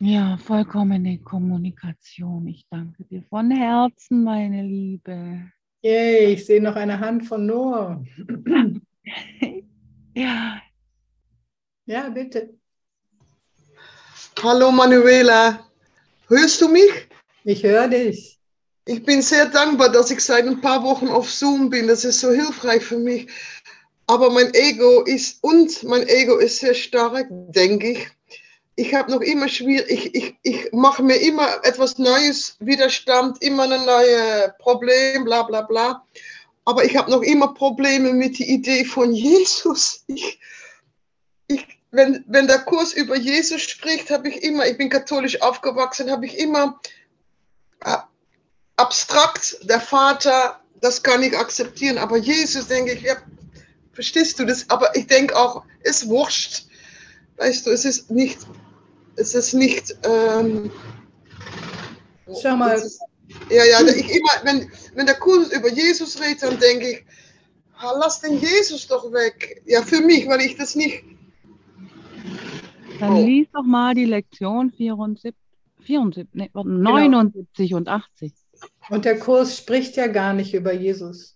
Ja, 0.00 0.36
vollkommene 0.36 1.20
Kommunikation. 1.20 2.48
Ich 2.48 2.66
danke 2.68 3.04
dir 3.04 3.22
von 3.22 3.52
Herzen, 3.52 4.24
meine 4.24 4.62
Liebe. 4.62 5.52
Yay, 5.82 6.32
ich 6.32 6.44
sehe 6.44 6.60
noch 6.60 6.74
eine 6.74 6.98
Hand 6.98 7.24
von 7.26 7.46
Noah. 7.46 8.02
ja. 10.14 10.60
Ja, 11.86 12.08
bitte. 12.08 12.58
Hallo 14.42 14.72
Manuela, 14.72 15.70
hörst 16.26 16.60
du 16.62 16.68
mich? 16.68 17.08
Ich 17.44 17.62
höre 17.62 17.86
dich. 17.86 18.39
Ich 18.90 19.04
bin 19.04 19.22
sehr 19.22 19.46
dankbar, 19.46 19.92
dass 19.92 20.10
ich 20.10 20.18
seit 20.18 20.48
ein 20.48 20.60
paar 20.60 20.82
Wochen 20.82 21.06
auf 21.06 21.30
Zoom 21.30 21.70
bin. 21.70 21.86
Das 21.86 22.04
ist 22.04 22.18
so 22.18 22.32
hilfreich 22.32 22.82
für 22.82 22.98
mich. 22.98 23.28
Aber 24.08 24.30
mein 24.30 24.52
Ego 24.52 25.02
ist, 25.02 25.38
und 25.44 25.84
mein 25.84 26.08
Ego 26.08 26.38
ist 26.38 26.58
sehr 26.58 26.74
stark, 26.74 27.28
denke 27.30 27.92
ich. 27.92 28.08
Ich 28.74 28.92
habe 28.92 29.12
noch 29.12 29.20
immer 29.20 29.46
schwierig, 29.46 29.88
ich, 29.88 30.14
ich, 30.16 30.36
ich 30.42 30.72
mache 30.72 31.04
mir 31.04 31.14
immer 31.20 31.64
etwas 31.64 31.98
Neues, 31.98 32.56
Widerstand, 32.58 33.40
immer 33.44 33.70
ein 33.70 33.86
neues 33.86 34.50
Problem, 34.58 35.22
bla 35.22 35.44
bla 35.44 35.62
bla. 35.62 36.04
Aber 36.64 36.84
ich 36.84 36.96
habe 36.96 37.12
noch 37.12 37.22
immer 37.22 37.54
Probleme 37.54 38.12
mit 38.12 38.40
der 38.40 38.48
Idee 38.48 38.84
von 38.84 39.12
Jesus. 39.12 40.02
Ich, 40.08 40.40
ich, 41.46 41.64
wenn, 41.92 42.24
wenn 42.26 42.48
der 42.48 42.58
Kurs 42.58 42.92
über 42.92 43.16
Jesus 43.16 43.62
spricht, 43.62 44.10
habe 44.10 44.30
ich 44.30 44.42
immer, 44.42 44.66
ich 44.66 44.76
bin 44.76 44.88
katholisch 44.88 45.40
aufgewachsen, 45.42 46.10
habe 46.10 46.26
ich 46.26 46.36
immer 46.40 46.80
abstrakt, 48.80 49.58
der 49.68 49.80
Vater, 49.80 50.60
das 50.80 51.02
kann 51.02 51.22
ich 51.22 51.36
akzeptieren, 51.36 51.98
aber 51.98 52.16
Jesus, 52.16 52.66
denke 52.68 52.92
ich, 52.92 53.02
ja, 53.02 53.16
verstehst 53.92 54.38
du 54.38 54.44
das? 54.44 54.68
Aber 54.70 54.94
ich 54.96 55.06
denke 55.06 55.36
auch, 55.36 55.64
es 55.82 56.08
wurscht. 56.08 56.66
Weißt 57.36 57.66
du, 57.66 57.70
es 57.70 57.84
ist 57.84 58.10
nicht, 58.10 58.38
es 59.16 59.34
ist 59.34 59.54
nicht, 59.54 59.94
ähm, 60.04 60.70
Schau 62.40 62.56
mal. 62.56 62.74
Ist, 62.74 63.00
ja, 63.48 63.64
ja, 63.64 63.80
ich 63.86 64.10
immer, 64.10 64.30
wenn, 64.44 64.70
wenn 64.94 65.06
der 65.06 65.16
Kurs 65.16 65.52
über 65.52 65.70
Jesus 65.70 66.20
redet, 66.20 66.42
dann 66.42 66.58
denke 66.58 66.90
ich, 66.90 67.04
lass 67.82 68.20
den 68.20 68.38
Jesus 68.38 68.86
doch 68.86 69.10
weg. 69.12 69.62
Ja, 69.66 69.82
für 69.82 70.00
mich, 70.00 70.26
weil 70.28 70.40
ich 70.40 70.56
das 70.56 70.74
nicht. 70.74 71.04
Dann 72.98 73.14
oh. 73.14 73.24
lies 73.24 73.48
doch 73.52 73.64
mal 73.64 73.94
die 73.94 74.04
Lektion 74.04 74.70
74, 74.72 75.34
74 75.84 76.28
nee, 76.34 76.50
79 76.52 77.68
genau. 77.68 77.78
und 77.78 77.88
80. 77.88 78.32
Und 78.90 79.04
der 79.04 79.18
Kurs 79.18 79.56
spricht 79.56 79.96
ja 79.96 80.08
gar 80.08 80.34
nicht 80.34 80.52
über 80.52 80.72
Jesus. 80.72 81.34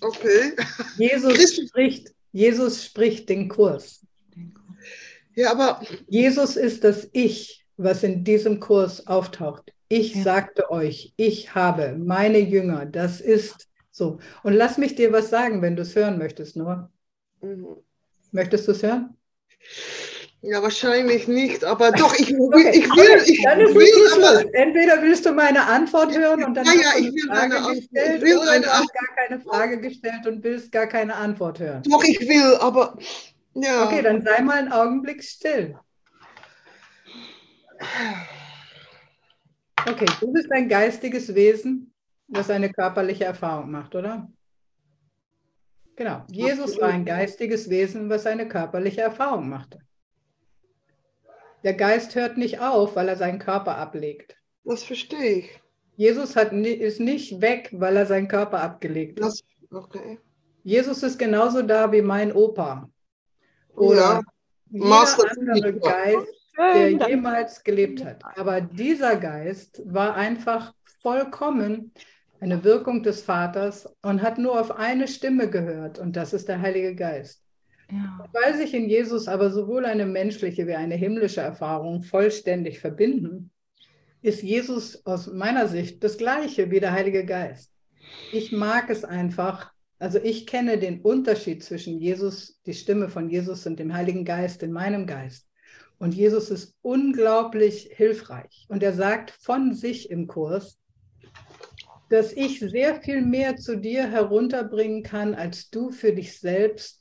Okay. 0.00 0.52
Jesus 0.98 1.56
spricht, 1.56 2.12
Jesus 2.32 2.84
spricht 2.84 3.28
den 3.28 3.48
Kurs. 3.48 4.04
Ja, 5.34 5.52
aber 5.52 5.80
Jesus 6.08 6.56
ist 6.56 6.84
das 6.84 7.08
Ich, 7.12 7.64
was 7.76 8.02
in 8.02 8.24
diesem 8.24 8.60
Kurs 8.60 9.06
auftaucht. 9.06 9.72
Ich 9.88 10.14
ja. 10.14 10.22
sagte 10.22 10.70
euch, 10.70 11.12
ich 11.16 11.54
habe 11.54 11.96
meine 11.96 12.38
Jünger, 12.38 12.86
das 12.86 13.20
ist 13.20 13.68
so. 13.90 14.18
Und 14.42 14.54
lass 14.54 14.78
mich 14.78 14.94
dir 14.94 15.12
was 15.12 15.30
sagen, 15.30 15.62
wenn 15.62 15.76
du 15.76 15.82
es 15.82 15.94
hören 15.94 16.18
möchtest, 16.18 16.56
nur. 16.56 16.90
Mhm. 17.40 17.76
Möchtest 18.32 18.68
du 18.68 18.72
es 18.72 18.82
hören? 18.82 19.16
Ja, 20.42 20.62
wahrscheinlich 20.62 21.28
nicht, 21.28 21.64
aber 21.64 21.92
doch, 21.92 22.14
ich, 22.14 22.30
ich 22.30 22.36
will. 22.38 23.22
Ich 23.26 23.42
dann 23.42 23.60
ist 23.60 23.74
will, 23.74 24.24
aber, 24.24 24.54
Entweder 24.54 25.02
willst 25.02 25.26
du 25.26 25.32
meine 25.32 25.66
Antwort 25.66 26.16
hören 26.16 26.44
und 26.44 26.54
dann 26.54 26.64
ja, 26.64 26.72
ja, 26.72 26.98
ich 26.98 27.12
will 27.12 27.28
Frage 27.28 27.56
eine 27.56 27.74
gestellt, 27.74 28.16
ich 28.16 28.22
will 28.22 28.38
oder 28.38 28.60
du 28.60 28.66
hast 28.66 28.94
gar 28.94 29.16
keine 29.16 29.40
Frage 29.40 29.80
gestellt 29.80 30.26
und 30.26 30.42
willst 30.42 30.72
gar 30.72 30.86
keine 30.86 31.14
Antwort 31.14 31.60
hören. 31.60 31.82
Doch, 31.82 32.02
ich 32.04 32.20
will, 32.20 32.56
aber 32.58 32.96
ja. 33.54 33.84
Okay, 33.84 34.00
dann 34.00 34.22
sei 34.22 34.40
mal 34.40 34.58
einen 34.58 34.72
Augenblick 34.72 35.22
still. 35.22 35.76
Okay, 39.86 40.06
du 40.20 40.32
bist 40.32 40.50
ein 40.52 40.68
geistiges 40.68 41.34
Wesen 41.34 41.90
was 42.30 42.50
eine 42.50 42.70
körperliche 42.70 43.24
Erfahrung 43.24 43.70
macht, 43.70 43.94
oder? 43.94 44.30
Genau. 45.96 46.24
Jesus 46.30 46.80
war 46.80 46.88
ein 46.88 47.04
geistiges 47.04 47.68
Wesen, 47.68 48.08
was 48.08 48.24
eine 48.26 48.48
körperliche 48.48 49.02
Erfahrung 49.02 49.48
machte. 49.48 49.80
Der 51.62 51.74
Geist 51.74 52.14
hört 52.14 52.38
nicht 52.38 52.60
auf, 52.60 52.96
weil 52.96 53.08
er 53.08 53.16
seinen 53.16 53.38
Körper 53.38 53.76
ablegt. 53.76 54.36
Das 54.64 54.82
verstehe 54.82 55.38
ich. 55.40 55.60
Jesus 55.96 56.36
hat, 56.36 56.52
ist 56.52 57.00
nicht 57.00 57.40
weg, 57.40 57.70
weil 57.72 57.96
er 57.96 58.06
seinen 58.06 58.28
Körper 58.28 58.62
abgelegt 58.62 59.20
hat. 59.20 59.28
Das, 59.28 59.42
okay. 59.70 60.18
Jesus 60.62 61.02
ist 61.02 61.18
genauso 61.18 61.62
da 61.62 61.90
wie 61.92 62.02
mein 62.02 62.32
Opa. 62.32 62.88
Oder 63.74 64.22
Ja, 64.70 65.04
jeder 65.04 65.30
andere. 65.52 65.72
Geist, 65.74 66.26
der 66.56 67.08
jemals 67.08 67.62
gelebt 67.62 68.04
hat. 68.04 68.22
Aber 68.36 68.60
dieser 68.60 69.16
Geist 69.16 69.82
war 69.84 70.14
einfach 70.14 70.74
vollkommen 71.00 71.92
eine 72.40 72.64
Wirkung 72.64 73.02
des 73.02 73.22
Vaters 73.22 73.86
und 74.02 74.22
hat 74.22 74.38
nur 74.38 74.58
auf 74.58 74.70
eine 74.72 75.08
Stimme 75.08 75.50
gehört 75.50 75.98
und 75.98 76.16
das 76.16 76.32
ist 76.32 76.48
der 76.48 76.60
Heilige 76.60 76.94
Geist. 76.94 77.42
Ja. 77.90 78.28
Weil 78.32 78.56
sich 78.56 78.74
in 78.74 78.88
Jesus 78.88 79.28
aber 79.28 79.50
sowohl 79.50 79.84
eine 79.84 80.06
menschliche 80.06 80.66
wie 80.66 80.74
eine 80.74 80.94
himmlische 80.94 81.40
Erfahrung 81.40 82.02
vollständig 82.02 82.80
verbinden, 82.80 83.50
ist 84.22 84.42
Jesus 84.42 85.04
aus 85.06 85.26
meiner 85.28 85.66
Sicht 85.68 86.04
das 86.04 86.18
gleiche 86.18 86.70
wie 86.70 86.80
der 86.80 86.92
Heilige 86.92 87.24
Geist. 87.24 87.72
Ich 88.32 88.52
mag 88.52 88.90
es 88.90 89.04
einfach, 89.04 89.72
also 89.98 90.18
ich 90.18 90.46
kenne 90.46 90.78
den 90.78 91.00
Unterschied 91.00 91.62
zwischen 91.62 91.98
Jesus, 91.98 92.60
die 92.66 92.74
Stimme 92.74 93.08
von 93.08 93.30
Jesus 93.30 93.66
und 93.66 93.78
dem 93.78 93.94
Heiligen 93.94 94.24
Geist 94.24 94.62
in 94.62 94.72
meinem 94.72 95.06
Geist. 95.06 95.46
Und 95.98 96.14
Jesus 96.14 96.50
ist 96.50 96.74
unglaublich 96.80 97.90
hilfreich. 97.94 98.66
Und 98.68 98.82
er 98.82 98.94
sagt 98.94 99.30
von 99.30 99.74
sich 99.74 100.10
im 100.10 100.26
Kurs, 100.26 100.78
dass 102.08 102.32
ich 102.32 102.58
sehr 102.58 103.00
viel 103.02 103.22
mehr 103.22 103.56
zu 103.56 103.76
dir 103.76 104.10
herunterbringen 104.10 105.02
kann, 105.02 105.34
als 105.34 105.70
du 105.70 105.90
für 105.90 106.12
dich 106.12 106.38
selbst 106.38 106.99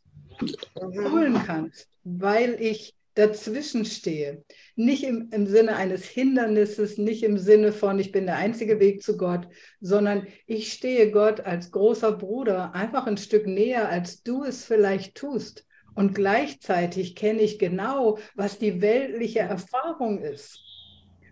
holen 0.82 1.42
kannst, 1.46 1.88
weil 2.04 2.58
ich 2.60 2.96
dazwischen 3.20 3.86
stehe. 3.86 4.44
Nicht 4.76 5.04
im, 5.04 5.30
im 5.32 5.46
Sinne 5.46 5.76
eines 5.76 6.06
Hindernisses, 6.06 6.98
nicht 6.98 7.24
im 7.24 7.38
Sinne 7.38 7.72
von, 7.72 8.00
ich 8.00 8.12
bin 8.12 8.26
der 8.26 8.38
einzige 8.38 8.80
Weg 8.80 9.04
zu 9.04 9.18
Gott, 9.18 9.48
sondern 9.82 10.28
ich 10.48 10.72
stehe 10.72 11.12
Gott 11.12 11.42
als 11.42 11.72
großer 11.72 12.14
Bruder 12.14 12.74
einfach 12.74 13.08
ein 13.08 13.18
Stück 13.18 13.46
näher, 13.46 13.90
als 13.90 14.24
du 14.24 14.44
es 14.44 14.64
vielleicht 14.66 15.16
tust. 15.16 15.66
Und 15.96 16.16
gleichzeitig 16.16 17.16
kenne 17.16 17.42
ich 17.42 17.60
genau, 17.60 18.20
was 18.36 18.58
die 18.58 18.82
weltliche 18.82 19.40
Erfahrung 19.40 20.22
ist. 20.22 20.62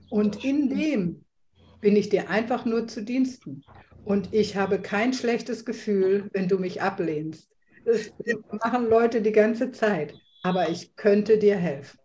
Und 0.09 0.43
in 0.43 0.69
dem 0.69 1.23
bin 1.79 1.95
ich 1.95 2.09
dir 2.09 2.29
einfach 2.29 2.65
nur 2.65 2.87
zu 2.87 3.03
Diensten. 3.03 3.63
Und 4.03 4.33
ich 4.33 4.55
habe 4.55 4.81
kein 4.81 5.13
schlechtes 5.13 5.63
Gefühl, 5.63 6.29
wenn 6.33 6.47
du 6.47 6.57
mich 6.57 6.81
ablehnst. 6.81 7.49
Das 7.87 8.11
machen 8.61 8.89
Leute 8.89 9.21
die 9.21 9.31
ganze 9.31 9.71
Zeit. 9.71 10.13
Aber 10.43 10.67
ich 10.67 10.97
könnte 10.97 11.37
dir 11.37 11.55
helfen. 11.55 11.97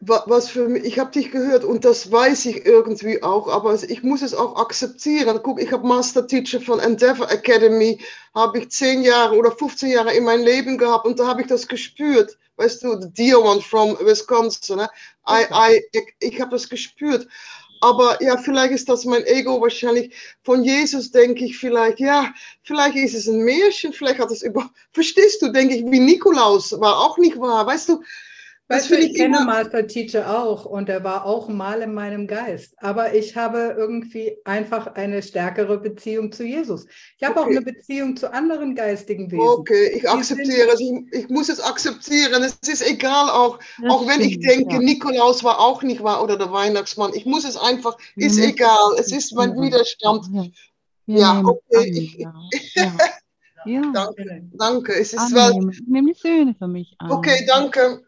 Was 0.00 0.50
für 0.50 0.68
mich, 0.68 0.84
ich 0.84 0.98
habe 0.98 1.12
dich 1.12 1.30
gehört 1.30 1.64
und 1.64 1.86
das 1.86 2.12
weiß 2.12 2.44
ich 2.44 2.66
irgendwie 2.66 3.22
auch, 3.22 3.48
aber 3.48 3.72
ich 3.72 4.02
muss 4.02 4.20
es 4.20 4.34
auch 4.34 4.56
akzeptieren. 4.56 5.40
Guck, 5.42 5.62
ich 5.62 5.72
habe 5.72 5.86
Master 5.86 6.26
Teacher 6.26 6.60
von 6.60 6.78
Endeavor 6.78 7.30
Academy, 7.30 7.98
habe 8.34 8.58
ich 8.58 8.68
zehn 8.68 9.00
Jahre 9.00 9.34
oder 9.34 9.50
15 9.50 9.88
Jahre 9.88 10.12
in 10.12 10.24
meinem 10.24 10.44
Leben 10.44 10.76
gehabt 10.76 11.06
und 11.06 11.18
da 11.18 11.26
habe 11.26 11.40
ich 11.40 11.46
das 11.46 11.66
gespürt. 11.66 12.36
Weißt 12.56 12.84
du, 12.84 13.00
the 13.00 13.10
dear 13.10 13.42
one 13.42 13.62
from 13.62 13.96
Wisconsin. 14.00 14.76
Ne? 14.76 14.90
I, 15.26 15.44
I, 15.50 15.82
ich 15.92 16.14
ich 16.20 16.40
habe 16.42 16.50
das 16.50 16.68
gespürt. 16.68 17.26
Aber 17.82 18.22
ja, 18.22 18.36
vielleicht 18.36 18.72
ist 18.72 18.88
das 18.88 19.04
mein 19.04 19.24
Ego 19.24 19.60
wahrscheinlich. 19.60 20.14
Von 20.44 20.62
Jesus 20.62 21.10
denke 21.10 21.44
ich 21.44 21.58
vielleicht, 21.58 21.98
ja, 21.98 22.32
vielleicht 22.62 22.94
ist 22.94 23.14
es 23.14 23.26
ein 23.26 23.40
Märchen, 23.42 23.92
vielleicht 23.92 24.20
hat 24.20 24.30
es 24.30 24.42
über, 24.42 24.70
verstehst 24.92 25.42
du, 25.42 25.48
denke 25.48 25.74
ich, 25.74 25.84
wie 25.90 25.98
Nikolaus 25.98 26.78
war 26.80 26.96
auch 27.00 27.18
nicht 27.18 27.40
wahr, 27.40 27.66
weißt 27.66 27.88
du? 27.88 28.02
Weißt 28.68 28.90
du, 28.90 28.94
ich 28.96 29.10
ich 29.10 29.16
kenne 29.16 29.40
Master 29.44 29.86
Teacher 29.86 30.38
auch 30.42 30.64
und 30.64 30.88
er 30.88 31.04
war 31.04 31.26
auch 31.26 31.48
mal 31.48 31.82
in 31.82 31.92
meinem 31.92 32.26
Geist. 32.26 32.74
Aber 32.78 33.12
ich 33.14 33.36
habe 33.36 33.74
irgendwie 33.76 34.36
einfach 34.44 34.94
eine 34.94 35.22
stärkere 35.22 35.78
Beziehung 35.78 36.32
zu 36.32 36.44
Jesus. 36.44 36.86
Ich 37.18 37.26
habe 37.26 37.38
auch 37.38 37.44
Okay. 37.46 37.56
eine 37.58 37.66
Beziehung 37.66 38.16
zu 38.16 38.32
anderen 38.32 38.74
geistigen 38.74 39.30
Wesen. 39.30 39.46
Okay, 39.46 39.88
ich 39.94 40.02
Die 40.02 40.08
akzeptiere 40.08 40.68
es. 40.72 40.80
Ich, 40.80 40.92
ich 41.12 41.28
muss 41.28 41.50
es 41.50 41.60
akzeptieren. 41.60 42.42
Es 42.44 42.56
ist 42.66 42.88
egal, 42.88 43.28
auch, 43.28 43.58
Das 43.82 43.90
auch 43.92 44.06
wenn 44.08 44.20
ich 44.22 44.34
stimmt, 44.34 44.46
denke, 44.48 44.74
ja. 44.76 44.80
Nikolaus 44.80 45.44
war 45.44 45.58
auch 45.60 45.82
nicht 45.82 46.02
wahr 46.02 46.22
oder 46.24 46.38
der 46.38 46.50
Weihnachtsmann. 46.50 47.12
Ich 47.14 47.26
muss 47.26 47.44
es 47.44 47.58
einfach, 47.58 47.98
ist 48.16 48.36
müssen 48.36 48.50
egal. 48.50 48.92
Es 48.98 49.12
ist 49.12 49.34
mein 49.34 49.50
akzeptieren. 49.50 49.66
Widerstand. 49.66 50.26
Ja, 50.32 50.42
wir 51.06 51.18
Ja, 51.18 51.42
okay, 51.44 51.90
ich- 51.90 52.14
ja. 52.14 52.32
Ja. 53.66 53.82
Danke, 53.92 54.42
danke. 54.54 54.92
Es 54.94 55.12
ist 55.12 55.32
weil, 55.34 55.50
Annehmen. 55.52 55.70
Ich 55.70 55.82
nehme 55.86 56.12
die 56.12 56.18
Söhne 56.18 56.54
für 56.58 56.66
mich 56.66 56.94
an. 56.98 57.12
okay, 57.12 57.44
danke. 57.46 58.02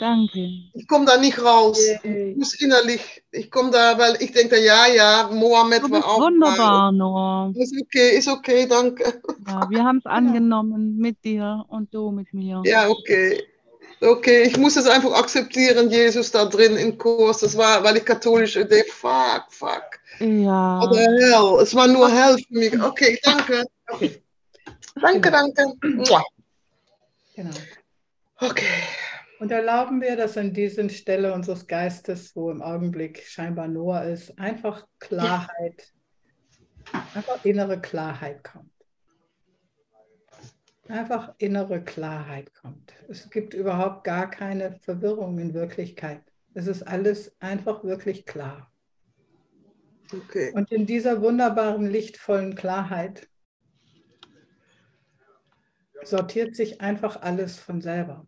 Danke. 0.00 0.48
Ich 0.72 0.88
komme 0.88 1.04
da 1.04 1.18
nicht 1.18 1.38
raus. 1.44 1.78
Yay. 2.02 2.30
Ich 2.30 2.36
muss 2.38 2.54
innerlich, 2.54 3.22
ich 3.32 3.50
komme 3.50 3.70
da, 3.70 3.98
weil 3.98 4.16
ich 4.20 4.32
denke, 4.32 4.58
ja, 4.64 4.86
ja, 4.86 5.28
Mohammed 5.30 5.82
war 5.90 6.06
auch 6.06 6.20
wunderbar, 6.20 6.90
Noah. 6.90 7.52
Ist 7.54 7.74
okay, 7.78 8.16
ist 8.16 8.26
okay, 8.26 8.66
danke. 8.66 9.20
Ja, 9.46 9.68
wir 9.68 9.84
haben 9.84 9.98
es 9.98 10.06
angenommen 10.06 10.96
mit 10.96 11.22
dir 11.22 11.66
und 11.68 11.92
du 11.92 12.10
mit 12.12 12.32
mir. 12.32 12.62
Ja, 12.64 12.88
okay. 12.88 13.42
Okay, 14.00 14.44
ich 14.44 14.56
muss 14.56 14.76
es 14.76 14.86
einfach 14.86 15.12
akzeptieren, 15.12 15.90
Jesus 15.90 16.30
da 16.30 16.46
drin 16.46 16.78
im 16.78 16.96
Kurs. 16.96 17.40
Das 17.40 17.54
war, 17.58 17.84
weil 17.84 17.98
ich 17.98 18.04
katholisch 18.06 18.54
denke, 18.54 18.86
fuck, 18.88 19.44
fuck. 19.50 20.00
Ja. 20.18 20.80
Oder 20.80 20.96
hell. 20.96 21.62
Es 21.62 21.74
war 21.74 21.86
nur 21.86 22.10
hell 22.10 22.38
für 22.38 22.54
mich. 22.54 22.82
Okay, 22.82 23.18
danke. 23.22 23.66
Okay, 23.90 24.18
Danke, 25.02 25.30
danke. 25.30 25.74
Mua. 25.82 26.24
genau. 27.34 27.50
Okay. 28.40 28.64
Und 29.40 29.50
erlauben 29.50 30.02
wir, 30.02 30.16
dass 30.16 30.36
an 30.36 30.52
dieser 30.52 30.86
Stelle 30.90 31.32
unseres 31.32 31.66
Geistes, 31.66 32.36
wo 32.36 32.50
im 32.50 32.60
Augenblick 32.60 33.22
scheinbar 33.26 33.68
Noah 33.68 34.02
ist, 34.04 34.38
einfach 34.38 34.86
Klarheit, 34.98 35.94
einfach 37.14 37.42
innere 37.42 37.80
Klarheit 37.80 38.44
kommt. 38.44 38.70
Einfach 40.88 41.34
innere 41.38 41.82
Klarheit 41.82 42.52
kommt. 42.52 42.92
Es 43.08 43.30
gibt 43.30 43.54
überhaupt 43.54 44.04
gar 44.04 44.28
keine 44.28 44.78
Verwirrung 44.80 45.38
in 45.38 45.54
Wirklichkeit. 45.54 46.20
Es 46.52 46.66
ist 46.66 46.82
alles 46.82 47.34
einfach 47.40 47.82
wirklich 47.82 48.26
klar. 48.26 48.70
Okay. 50.12 50.52
Und 50.52 50.70
in 50.70 50.84
dieser 50.84 51.22
wunderbaren, 51.22 51.86
lichtvollen 51.86 52.56
Klarheit 52.56 53.26
sortiert 56.02 56.56
sich 56.56 56.82
einfach 56.82 57.22
alles 57.22 57.58
von 57.58 57.80
selber. 57.80 58.26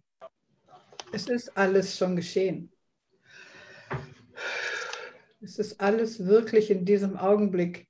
Es 1.13 1.29
ist 1.29 1.57
alles 1.57 1.97
schon 1.97 2.17
geschehen. 2.17 2.73
Es 5.43 5.59
ist 5.59 5.81
alles 5.81 6.25
wirklich 6.25 6.71
in 6.71 6.85
diesem 6.85 7.17
Augenblick 7.17 7.87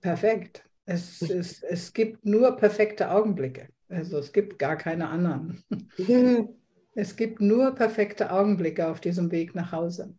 perfekt. 0.00 0.64
Es, 0.86 1.20
ist, 1.22 1.62
es 1.64 1.92
gibt 1.92 2.24
nur 2.24 2.56
perfekte 2.56 3.10
Augenblicke. 3.10 3.68
Also 3.88 4.18
es 4.18 4.32
gibt 4.32 4.58
gar 4.58 4.76
keine 4.76 5.08
anderen. 5.08 5.62
Es 6.94 7.16
gibt 7.16 7.40
nur 7.40 7.74
perfekte 7.74 8.30
Augenblicke 8.30 8.86
auf 8.86 9.00
diesem 9.00 9.30
Weg 9.30 9.54
nach 9.54 9.72
Hause. 9.72 10.14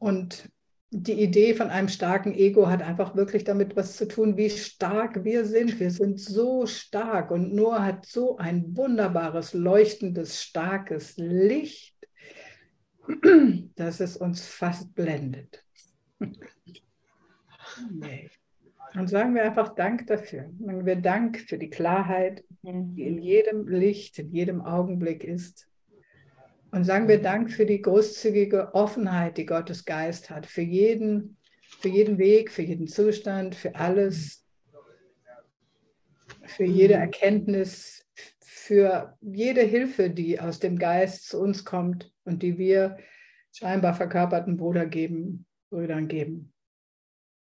Und 0.00 0.50
die 0.92 1.22
Idee 1.22 1.54
von 1.54 1.70
einem 1.70 1.88
starken 1.88 2.34
Ego 2.34 2.68
hat 2.68 2.82
einfach 2.82 3.14
wirklich 3.14 3.44
damit 3.44 3.76
was 3.76 3.96
zu 3.96 4.08
tun, 4.08 4.36
wie 4.36 4.50
stark 4.50 5.24
wir 5.24 5.44
sind. 5.44 5.78
Wir 5.78 5.90
sind 5.90 6.18
so 6.18 6.66
stark 6.66 7.30
und 7.30 7.54
Noah 7.54 7.84
hat 7.84 8.06
so 8.06 8.38
ein 8.38 8.76
wunderbares, 8.76 9.54
leuchtendes, 9.54 10.42
starkes 10.42 11.16
Licht, 11.16 11.96
dass 13.76 14.00
es 14.00 14.16
uns 14.16 14.46
fast 14.46 14.92
blendet. 14.94 15.64
Nee. 17.90 18.28
Und 18.94 19.08
sagen 19.08 19.36
wir 19.36 19.44
einfach 19.44 19.76
Dank 19.76 20.08
dafür. 20.08 20.50
Sagen 20.58 20.84
wir 20.84 20.96
Dank 20.96 21.38
für 21.38 21.56
die 21.56 21.70
Klarheit, 21.70 22.44
die 22.62 23.04
in 23.04 23.18
jedem 23.18 23.68
Licht, 23.68 24.18
in 24.18 24.32
jedem 24.32 24.60
Augenblick 24.60 25.22
ist. 25.22 25.69
Und 26.72 26.84
sagen 26.84 27.08
wir 27.08 27.20
Dank 27.20 27.50
für 27.50 27.66
die 27.66 27.82
großzügige 27.82 28.74
Offenheit, 28.74 29.36
die 29.36 29.46
Gottes 29.46 29.84
Geist 29.84 30.30
hat, 30.30 30.46
für 30.46 30.62
jeden, 30.62 31.36
für 31.80 31.88
jeden 31.88 32.18
Weg, 32.18 32.50
für 32.50 32.62
jeden 32.62 32.86
Zustand, 32.86 33.54
für 33.54 33.74
alles, 33.74 34.46
für 36.44 36.64
jede 36.64 36.94
Erkenntnis, 36.94 38.06
für 38.40 39.16
jede 39.20 39.62
Hilfe, 39.62 40.10
die 40.10 40.38
aus 40.38 40.60
dem 40.60 40.78
Geist 40.78 41.28
zu 41.28 41.40
uns 41.40 41.64
kommt 41.64 42.12
und 42.24 42.42
die 42.42 42.56
wir 42.56 42.98
scheinbar 43.52 43.94
verkörperten 43.94 44.56
Bruder 44.56 44.86
geben, 44.86 45.46
Brüdern 45.70 46.06
geben. 46.06 46.52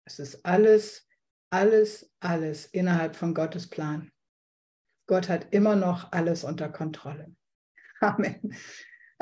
Es 0.05 0.18
ist 0.18 0.45
alles, 0.45 1.09
alles, 1.49 2.12
alles 2.20 2.66
innerhalb 2.66 3.16
von 3.16 3.33
Gottes 3.33 3.68
Plan. 3.68 4.11
Gott 5.07 5.31
hat 5.31 5.53
immer 5.53 5.77
noch 5.77 6.12
alles 6.12 6.45
unter 6.45 6.68
Kontrolle. 6.68 7.35
Amen. 8.01 8.55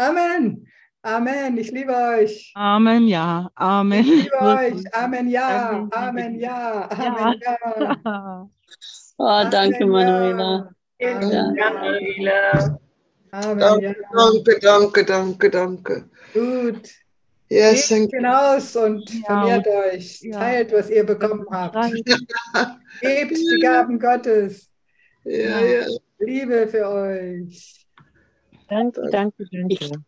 Amen. 0.09 0.67
Amen. 1.05 1.57
Ich 1.59 1.71
liebe 1.71 1.95
euch. 1.95 2.53
Amen, 2.55 3.07
ja. 3.07 3.51
Amen. 3.55 4.01
Ich 4.01 4.25
liebe 4.25 4.41
euch. 4.41 4.95
Amen, 4.95 5.29
ja. 5.29 5.89
Amen, 5.91 6.39
ja. 6.39 6.89
Amen, 6.91 7.41
ja. 7.41 7.57
ja. 8.05 8.49
Oh, 9.19 9.43
danke, 9.51 9.87
Manuela. 9.87 10.71
Ja. 10.99 11.53
Manuela. 13.31 13.95
Danke, 14.13 14.59
danke, 14.61 15.05
danke, 15.05 15.51
danke. 15.51 16.05
Gut. 16.33 16.89
Yes, 17.49 17.89
Geht 17.89 18.11
hinaus 18.11 18.75
und 18.77 19.05
Ja, 19.13 19.25
vermehrt 19.27 19.67
euch. 19.69 20.23
ja. 20.23 20.39
Teilt, 20.39 20.73
was 20.73 20.89
ihr 20.89 21.05
bekommen 21.05 21.45
habt. 21.51 21.77
Gebt 23.01 23.37
die 23.37 23.61
Gaben 23.61 23.99
Gottes. 23.99 24.71
Ja, 25.25 25.61
ja. 25.61 25.87
Liebe 26.19 26.67
für 26.67 26.89
euch. 26.89 27.82
Danke, 28.73 29.03
danke, 29.11 29.45
danke. 29.51 30.03